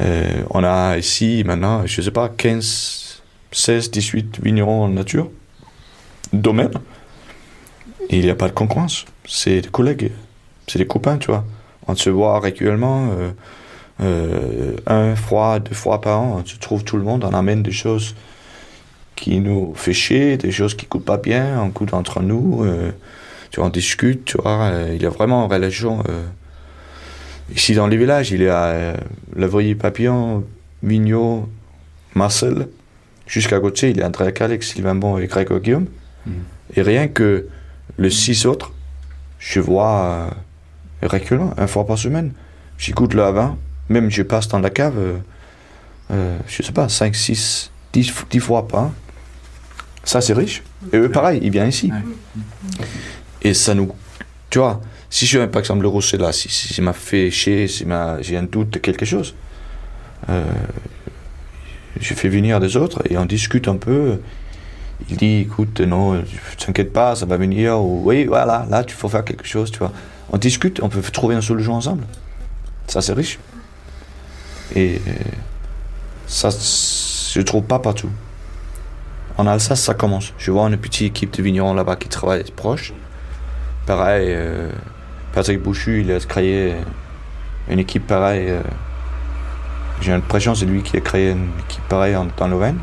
Euh, 0.00 0.42
on 0.50 0.64
a 0.64 0.98
ici 0.98 1.42
maintenant, 1.46 1.86
je 1.86 2.00
sais 2.02 2.10
pas, 2.10 2.28
15, 2.28 3.22
16, 3.52 3.90
18 3.90 4.40
vignerons 4.42 4.84
en 4.84 4.88
nature, 4.88 5.30
domaine. 6.32 6.70
Et 8.10 8.18
il 8.18 8.24
n'y 8.24 8.30
a 8.30 8.34
pas 8.34 8.48
de 8.48 8.52
concurrence. 8.52 9.04
C'est 9.26 9.60
des 9.60 9.68
collègues, 9.68 10.10
c'est 10.66 10.78
des 10.78 10.86
copains, 10.86 11.16
tu 11.18 11.28
vois. 11.28 11.44
On 11.86 11.94
se 11.94 12.10
voit 12.10 12.40
régulièrement, 12.40 13.08
euh, 13.12 13.30
euh, 14.00 14.76
un 14.86 15.14
fois, 15.16 15.60
deux 15.60 15.74
fois 15.74 16.00
par 16.00 16.20
an, 16.20 16.42
on 16.42 16.46
se 16.46 16.56
trouve 16.58 16.84
tout 16.84 16.96
le 16.96 17.04
monde, 17.04 17.24
on 17.24 17.34
amène 17.34 17.62
des 17.62 17.72
choses 17.72 18.14
qui 19.16 19.38
nous 19.40 19.72
fait 19.74 19.92
chier, 19.92 20.36
des 20.36 20.50
choses 20.50 20.74
qui 20.74 20.86
coûtent 20.86 21.04
pas 21.04 21.16
bien, 21.16 21.60
on 21.62 21.70
coûte 21.70 21.94
entre 21.94 22.20
nous, 22.20 22.64
euh, 22.64 22.90
tu 23.50 23.60
vois, 23.60 23.68
on 23.68 23.70
discute, 23.70 24.24
tu 24.24 24.36
vois. 24.40 24.62
euh, 24.62 24.92
il 24.94 25.02
y 25.02 25.06
a 25.06 25.10
vraiment 25.10 25.44
une 25.44 25.52
relation. 25.52 26.02
Ici 27.54 27.74
dans 27.74 27.86
les 27.86 27.96
villages, 27.96 28.30
il 28.32 28.42
y 28.42 28.48
a 28.48 28.94
Lavrier 29.36 29.74
Papillon, 29.74 30.44
Mignot, 30.82 31.48
Marcel. 32.14 32.68
Jusqu'à 33.26 33.58
côté, 33.60 33.90
il 33.90 33.96
y 33.98 34.02
a 34.02 34.06
André 34.06 34.32
Calix, 34.32 34.72
Sylvain 34.72 34.94
Bon 34.94 35.18
et 35.18 35.26
Grégoire 35.26 35.60
Guillaume. 35.60 35.86
Mhm. 36.26 36.34
Et 36.76 36.82
rien 36.82 37.08
que 37.08 37.48
les 37.98 38.10
six 38.10 38.46
autres, 38.46 38.72
je 39.38 39.60
vois 39.60 40.04
euh, 41.02 41.06
régulièrement, 41.06 41.54
une 41.58 41.68
fois 41.68 41.86
par 41.86 41.98
semaine. 41.98 42.32
J'écoute 42.78 43.14
le 43.14 43.22
vin, 43.30 43.56
même 43.88 44.10
je 44.10 44.22
passe 44.22 44.48
dans 44.48 44.58
la 44.60 44.70
cave, 44.70 44.94
euh, 44.98 45.16
euh, 46.10 46.38
je 46.46 46.62
sais 46.62 46.72
pas, 46.72 46.88
5, 46.88 47.14
6, 47.14 47.70
10, 47.92 48.12
10 48.30 48.40
fois 48.40 48.66
par 48.68 48.82
an. 48.84 48.92
Ça, 50.04 50.20
c'est 50.20 50.34
riche. 50.34 50.62
Et 50.92 50.96
eux, 50.98 51.10
pareil, 51.10 51.40
ils 51.42 51.50
viennent 51.50 51.68
ici. 51.68 51.90
Et 53.42 53.54
ça 53.54 53.74
nous. 53.74 53.92
Tu 54.50 54.58
vois, 54.58 54.80
si 55.10 55.26
je 55.26 55.38
par 55.46 55.60
exemple 55.60 55.82
le 55.82 55.88
rosé 55.88 56.16
là, 56.18 56.32
si, 56.32 56.48
si, 56.48 56.72
si 56.72 56.80
m'a 56.82 56.92
fait 56.92 57.30
chier, 57.30 57.66
si 57.68 57.84
m'a- 57.84 58.20
j'ai 58.22 58.36
un 58.36 58.42
doute 58.44 58.70
de 58.70 58.78
quelque 58.78 59.04
chose, 59.04 59.34
euh, 60.28 60.44
je 62.00 62.14
fais 62.14 62.28
venir 62.28 62.60
des 62.60 62.76
autres 62.76 63.02
et 63.10 63.16
on 63.18 63.24
discute 63.24 63.68
un 63.68 63.76
peu. 63.76 64.20
Il 65.10 65.16
dit 65.16 65.40
écoute, 65.40 65.80
non, 65.80 66.22
t'inquiète 66.58 66.92
pas, 66.92 67.16
ça 67.16 67.26
va 67.26 67.36
venir, 67.36 67.80
ou 67.80 68.02
oui, 68.04 68.24
voilà, 68.26 68.66
là, 68.70 68.84
tu 68.84 68.94
faut 68.94 69.08
faire 69.08 69.24
quelque 69.24 69.46
chose, 69.46 69.70
tu 69.70 69.78
vois. 69.78 69.92
On 70.32 70.38
discute, 70.38 70.80
on 70.82 70.88
peut 70.88 71.02
trouver 71.02 71.34
une 71.34 71.42
solution 71.42 71.74
ensemble. 71.74 72.04
Ça, 72.86 73.00
c'est 73.02 73.12
riche. 73.12 73.38
Et 74.74 75.00
ça, 76.26 76.48
je 76.50 77.40
trouve 77.42 77.64
pas 77.64 77.78
partout. 77.78 78.10
En 79.36 79.46
Alsace, 79.46 79.80
ça 79.82 79.94
commence. 79.94 80.32
Je 80.38 80.50
vois 80.50 80.66
une 80.68 80.76
petite 80.76 81.08
équipe 81.08 81.36
de 81.36 81.42
vignerons 81.42 81.74
là-bas 81.74 81.96
qui 81.96 82.08
travaillent 82.08 82.44
proche. 82.54 82.92
Pareil, 83.86 84.28
euh, 84.30 84.70
Patrick 85.32 85.60
Bouchu, 85.62 86.00
il 86.02 86.12
a 86.12 86.20
créé 86.20 86.74
une 87.68 87.78
équipe 87.78 88.06
pareille. 88.06 88.48
euh, 88.50 88.62
J'ai 90.00 90.12
l'impression 90.12 90.52
que 90.52 90.58
c'est 90.58 90.66
lui 90.66 90.82
qui 90.82 90.96
a 90.96 91.00
créé 91.00 91.30
une 91.32 91.48
équipe 91.68 91.82
pareille 91.88 92.16
en- 92.16 92.28
dans 92.36 92.48
l'Auvergne. 92.48 92.78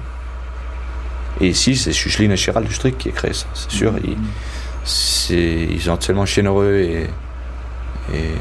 Et 1.40 1.48
ici, 1.48 1.76
c'est 1.76 1.94
Chucheline 1.94 2.32
et 2.32 2.38
Gérald 2.38 2.68
Dustric 2.68 2.98
qui 2.98 3.10
a 3.10 3.12
créé 3.12 3.34
ça, 3.34 3.48
c'est 3.54 3.72
sûr. 3.72 3.94
Ils, 4.04 4.18
c'est- 4.84 5.68
ils 5.72 5.82
sont 5.82 5.98
tellement 5.98 6.26
généreux 6.26 6.76
et, 6.80 7.10
et 8.14 8.32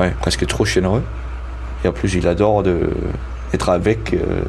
ouais, 0.00 0.14
presque 0.20 0.46
trop 0.46 0.64
généreux. 0.64 1.02
Et 1.84 1.88
en 1.88 1.92
plus, 1.92 2.14
il 2.14 2.26
adore 2.26 2.62
de, 2.62 2.90
être 3.52 3.68
avec 3.68 4.14
euh, 4.14 4.42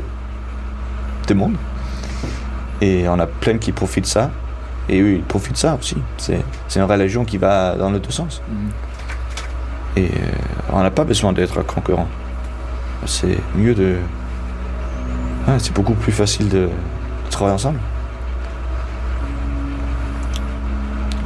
tout 1.26 1.34
le 1.34 1.40
monde. 1.40 1.56
Et 2.82 3.08
on 3.08 3.20
a 3.20 3.28
plein 3.28 3.58
qui 3.58 3.72
profitent 3.72 4.06
de 4.06 4.10
ça. 4.10 4.32
Et 4.90 5.02
eux, 5.02 5.16
ils 5.16 5.24
profitent 5.24 5.54
de 5.54 5.58
ça 5.58 5.78
aussi. 5.80 5.98
C'est, 6.18 6.40
c'est 6.68 6.80
une 6.80 6.86
religion 6.86 7.26
qui 7.26 7.38
va 7.38 7.76
dans 7.76 7.92
les 7.92 8.00
deux 8.00 8.12
sens. 8.12 8.42
Mhm. 8.50 8.70
Et 9.98 10.06
euh, 10.06 10.32
on 10.72 10.82
n'a 10.82 10.92
pas 10.92 11.04
besoin 11.04 11.34
d'être 11.34 11.66
concurrent. 11.66 12.08
C'est 13.06 13.38
mieux 13.56 13.74
de. 13.74 13.98
Ouais, 15.48 15.56
c'est 15.60 15.74
beaucoup 15.74 15.94
plus 15.94 16.12
facile 16.12 16.50
de, 16.50 16.68
de 16.68 17.30
travailler 17.30 17.56
ensemble. 17.56 17.80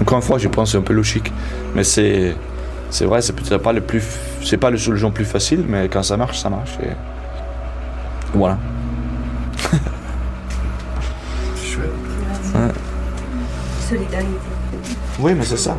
Encore 0.01 0.17
une 0.17 0.23
fois, 0.23 0.37
je 0.37 0.47
pense 0.47 0.69
que 0.69 0.71
c'est 0.71 0.77
un 0.77 0.81
peu 0.81 0.93
logique. 0.93 1.31
Mais 1.75 1.83
c'est. 1.83 2.35
c'est 2.89 3.05
vrai, 3.05 3.21
c'est 3.21 3.33
peut-être 3.33 3.57
pas 3.57 3.73
le 3.73 3.81
plus, 3.81 4.03
c'est 4.43 4.57
pas 4.57 4.69
le 4.69 4.77
solution 4.77 5.11
plus 5.11 5.25
facile, 5.25 5.63
mais 5.67 5.87
quand 5.89 6.03
ça 6.03 6.17
marche, 6.17 6.39
ça 6.39 6.49
marche. 6.49 6.77
Et 6.83 6.89
voilà. 8.33 8.57
Chouette. 11.55 11.89
Ouais. 12.55 12.71
Solidarité. 13.89 14.27
Oui, 15.19 15.33
mais 15.35 15.43
c'est 15.43 15.57
ça. 15.57 15.77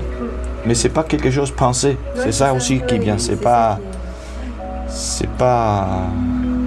Mais 0.67 0.75
c'est 0.75 0.91
pas 0.91 1.03
quelque 1.03 1.31
chose 1.31 1.51
pensé. 1.51 1.97
C'est 2.17 2.33
ça 2.33 2.53
aussi 2.55 2.81
qui 2.87 2.95
est 2.95 2.99
bien. 2.99 3.19
C'est 3.19 3.41
pas, 3.41 3.79
c'est 4.89 5.29
pas, 5.31 6.05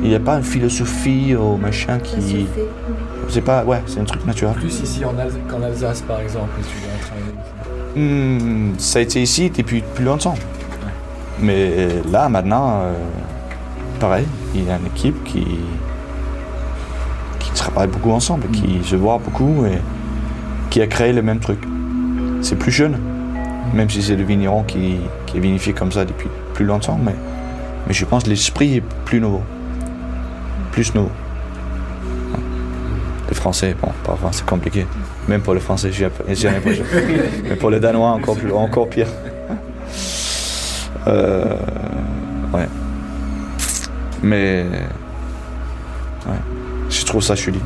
il 0.03 0.09
n'y 0.09 0.15
a 0.15 0.19
pas 0.19 0.35
une 0.37 0.43
philosophie 0.43 1.35
ou 1.35 1.55
machin 1.55 1.99
qui, 1.99 2.45
fait. 2.45 2.67
c'est 3.29 3.41
pas, 3.41 3.63
ouais, 3.63 3.81
c'est 3.87 3.99
un 4.01 4.05
truc 4.05 4.25
naturel. 4.25 4.55
Plus 4.55 4.81
ici 4.81 5.05
en 5.05 5.17
Al- 5.17 5.31
qu'en 5.49 5.61
Alsace, 5.63 6.01
par 6.01 6.19
exemple, 6.19 6.49
tu 6.67 6.77
viens 6.77 6.89
travailler 7.01 7.31
ici. 7.31 7.99
Hmm, 7.99 8.73
ça 8.77 8.99
a 8.99 9.01
été 9.03 9.21
ici 9.21 9.49
depuis 9.55 9.81
plus 9.93 10.03
longtemps. 10.03 10.35
Mais 11.39 11.89
là, 12.09 12.29
maintenant, 12.29 12.81
euh, 12.81 12.93
pareil, 13.99 14.25
il 14.53 14.65
y 14.65 14.71
a 14.71 14.77
une 14.77 14.87
équipe 14.87 15.23
qui, 15.23 15.45
qui 17.39 17.51
travaille 17.51 17.87
beaucoup 17.87 18.11
ensemble, 18.11 18.47
qui 18.51 18.81
se 18.83 18.95
voit 18.95 19.19
beaucoup 19.23 19.65
et 19.65 19.79
qui 20.69 20.81
a 20.81 20.87
créé 20.87 21.13
le 21.13 21.21
même 21.21 21.39
truc. 21.39 21.59
C'est 22.41 22.57
plus 22.57 22.71
jeune, 22.71 22.97
même 23.73 23.89
si 23.89 24.01
c'est 24.01 24.15
le 24.15 24.23
vigneron 24.23 24.63
qui, 24.63 24.97
qui 25.25 25.37
est 25.37 25.39
vinifié 25.39 25.73
comme 25.73 25.91
ça 25.91 26.05
depuis 26.05 26.29
plus 26.53 26.65
longtemps, 26.65 26.99
mais, 27.03 27.15
mais 27.87 27.93
je 27.93 28.05
pense 28.05 28.23
que 28.23 28.29
l'esprit 28.29 28.77
est 28.77 28.83
plus 29.03 29.19
nouveau. 29.19 29.41
Plus 30.71 30.93
nouveau. 30.95 31.09
Ouais. 32.33 32.39
Le 33.29 33.35
français, 33.35 33.75
bon, 33.81 33.89
parfois 34.03 34.29
c'est 34.31 34.45
compliqué. 34.45 34.85
Même 35.27 35.41
pour 35.41 35.53
le 35.53 35.59
français, 35.59 35.91
j'ai 35.91 36.07
j'ai 36.29 36.49
l'impression. 36.49 36.85
Mais 37.49 37.55
pour 37.55 37.71
le 37.71 37.79
danois, 37.79 38.09
encore, 38.09 38.37
plus, 38.37 38.51
encore 38.51 38.87
pire. 38.87 39.07
Euh, 41.07 41.55
ouais. 42.53 42.67
Mais. 44.23 44.65
Ouais. 46.27 46.33
Je 46.89 47.05
trouve 47.05 47.21
ça 47.23 47.35
joli. 47.35 47.59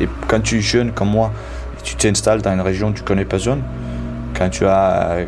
Et 0.00 0.08
quand 0.28 0.40
tu 0.40 0.58
es 0.58 0.60
jeune 0.60 0.92
comme 0.92 1.10
moi, 1.10 1.32
tu 1.82 1.96
t'installes 1.96 2.42
dans 2.42 2.52
une 2.52 2.60
région 2.60 2.92
tu 2.92 3.02
connais 3.02 3.24
personne, 3.24 3.60
quand 4.36 4.48
tu 4.50 4.66
as 4.66 5.18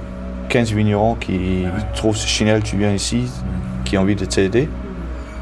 15 0.48 0.72
vignerons 0.72 1.14
qui 1.16 1.64
trouvent 1.94 2.16
ce 2.16 2.26
chinel, 2.26 2.62
tu 2.62 2.76
viens 2.76 2.92
ici, 2.92 3.30
qui 3.84 3.96
ont 3.98 4.02
envie 4.02 4.16
de 4.16 4.24
t'aider, 4.24 4.68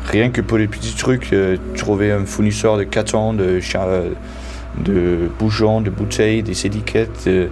rien 0.07 0.31
que 0.31 0.41
pour 0.41 0.59
les 0.59 0.67
petits 0.69 0.95
trucs, 0.95 1.33
euh, 1.33 1.57
trouver 1.77 2.13
un 2.13 2.25
fournisseur 2.25 2.77
de 2.77 2.85
cartons, 2.85 3.33
de, 3.35 3.61
cha- 3.61 3.87
de 4.85 5.29
de 5.81 5.91
bouteilles, 5.91 6.43
des 6.43 6.67
étiquettes. 6.67 7.25
euh, 7.27 7.47
euh, 7.47 7.49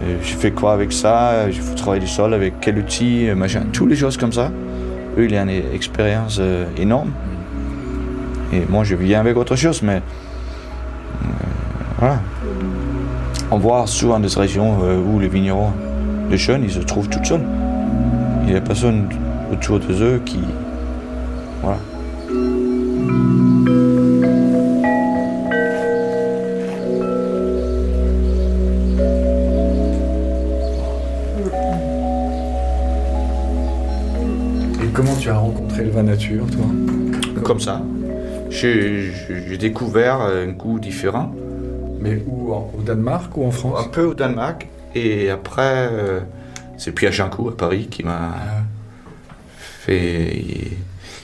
je 0.00 0.34
fais 0.34 0.50
quoi 0.50 0.72
avec 0.72 0.92
ça? 0.92 1.50
Je 1.50 1.60
faut 1.60 1.74
travailler 1.74 2.02
le 2.02 2.08
sol 2.08 2.34
avec 2.34 2.54
quel 2.60 2.78
outil 2.78 3.28
euh, 3.28 3.34
machin? 3.34 3.64
Toutes 3.72 3.90
les 3.90 3.96
choses 3.96 4.16
comme 4.16 4.32
ça. 4.32 4.50
Eux, 5.18 5.24
il 5.24 5.32
y 5.32 5.36
a 5.36 5.42
une 5.42 5.50
expérience 5.74 6.38
euh, 6.40 6.64
énorme. 6.76 7.10
Et 8.52 8.62
moi, 8.68 8.84
je 8.84 8.94
viens 8.96 9.20
avec 9.20 9.36
autre 9.36 9.56
chose, 9.56 9.82
mais 9.82 9.96
euh, 9.96 11.28
voilà. 11.98 12.20
On 13.50 13.58
voit 13.58 13.86
souvent 13.86 14.20
des 14.20 14.28
régions 14.28 14.78
euh, 14.82 15.00
où 15.00 15.18
les 15.18 15.28
vignerons, 15.28 15.72
les 16.30 16.38
jeunes, 16.38 16.64
ils 16.64 16.70
se 16.70 16.80
trouvent 16.80 17.08
tout 17.08 17.24
seuls. 17.24 17.44
Il 18.42 18.52
n'y 18.52 18.56
a 18.56 18.60
personne 18.60 19.08
autour 19.52 19.80
de 19.80 19.92
eux 19.92 20.22
qui. 20.24 20.40
Voilà. 21.62 21.78
Tu 35.20 35.28
as 35.28 35.36
rencontré 35.38 35.84
le 35.84 35.90
vin 35.90 36.02
nature, 36.02 36.46
toi 36.50 37.42
Comme 37.42 37.60
ça. 37.60 37.82
J'ai 38.50 39.12
découvert 39.58 40.20
un 40.20 40.46
goût 40.48 40.78
différent. 40.78 41.34
Mais 42.00 42.22
où 42.26 42.52
en- 42.52 42.72
Au 42.78 42.82
Danemark 42.82 43.36
ou 43.36 43.44
en 43.44 43.48
Un 43.48 43.50
France 43.52 43.88
peu 43.92 44.04
au 44.04 44.14
Danemark. 44.14 44.66
Et 44.94 45.28
après, 45.30 45.88
euh, 45.92 46.20
c'est 46.78 46.92
Pierre 46.92 47.12
Jancourt 47.12 47.50
à 47.50 47.56
Paris 47.56 47.88
qui 47.90 48.02
m'a 48.02 48.32
Ah, 48.34 48.62
fait. 49.58 50.42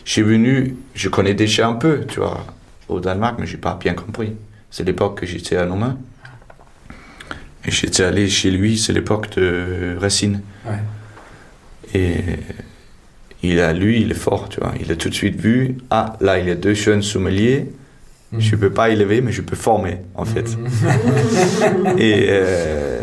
J'ai 0.05 0.23
venu, 0.23 0.77
je 0.95 1.09
connais 1.09 1.35
déjà 1.35 1.67
un 1.67 1.73
peu, 1.75 2.05
tu 2.07 2.21
vois, 2.21 2.45
au 2.89 3.01
Danemark, 3.01 3.37
mais 3.41 3.47
j'ai 3.47 3.57
pas 3.57 3.77
bien 3.81 3.95
compris. 3.95 4.35
C'est 4.71 4.85
l'époque 4.85 5.21
que 5.21 5.27
j'étais 5.27 5.57
à 5.57 5.65
Nomain. 5.65 5.97
Et 7.65 7.71
j'étais 7.73 8.05
allé 8.05 8.29
chez 8.29 8.51
lui, 8.53 8.79
c'est 8.79 8.93
l'époque 8.93 9.35
de 9.37 9.97
Racine. 9.99 10.43
Ouais. 10.67 10.79
Et 11.95 12.19
il 13.43 13.61
a, 13.61 13.73
lui, 13.73 14.01
il 14.01 14.11
est 14.11 14.15
fort, 14.15 14.49
tu 14.49 14.61
vois. 14.61 14.73
Il 14.81 14.91
a 14.91 14.97
tout 14.97 15.09
de 15.09 15.15
suite 15.15 15.41
vu, 15.41 15.77
ah, 15.91 16.17
là, 16.21 16.39
il 16.39 16.49
y 16.49 16.51
a 16.51 16.55
deux 16.55 16.75
jeunes 16.75 17.03
sommeliers. 17.03 17.71
Mhm. 18.33 18.41
Je 18.41 18.57
peux 18.57 18.71
pas 18.71 18.91
élever, 18.91 19.21
mais 19.21 19.33
je 19.33 19.43
peux 19.43 19.57
former, 19.57 19.99
en 20.15 20.25
fait. 20.25 20.57
Et 21.99 22.27
euh, 22.29 23.01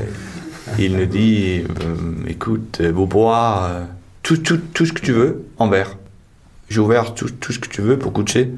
il 0.79 0.97
nous 0.97 1.05
dit, 1.05 1.63
euh, 1.63 1.95
écoute, 2.27 2.79
euh, 2.81 2.91
vous 2.91 3.05
boire 3.05 3.65
euh, 3.65 3.83
tout, 4.21 4.37
tout, 4.37 4.59
tout 4.73 4.85
ce 4.85 4.93
que 4.93 5.01
tu 5.01 5.11
veux 5.11 5.45
en 5.57 5.67
verre. 5.67 5.97
J'ai 6.69 6.79
ouvert 6.79 7.13
tout, 7.13 7.29
tout 7.29 7.51
ce 7.51 7.59
que 7.59 7.67
tu 7.67 7.81
veux 7.81 7.99
pour 7.99 8.11
goûter. 8.11 8.49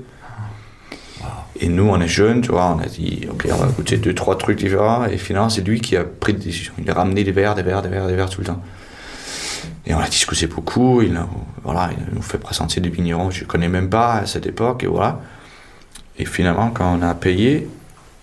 Et 1.59 1.69
nous, 1.69 1.87
on 1.87 1.99
est 2.01 2.07
jeunes, 2.07 2.41
tu 2.41 2.51
vois, 2.51 2.75
on 2.75 2.79
a 2.79 2.85
dit, 2.85 3.27
ok, 3.29 3.47
on 3.51 3.55
va 3.55 3.67
goûter 3.67 3.97
deux, 3.97 4.13
trois 4.13 4.37
trucs 4.37 4.57
différents. 4.57 5.05
Et 5.05 5.17
finalement, 5.17 5.49
c'est 5.49 5.65
lui 5.65 5.79
qui 5.79 5.95
a 5.95 6.03
pris 6.03 6.33
des 6.33 6.43
décisions. 6.45 6.73
Il 6.77 6.89
a 6.89 6.93
ramené 6.93 7.23
des 7.23 7.31
verres, 7.31 7.55
des 7.55 7.63
verres, 7.63 7.81
des 7.81 7.89
verres, 7.89 8.07
des 8.07 8.15
verres 8.15 8.29
tout 8.29 8.41
le 8.41 8.47
temps. 8.47 8.61
Et 9.85 9.93
on 9.93 9.99
a 9.99 10.07
discuté 10.07 10.47
beaucoup. 10.47 11.01
Il, 11.01 11.15
a, 11.15 11.27
voilà, 11.63 11.89
il 11.91 12.15
nous 12.15 12.21
fait 12.21 12.37
présenter 12.37 12.81
des 12.81 12.89
vignerons 12.89 13.29
que 13.29 13.35
je 13.35 13.43
ne 13.43 13.47
connais 13.47 13.69
même 13.69 13.89
pas 13.89 14.15
à 14.15 14.25
cette 14.25 14.45
époque. 14.45 14.83
Et 14.83 14.87
voilà. 14.87 15.21
Et 16.17 16.25
finalement, 16.25 16.71
quand 16.71 16.97
on 16.97 17.01
a 17.01 17.13
payé, 17.13 17.67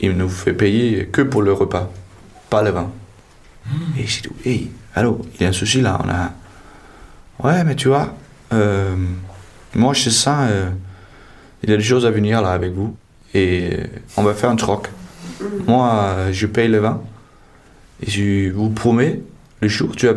il 0.01 0.13
nous 0.13 0.29
fait 0.29 0.53
payer 0.53 1.07
que 1.07 1.23
pour 1.23 1.43
le 1.43 1.53
repas, 1.53 1.91
pas 2.51 2.63
le 2.63 2.71
vin. 2.71 2.91
Et 3.97 4.07
j'ai 4.07 4.23
dit, 4.23 4.29
hey, 4.45 4.71
allô, 4.95 5.21
il 5.35 5.43
y 5.43 5.47
a 5.47 5.49
un 5.49 5.53
souci 5.53 5.81
là. 5.81 6.01
On 6.03 6.09
a... 6.09 6.33
Ouais, 7.43 7.65
mais 7.65 7.77
tu 7.77 7.89
vois, 7.89 8.15
euh, 8.53 8.97
moi 9.75 9.95
je 9.95 10.11
sens, 10.11 10.49
euh, 10.51 10.71
il 11.63 11.71
y 11.71 11.73
a 11.73 11.77
des 11.77 11.83
choses 11.83 12.07
à 12.07 12.11
venir 12.11 12.43
là 12.43 12.51
avec 12.53 12.73
vous. 12.73 12.97
Et 13.35 13.79
on 14.17 14.23
va 14.23 14.35
faire 14.35 14.51
un 14.51 14.57
troc. 14.57 14.91
Moi, 15.67 15.91
euh, 15.91 16.33
je 16.33 16.47
paye 16.47 16.69
le 16.69 16.79
vin. 16.79 17.01
Et 18.05 18.11
je 18.11 18.53
vous 18.53 18.71
promets, 18.71 19.21
le 19.61 19.69
jour 19.69 19.95
tu 19.95 20.09
as 20.09 20.15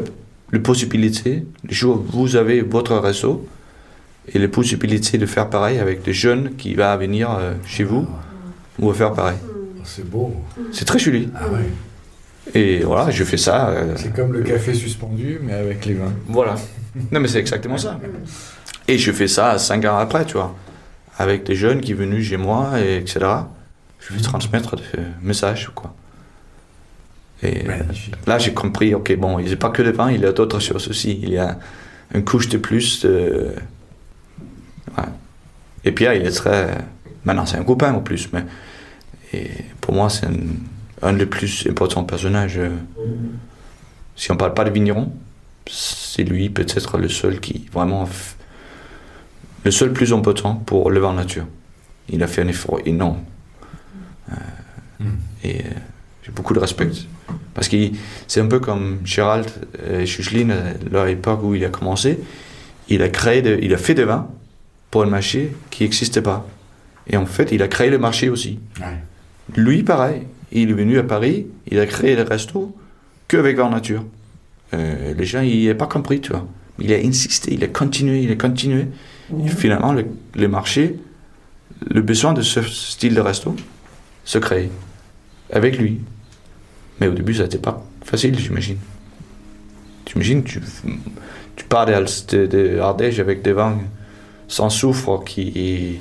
la 0.56 0.62
possibilité, 0.62 1.46
le 1.68 1.74
jour 1.74 2.04
où 2.14 2.18
vous 2.20 2.36
avez 2.36 2.62
votre 2.62 2.96
réseau, 2.98 3.48
et 4.34 4.40
les 4.40 4.48
possibilités 4.48 5.18
de 5.20 5.26
faire 5.28 5.50
pareil 5.50 5.78
avec 5.78 6.02
des 6.02 6.14
jeunes 6.14 6.56
qui 6.56 6.74
vont 6.74 6.98
venir 6.98 7.30
euh, 7.32 7.54
chez 7.66 7.84
vous, 7.84 8.08
on 8.82 8.88
va 8.90 8.94
faire 8.96 9.14
pareil. 9.14 9.38
Oh, 9.48 9.82
C'est 9.84 10.10
beau. 10.10 10.34
C'est 10.72 10.86
très 10.86 10.98
joli. 11.00 11.30
Ah 11.36 11.48
ouais. 11.50 11.60
Et 12.60 12.80
voilà, 12.84 13.12
je 13.12 13.24
fais 13.24 13.38
ça. 13.38 13.70
euh, 13.70 13.94
C'est 13.96 14.14
comme 14.16 14.34
le 14.34 14.42
café 14.42 14.74
suspendu, 14.74 15.40
mais 15.44 15.54
avec 15.54 15.86
les 15.86 15.94
vins. 15.96 16.14
voilà. 16.28 16.56
Non, 17.12 17.20
mais 17.20 17.28
c'est 17.28 17.40
exactement 17.40 17.78
ça. 17.78 18.00
Et 18.88 18.98
je 18.98 19.12
fais 19.12 19.28
ça 19.28 19.58
cinq 19.60 19.84
ans 19.86 19.98
après, 19.98 20.26
tu 20.26 20.34
vois. 20.34 20.56
Avec 21.18 21.44
des 21.46 21.56
jeunes 21.56 21.82
qui 21.82 21.92
sont 21.92 22.00
venus 22.00 22.28
chez 22.28 22.38
moi, 22.38 22.80
et 22.80 22.98
etc. 22.98 23.20
Je 24.00 24.14
vais 24.14 24.22
transmettre 24.22 24.76
des 24.76 24.84
messages, 25.22 25.72
quoi. 25.76 25.94
Et 27.44 27.64
euh, 27.64 27.68
Magnifique. 27.68 28.16
là, 28.28 28.38
j'ai 28.40 28.54
compris, 28.54 28.94
ok, 28.96 29.16
bon, 29.18 29.40
il 29.40 29.46
n'y 29.48 29.54
a 29.54 29.58
pas 29.58 29.70
que 29.70 29.82
le 29.82 29.92
vin, 29.92 30.12
il 30.12 30.22
y 30.22 30.26
a 30.26 30.32
d'autres 30.32 30.60
choses 30.60 30.88
aussi. 30.88 31.20
Il 31.22 31.30
y 31.30 31.38
a 31.38 31.58
une 32.14 32.24
couche 32.24 32.48
de 32.50 32.58
plus. 32.58 33.06
De... 33.06 33.54
Ouais. 34.98 35.04
Et 35.84 35.92
Pierre, 35.92 36.14
il 36.14 36.26
est 36.26 36.32
très. 36.32 36.78
Maintenant, 37.26 37.46
c'est 37.46 37.58
un 37.58 37.64
copain 37.64 37.94
en 37.94 38.02
plus, 38.02 38.30
mais. 38.34 38.46
Et 39.34 39.50
pour 39.82 39.94
moi, 39.94 40.10
c'est 40.10 40.28
un, 40.28 40.34
un 41.02 41.14
des 41.14 41.26
plus 41.26 41.68
importants 41.70 42.04
personnages. 42.06 42.58
euh, 42.58 42.70
Si 44.16 44.32
on 44.32 44.38
parle 44.38 44.54
pas 44.54 44.64
de 44.64 44.70
vigneron, 44.70 45.12
c'est 45.70 46.24
lui 46.24 46.50
peut-être 46.50 46.98
le 46.98 47.10
seul 47.10 47.40
qui 47.40 47.68
vraiment. 47.74 48.08
Le 49.64 49.72
seul 49.72 49.92
plus 49.94 50.14
important 50.14 50.56
pour 50.56 50.92
le 50.92 51.00
vin 51.00 51.14
nature. 51.14 51.48
Il 52.08 52.22
a 52.24 52.28
fait 52.28 52.44
un 52.44 52.48
effort 52.48 52.80
énorme. 52.86 53.20
Euh, 54.32 54.36
Mm. 54.98 55.06
Et 55.44 55.60
euh, 55.60 55.64
j'ai 56.24 56.32
beaucoup 56.32 56.54
de 56.54 56.60
respect. 56.60 56.90
Parce 57.54 57.68
que 57.70 57.78
c'est 58.28 58.42
un 58.42 58.48
peu 58.48 58.60
comme 58.60 59.00
Gérald 59.04 59.50
et 59.90 60.06
Chuchlin, 60.06 60.50
à 60.52 60.64
leur 60.92 61.08
époque 61.08 61.42
où 61.44 61.56
il 61.56 61.64
a 61.66 61.70
commencé. 61.70 62.20
Il 62.90 63.02
a, 63.02 63.10
créé 63.10 63.42
de- 63.42 63.58
il 63.62 63.74
a 63.74 63.78
fait 63.78 63.94
des 63.96 64.04
vins 64.04 64.28
pour 64.92 65.04
un 65.04 65.08
marché 65.08 65.52
qui 65.72 65.84
n'existait 65.84 66.22
pas. 66.22 66.46
Et 67.08 67.18
en 67.18 67.26
fait, 67.26 67.52
il 67.52 67.62
a 67.64 67.68
créé 67.68 67.90
le 67.90 67.98
marché 67.98 68.30
aussi. 68.30 68.60
Ouais. 68.80 68.98
Lui, 69.56 69.84
pareil. 69.84 70.24
Il 70.52 70.70
est 70.70 70.74
venu 70.74 70.98
à 71.00 71.04
Paris, 71.04 71.48
il 71.70 71.80
a 71.80 71.86
créé 71.86 72.16
le 72.16 72.22
resto 72.22 72.76
qu'avec 73.28 73.58
vin 73.58 73.70
nature. 73.70 74.06
Euh, 74.74 75.14
les 75.14 75.26
gens, 75.26 75.42
ils 75.42 75.64
n'avaient 75.64 75.76
pas 75.78 75.88
compris, 75.88 76.22
tu 76.22 76.32
vois. 76.32 76.48
Il 76.80 76.94
a 76.94 76.98
insisté, 76.98 77.54
il 77.54 77.64
a 77.64 77.68
continué, 77.68 78.22
il 78.22 78.32
a 78.32 78.36
continué. 78.36 78.88
Et 79.44 79.48
finalement, 79.50 79.92
le, 79.94 80.06
le 80.36 80.48
marché, 80.48 80.96
le 81.90 82.02
besoin 82.02 82.34
de 82.34 82.42
ce 82.42 82.62
style 82.62 83.16
de 83.16 83.22
resto 83.22 83.56
se 84.24 84.38
crée 84.38 84.70
avec 85.52 85.78
lui. 85.78 86.00
Mais 87.00 87.08
au 87.08 87.14
début, 87.14 87.34
ça 87.34 87.44
n'était 87.44 87.58
pas 87.58 87.84
facile, 88.04 88.38
j'imagine. 88.40 88.78
J'imagine, 90.08 90.44
tu, 90.44 90.62
tu 91.56 91.66
pars 91.66 91.86
des, 91.86 91.94
de, 91.94 92.46
de 92.46 92.80
Ardèche 92.80 93.20
avec 93.20 93.42
des 93.42 93.54
vins 93.54 93.78
sans 94.48 94.70
soufre 94.70 95.24
qui 95.26 96.00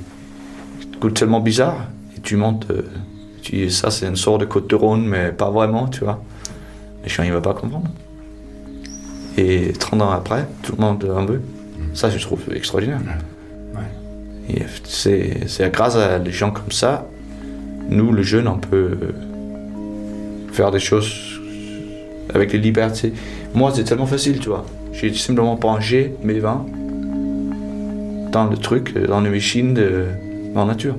goûtent 1.01 1.15
tellement 1.15 1.41
bizarre. 1.41 1.89
Et 2.17 2.21
tu 2.21 2.37
montes, 2.37 2.67
euh, 2.71 2.83
tu 3.43 3.71
ça 3.71 3.91
c'est 3.91 4.07
une 4.07 4.17
sorte 4.17 4.41
de 4.41 4.47
côte 4.47 4.69
de 4.69 4.75
Rhône, 4.75 5.07
mais 5.07 5.33
pas 5.33 5.51
vraiment, 5.51 5.89
tu 5.89 6.05
vois. 6.05 6.23
Les 7.03 7.09
gens, 7.09 7.23
il 7.23 7.33
va 7.33 7.41
pas 7.41 7.55
comprendre. 7.55 7.89
Et 9.37 9.73
30 9.73 10.03
ans 10.03 10.11
après, 10.11 10.47
tout 10.63 10.75
le 10.77 10.83
monde 10.83 11.05
en 11.05 11.25
veut. 11.25 11.43
Ça, 11.93 12.09
je 12.11 12.19
trouve 12.19 12.41
extraordinaire. 12.55 13.01
C'est 14.85 15.49
c'est 15.49 15.71
grâce 15.73 15.97
à 15.97 16.19
des 16.19 16.31
gens 16.31 16.51
comme 16.51 16.71
ça, 16.71 17.07
nous, 17.89 18.13
les 18.13 18.23
jeunes, 18.23 18.49
on 18.49 18.59
peut 18.59 18.97
faire 20.55 20.71
des 20.71 20.79
choses 20.79 21.41
avec 22.33 22.53
les 22.53 22.59
libertés. 22.59 23.13
Moi, 23.55 23.73
c'est 23.75 23.85
tellement 23.85 24.07
facile, 24.07 24.39
tu 24.39 24.49
vois. 24.49 24.65
J'ai 24.93 25.13
simplement 25.13 25.57
branché 25.57 26.15
mes 26.23 26.39
vins 26.39 26.65
dans 28.31 28.47
le 28.47 28.57
truc, 28.57 28.97
dans 28.97 29.21
les 29.21 29.31
machines 29.31 29.75
de 29.75 30.07
la 30.55 30.65
nature. 30.65 30.97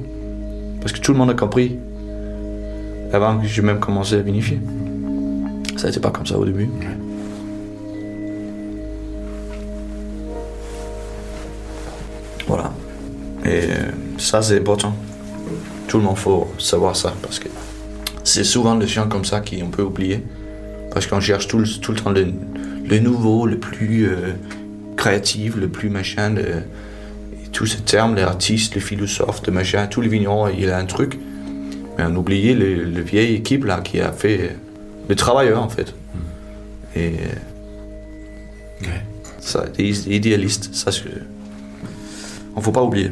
Parce 0.82 0.91
que 0.91 0.99
tout 0.99 1.14
le 1.14 1.18
monde 1.18 1.30
a 1.30 1.34
compris 1.34 1.78
avant 3.14 3.38
que 3.39 3.47
j'ai 3.47 3.62
même 3.62 3.80
commencé 3.80 4.16
à 4.16 4.22
vinifier. 4.22 4.60
Ça 5.78 5.88
n'était 5.88 6.01
pas 6.01 6.12
comme 6.12 6.26
ça 6.26 6.38
au 6.38 6.45
début. 6.45 6.70
Voilà. 12.47 12.72
Et 13.45 13.47
euh, 13.47 13.91
ça, 14.18 14.41
c'est 14.41 14.60
important. 14.60 14.93
Tout 15.88 15.97
le 15.97 16.03
monde 16.03 16.18
faut 16.18 16.47
savoir 16.58 16.95
ça 16.95 17.14
parce 17.22 17.39
que 17.39 17.47
c'est 18.36 18.44
souvent 18.44 18.76
des 18.76 18.88
gens 18.88 19.08
comme 19.08 19.26
ça 19.26 19.40
qu'on 19.42 19.70
peut 19.70 19.82
oublier. 19.84 20.22
Parce 20.92 21.08
qu'on 21.08 21.20
cherche 21.22 21.48
tout 21.48 21.58
le, 21.58 21.66
tout 21.68 21.92
le 21.94 21.98
temps 22.00 22.12
le, 22.12 22.28
le 22.90 23.00
nouveau, 23.00 23.46
le 23.46 23.58
plus 23.58 24.08
euh, 24.08 24.34
créatif, 24.98 25.56
le 25.56 25.68
plus 25.68 25.90
machin. 25.90 26.30
le- 26.32 26.64
tous 27.52 27.66
ces 27.66 27.80
termes, 27.80 28.16
les 28.16 28.22
artistes, 28.24 28.76
les 28.76 28.82
philosophes, 28.82 29.42
de 29.44 29.50
machin, 29.52 29.88
tous 29.88 30.02
les 30.02 30.10
vignerons, 30.10 30.50
il 30.50 30.70
a 30.70 30.78
un 30.78 30.86
truc. 30.86 31.18
Mais 31.98 32.04
on 32.06 32.14
oublie 32.18 32.54
le, 32.54 32.84
le 32.84 33.02
vieille 33.02 33.36
équipe 33.36 33.64
là 33.64 33.80
qui 33.82 34.02
a 34.02 34.12
fait 34.12 34.58
le 35.08 35.16
travailleur 35.16 35.62
en 35.64 35.70
fait. 35.70 35.94
Et 36.98 37.14
euh, 38.84 38.88
ça, 39.40 39.66
des 39.78 40.10
idéalistes, 40.14 40.70
ça. 40.74 40.92
On 42.58 42.62
faut 42.62 42.74
pas 42.74 42.84
oublier. 42.84 43.12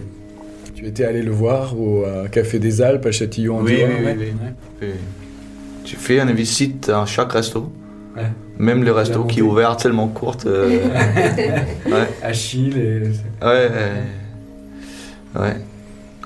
Tu 0.84 0.90
étais 0.90 1.06
allé 1.06 1.22
le 1.22 1.32
voir 1.32 1.80
au 1.80 2.04
euh, 2.04 2.28
Café 2.28 2.60
des 2.60 2.82
Alpes 2.82 3.06
à 3.06 3.12
Châtillon 3.14 3.60
en 3.60 3.64
Oui, 3.64 3.78
Diois, 3.78 3.88
oui, 3.88 4.06
oui, 4.06 4.16
ouais. 4.18 4.54
oui. 4.82 4.88
Tu 5.86 5.96
fais 5.96 6.20
une 6.20 6.34
visite 6.34 6.90
dans 6.90 7.06
chaque 7.06 7.32
resto. 7.32 7.72
Ouais. 8.18 8.24
Même 8.58 8.84
le 8.88 8.92
resto 8.92 9.24
qui 9.24 9.40
est 9.40 9.44
ouvert 9.44 9.78
tellement 9.78 10.10
courte. 10.10 10.46
euh, 10.46 10.68
ouais. 11.86 12.10
Achille 12.22 12.78
et... 12.78 13.00
Ouais, 13.46 13.70
ouais. 13.70 15.40
Ouais. 15.40 15.56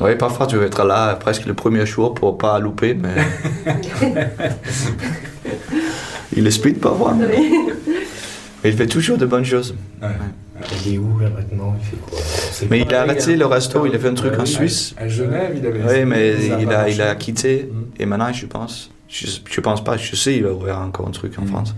Ouais, 0.02 0.16
parfois 0.16 0.48
tu 0.48 0.58
vas 0.58 0.66
être 0.66 0.84
là 0.84 1.14
presque 1.16 1.46
le 1.46 1.54
premier 1.54 1.86
jour 1.86 2.16
pour 2.16 2.40
pas 2.40 2.58
louper, 2.60 2.96
mais. 2.96 3.16
il 6.36 6.48
explique 6.48 6.82
parfois. 6.82 7.14
Mais... 7.14 7.28
mais 8.64 8.70
il 8.72 8.76
fait 8.76 8.88
toujours 8.88 9.20
de 9.20 9.28
bonnes 9.28 9.46
choses. 9.46 9.76
Il 10.86 10.94
est 10.94 10.98
où 10.98 11.20
là 11.20 11.30
maintenant? 11.30 11.76
Il 11.80 11.86
fait 11.86 11.98
quoi? 11.98 12.20
C'est 12.52 12.70
Mais 12.70 12.82
il 12.82 12.94
a 12.94 13.02
arrêté 13.02 13.36
le 13.36 13.46
resto, 13.46 13.86
il 13.86 13.96
a 13.96 14.00
fait 14.00 14.08
un 14.10 14.14
truc 14.16 14.34
Ouais, 14.34 14.40
en. 14.42 14.46
Suisse. 14.46 14.96
À 14.98 15.08
Genève, 15.08 15.54
il 15.56 15.66
avait... 15.66 15.82
Oui, 16.00 16.06
mais 16.06 16.36
il 16.62 16.72
a, 16.74 16.90
il 16.90 17.02
a 17.02 17.16
quitté. 17.16 17.70
Mm. 17.72 17.86
Et 18.02 18.06
maintenant, 18.06 18.34
je 18.34 18.46
pense. 18.48 18.90
Je, 19.08 19.28
je 19.50 19.62
pense 19.62 19.84
pas, 19.84 19.98
je 19.98 20.16
sais, 20.16 20.36
il 20.36 20.44
va 20.44 20.52
ouvrir 20.52 20.80
encore 20.80 21.08
un 21.08 21.12
truc 21.12 21.38
en 21.40 21.44
Mm. 21.44 21.48
France. 21.48 21.76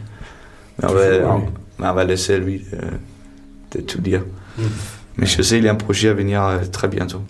Mais 0.82 0.90
on 0.90 0.94
va, 0.94 1.02
on, 1.36 1.46
on 1.84 1.94
va 1.94 2.04
laisser 2.06 2.38
lui 2.40 2.66
de, 2.72 3.78
de 3.80 3.84
tout 3.86 4.00
dire. 4.02 4.24
Mm. 4.58 4.64
Mais 5.18 5.26
je 5.26 5.42
sais, 5.42 5.58
il 5.58 5.66
y 5.66 5.68
a 5.68 5.72
un 5.72 5.76
projet 5.76 6.10
à 6.10 6.14
venir 6.14 6.42
euh, 6.44 6.60
très 6.72 6.88
bientôt. 6.88 7.22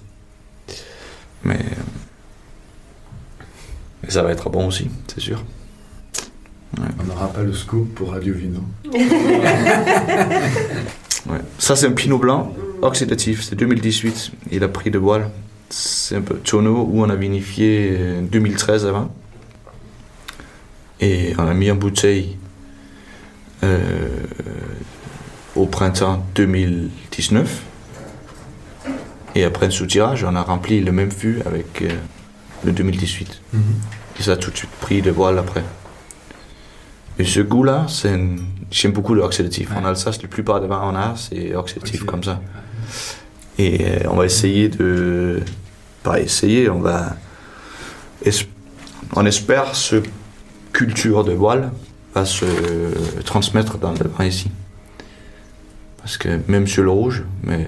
Mais, 1.44 1.56
euh, 1.56 1.84
mais 4.04 4.10
ça 4.12 4.22
va 4.22 4.32
être 4.32 4.50
bon 4.50 4.68
aussi, 4.68 4.90
c'est 5.08 5.20
sûr. 5.22 5.44
On 6.78 7.04
n'aura 7.04 7.28
pas 7.34 7.42
le 7.42 7.52
scoop 7.54 7.96
pour 7.96 8.12
Radio 8.12 8.34
Vino. 8.36 8.60
Ouais. 11.28 11.40
Ça, 11.58 11.76
c'est 11.76 11.88
un 11.88 11.92
pinot 11.92 12.18
blanc 12.18 12.54
oxydatif, 12.82 13.44
c'est 13.44 13.56
2018. 13.56 14.32
Il 14.52 14.64
a 14.64 14.68
pris 14.68 14.92
de 14.92 14.98
voile. 14.98 15.30
C'est 15.70 16.16
un 16.16 16.22
peu 16.22 16.36
tonneau 16.36 16.88
où 16.90 17.04
on 17.04 17.10
a 17.10 17.16
vinifié 17.16 17.98
euh, 18.00 18.22
2013 18.22 18.86
avant. 18.86 19.14
Et 21.02 21.34
on 21.38 21.48
a 21.48 21.54
mis 21.54 21.70
en 21.72 21.76
bouteille 21.76 22.38
euh, 23.64 24.08
au 25.56 25.66
printemps 25.66 26.26
2019. 26.36 27.64
Et 29.36 29.44
après 29.44 29.68
un 29.68 29.70
sous-tirage, 29.70 30.24
on 30.24 30.36
a 30.36 30.42
rempli 30.42 30.82
le 30.82 30.92
même 30.92 31.12
fût 31.12 31.40
avec 31.46 31.84
euh, 31.84 31.90
le 32.64 32.72
2018. 32.72 33.42
Et 34.20 34.24
ça 34.24 34.32
a 34.32 34.38
tout 34.38 34.52
de 34.52 34.58
suite 34.58 34.72
pris 34.82 35.02
de 35.02 35.12
voile 35.12 35.38
après. 35.38 35.64
Et 37.20 37.26
ce 37.26 37.42
goût-là, 37.42 37.86
c'est 37.90 38.18
j'aime 38.72 38.92
beaucoup 38.94 39.14
l'oxydatif. 39.14 39.72
En 39.76 39.84
Alsace, 39.86 40.22
la 40.22 40.28
plupart 40.28 40.62
des 40.62 40.68
vins 40.68 40.80
qu'on 40.80 40.96
a, 40.96 41.16
c'est 41.16 41.54
oxydatif 41.56 42.06
comme 42.06 42.24
ça. 42.24 42.40
Et 43.58 43.86
euh, 43.86 44.00
on 44.10 44.16
va 44.16 44.26
essayer 44.26 44.70
de. 44.70 45.42
Pas 46.02 46.20
essayer, 46.22 46.70
on 46.70 46.80
va. 46.80 47.16
es- 48.26 48.32
On 49.16 49.26
espère 49.26 49.76
ce 49.76 50.02
culture 50.72 51.24
de 51.26 51.34
voile 51.34 51.72
va 52.16 52.24
se 52.26 52.46
transmettre 53.26 53.78
dans 53.78 53.92
le 53.92 54.08
vin 54.18 54.26
ici. 54.26 54.50
Parce 55.98 56.18
que 56.18 56.40
même 56.48 56.68
sur 56.68 56.84
le 56.84 56.90
rouge, 56.92 57.24
mais 57.44 57.68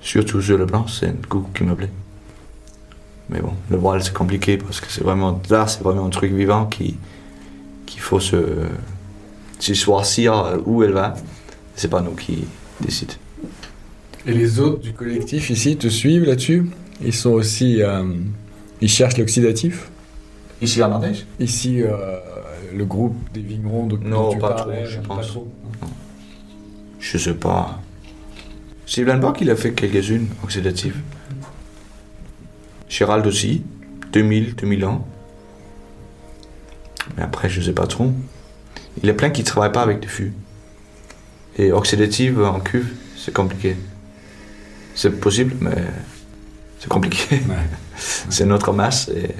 surtout 0.00 0.40
sur 0.40 0.56
le 0.56 0.66
blanc, 0.66 0.86
c'est 0.86 1.08
un 1.08 1.14
goût 1.28 1.46
qui 1.54 1.64
me 1.64 1.74
plaît. 1.74 1.90
Mais 3.30 3.40
bon, 3.40 3.52
le 3.70 3.76
voile 3.76 4.02
c'est 4.04 4.14
compliqué 4.14 4.56
parce 4.56 4.80
que 4.80 4.86
c'est 4.90 5.02
vraiment 5.02 5.40
là, 5.50 5.66
c'est 5.66 5.82
vraiment 5.82 6.06
un 6.06 6.10
truc 6.10 6.32
vivant 6.32 6.66
qui 6.66 6.96
qu'il 7.98 8.04
faut 8.04 8.20
se, 8.20 8.36
se 9.58 9.72
choisir 9.74 10.56
où 10.66 10.84
elle 10.84 10.92
va. 10.92 11.14
C'est 11.74 11.88
pas 11.88 12.00
nous 12.00 12.12
qui 12.14 12.44
décident. 12.80 13.14
Et 14.24 14.32
les 14.32 14.60
autres 14.60 14.78
du 14.80 14.92
collectif 14.92 15.50
ici 15.50 15.76
te 15.76 15.88
suivent 15.88 16.24
là-dessus? 16.24 16.70
Ils 17.04 17.12
sont 17.14 17.30
aussi... 17.30 17.82
euh, 17.82 18.04
ils 18.80 18.88
cherchent 18.88 19.18
l'oxydatif? 19.18 19.90
Ici 20.62 20.80
en 20.82 20.92
Ardèche 20.92 21.26
Ici, 21.40 21.82
euh, 21.82 22.18
le 22.72 22.84
groupe 22.84 23.16
des 23.34 23.40
vignerons 23.40 23.86
dont 23.86 23.98
Non, 24.00 24.30
tu 24.30 24.38
pas 24.38 24.54
parlais, 24.54 24.84
trop, 24.84 24.90
je 24.92 24.98
pas 25.00 25.14
pense. 25.16 25.26
trop. 25.26 25.48
Je 27.00 27.18
sais 27.18 27.34
pas. 27.34 27.80
Sylvain 28.86 29.20
il 29.40 29.50
a 29.50 29.56
fait 29.56 29.72
quelques-unes 29.72 30.28
oxydatives. 30.44 31.00
Gérald 32.88 33.26
aussi, 33.26 33.62
2000, 34.12 34.54
2001. 34.54 35.02
Mais 37.18 37.24
après, 37.24 37.48
je 37.48 37.60
sais 37.60 37.72
pas 37.72 37.88
trop. 37.88 38.12
Il 39.02 39.06
y 39.06 39.10
a 39.10 39.14
plein 39.14 39.30
qui 39.30 39.42
travaillent 39.42 39.72
pas 39.72 39.82
avec 39.82 39.98
des 39.98 40.06
fûts. 40.06 40.32
Et 41.58 41.72
oxydative 41.72 42.40
en 42.44 42.60
cuve, 42.60 42.92
c'est 43.16 43.34
compliqué. 43.34 43.76
C'est 44.94 45.10
possible, 45.10 45.56
mais 45.60 45.84
c'est 46.78 46.88
compliqué. 46.88 47.42
Ouais. 47.48 47.56
c'est 48.30 48.46
notre 48.46 48.72
masse 48.72 49.08
et 49.08 49.34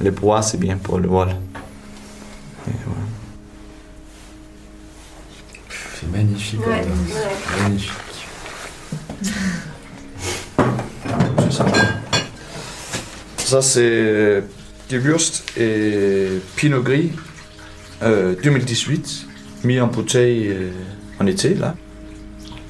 le 0.00 0.10
bois, 0.12 0.42
c'est 0.42 0.58
bien 0.58 0.76
pour 0.76 0.98
le 0.98 1.08
voile. 1.08 1.36
C'est 5.98 6.10
magnifique. 6.12 6.60
Ouais, 6.60 6.82
ouais. 6.82 7.62
Magnifique. 7.62 7.92
C'est 11.38 11.52
ça. 11.52 11.66
Ça, 13.38 13.62
c'est 14.88 14.96
Gewürzt 14.96 15.44
et 15.58 16.28
Pinot 16.56 16.82
Gris 16.82 17.12
euh, 18.02 18.34
2018, 18.42 19.26
mis 19.64 19.80
en 19.80 19.86
bouteille 19.88 20.48
euh, 20.48 20.70
en 21.20 21.26
été, 21.26 21.54
là. 21.54 21.74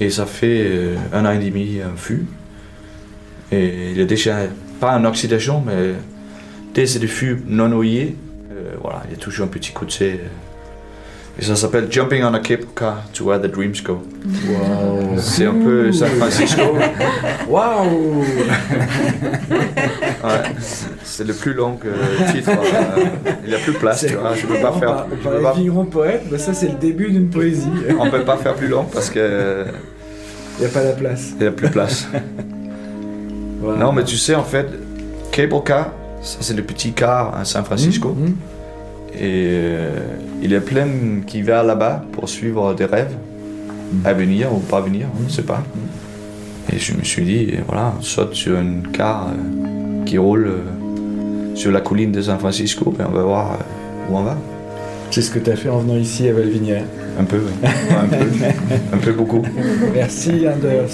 Et 0.01 0.10
ça 0.10 0.26
fait 0.26 0.62
euh, 0.66 0.97
un 1.12 1.24
an 1.24 1.32
et 1.32 1.38
demi 1.38 1.80
un 1.82 1.97
fût. 1.97 2.26
Et 3.51 3.93
il 3.93 4.01
a 4.01 4.05
déjà, 4.05 4.36
pas 4.80 4.97
en 4.97 5.05
oxydation, 5.05 5.62
mais 5.64 5.94
dès 6.74 6.86
c'est 6.86 6.98
des 6.98 7.06
fûts 7.06 7.43
non 7.47 7.72
oillés, 7.72 8.16
euh, 8.52 8.74
voilà, 8.82 9.02
il 9.06 9.12
y 9.12 9.14
a 9.14 9.18
toujours 9.18 9.47
un 9.47 9.48
petit 9.48 9.72
côté. 9.72 10.12
euh, 10.12 10.28
et 11.38 11.44
ça 11.44 11.55
s'appelle 11.55 11.88
Jumping 11.90 12.22
on 12.24 12.32
a 12.32 12.40
Cable 12.40 12.64
Car 12.74 13.05
to 13.12 13.26
Where 13.26 13.38
the 13.40 13.47
Dreams 13.47 13.82
Go. 13.84 14.02
Waouh 14.48 15.18
C'est 15.18 15.44
un 15.44 15.52
peu 15.52 15.93
San 15.93 16.09
Francisco. 16.10 16.62
Waouh 17.48 18.24
Ouais, 20.24 20.43
c'est 21.16 21.24
le 21.26 21.32
plus 21.34 21.55
long 21.55 21.78
euh, 21.86 22.30
titre. 22.32 22.51
euh, 22.51 23.05
il 23.44 23.48
n'y 23.48 23.55
a 23.55 23.59
plus 23.59 23.72
de 23.72 23.78
place, 23.78 24.05
tu 24.06 24.14
vois. 24.14 24.34
Je 24.34 24.47
peux 24.47 24.60
pas 24.60 24.72
On 24.74 24.78
faire. 24.78 24.88
par- 24.97 25.06
je 25.10 25.16
par 25.22 25.32
peux 25.55 25.60
les 25.62 25.70
pas- 25.70 25.84
poètes, 25.90 26.22
bah 26.30 26.38
ça 26.38 26.52
c'est 26.52 26.68
le 26.68 26.74
début 26.74 27.10
d'une 27.10 27.28
poésie. 27.30 27.68
on 27.98 28.10
peut 28.10 28.22
pas 28.24 28.36
faire 28.36 28.55
plus 28.55 28.68
long 28.68 28.84
parce 28.93 29.09
que 29.10 29.64
Il 30.59 30.60
n'y 30.60 30.66
a 30.66 30.68
pas 30.70 30.82
la 30.82 30.93
place. 30.93 31.30
il 31.38 31.43
n'y 31.43 31.47
a 31.48 31.52
plus 31.52 31.68
de 31.68 31.72
place. 31.72 32.06
Non, 33.78 33.93
mais 33.93 34.05
tu 34.05 34.16
sais, 34.16 34.34
en 34.34 34.44
fait, 34.44 34.66
Cable 35.32 35.62
Car, 35.64 35.90
ça 36.22 36.38
c'est 36.40 36.55
le 36.55 36.62
petit 36.62 36.93
car 36.93 37.34
à 37.36 37.44
San 37.44 37.64
Francisco. 37.64 38.10
Mhm. 38.10 38.34
Et 39.18 39.48
euh, 39.48 39.90
il 40.43 40.52
y 40.52 40.56
a 40.56 40.60
plein 40.60 40.86
qui 41.26 41.40
va 41.43 41.62
là-bas 41.62 42.05
pour 42.12 42.28
suivre 42.28 42.74
des 42.74 42.84
rêves. 42.84 43.14
à 44.05 44.12
venir 44.12 44.52
ou 44.52 44.59
pas 44.59 44.80
venir, 44.80 45.06
on 45.18 45.22
ne 45.24 45.28
sait 45.28 45.43
pas. 45.43 45.62
Et 46.72 46.78
je 46.78 46.93
me 46.94 47.02
suis 47.05 47.24
dit, 47.24 47.55
voilà, 47.66 47.94
on 47.98 48.02
saute 48.02 48.34
sur 48.34 48.59
une 48.59 48.82
car 48.93 49.28
euh, 49.28 50.05
qui 50.05 50.18
roule 50.18 50.47
euh, 50.48 50.59
sur 51.57 51.73
la 51.73 51.81
colline 51.81 52.12
de 52.12 52.20
San 52.23 52.39
Francisco 52.39 52.95
et 53.01 53.03
on 53.03 53.11
va 53.12 53.23
voir 53.23 53.53
euh, 53.53 54.12
où 54.12 54.16
on 54.16 54.23
va. 54.23 54.37
C'est 55.11 55.23
ce 55.23 55.31
que 55.31 55.39
tu 55.39 55.51
as 55.51 55.57
fait 55.57 55.69
en 55.69 55.78
venant 55.78 55.97
ici 55.97 56.28
à 56.28 56.33
Valvinière. 56.33 56.85
Un 57.19 57.24
peu, 57.24 57.39
oui. 57.39 57.53
un 57.91 58.07
peu, 58.07 58.27
un 58.93 58.99
peu 58.99 59.12
beaucoup. 59.12 59.43
Merci 59.95 60.47
Anders. 60.47 60.91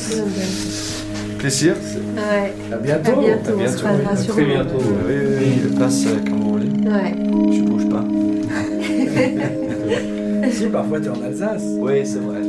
Plaisir. 1.39 1.75
Ouais. 2.17 2.53
À 2.73 2.77
bientôt. 2.77 3.11
À 3.11 3.15
bientôt, 3.15 3.51
À 3.51 3.55
on 3.55 3.67
se 3.67 3.83
bientôt. 3.83 3.87
À 3.87 4.15
très 4.15 4.45
bientôt. 4.45 4.79
Oui, 5.07 5.15
oui, 5.19 5.35
oui, 5.39 5.61
je 5.65 5.79
passe 5.79 6.07
euh, 6.07 6.21
quand 6.25 6.37
vous 6.37 6.53
voulez. 6.53 6.71
Ouais. 6.89 7.15
Je 7.53 7.63
bouge 7.63 7.89
pas. 7.89 8.05
Si, 10.51 10.67
parfois 10.67 11.01
tu 11.01 11.07
es 11.07 11.09
en 11.09 11.23
Alsace. 11.23 11.63
Oui, 11.79 12.05
c'est 12.05 12.19
vrai. 12.19 12.41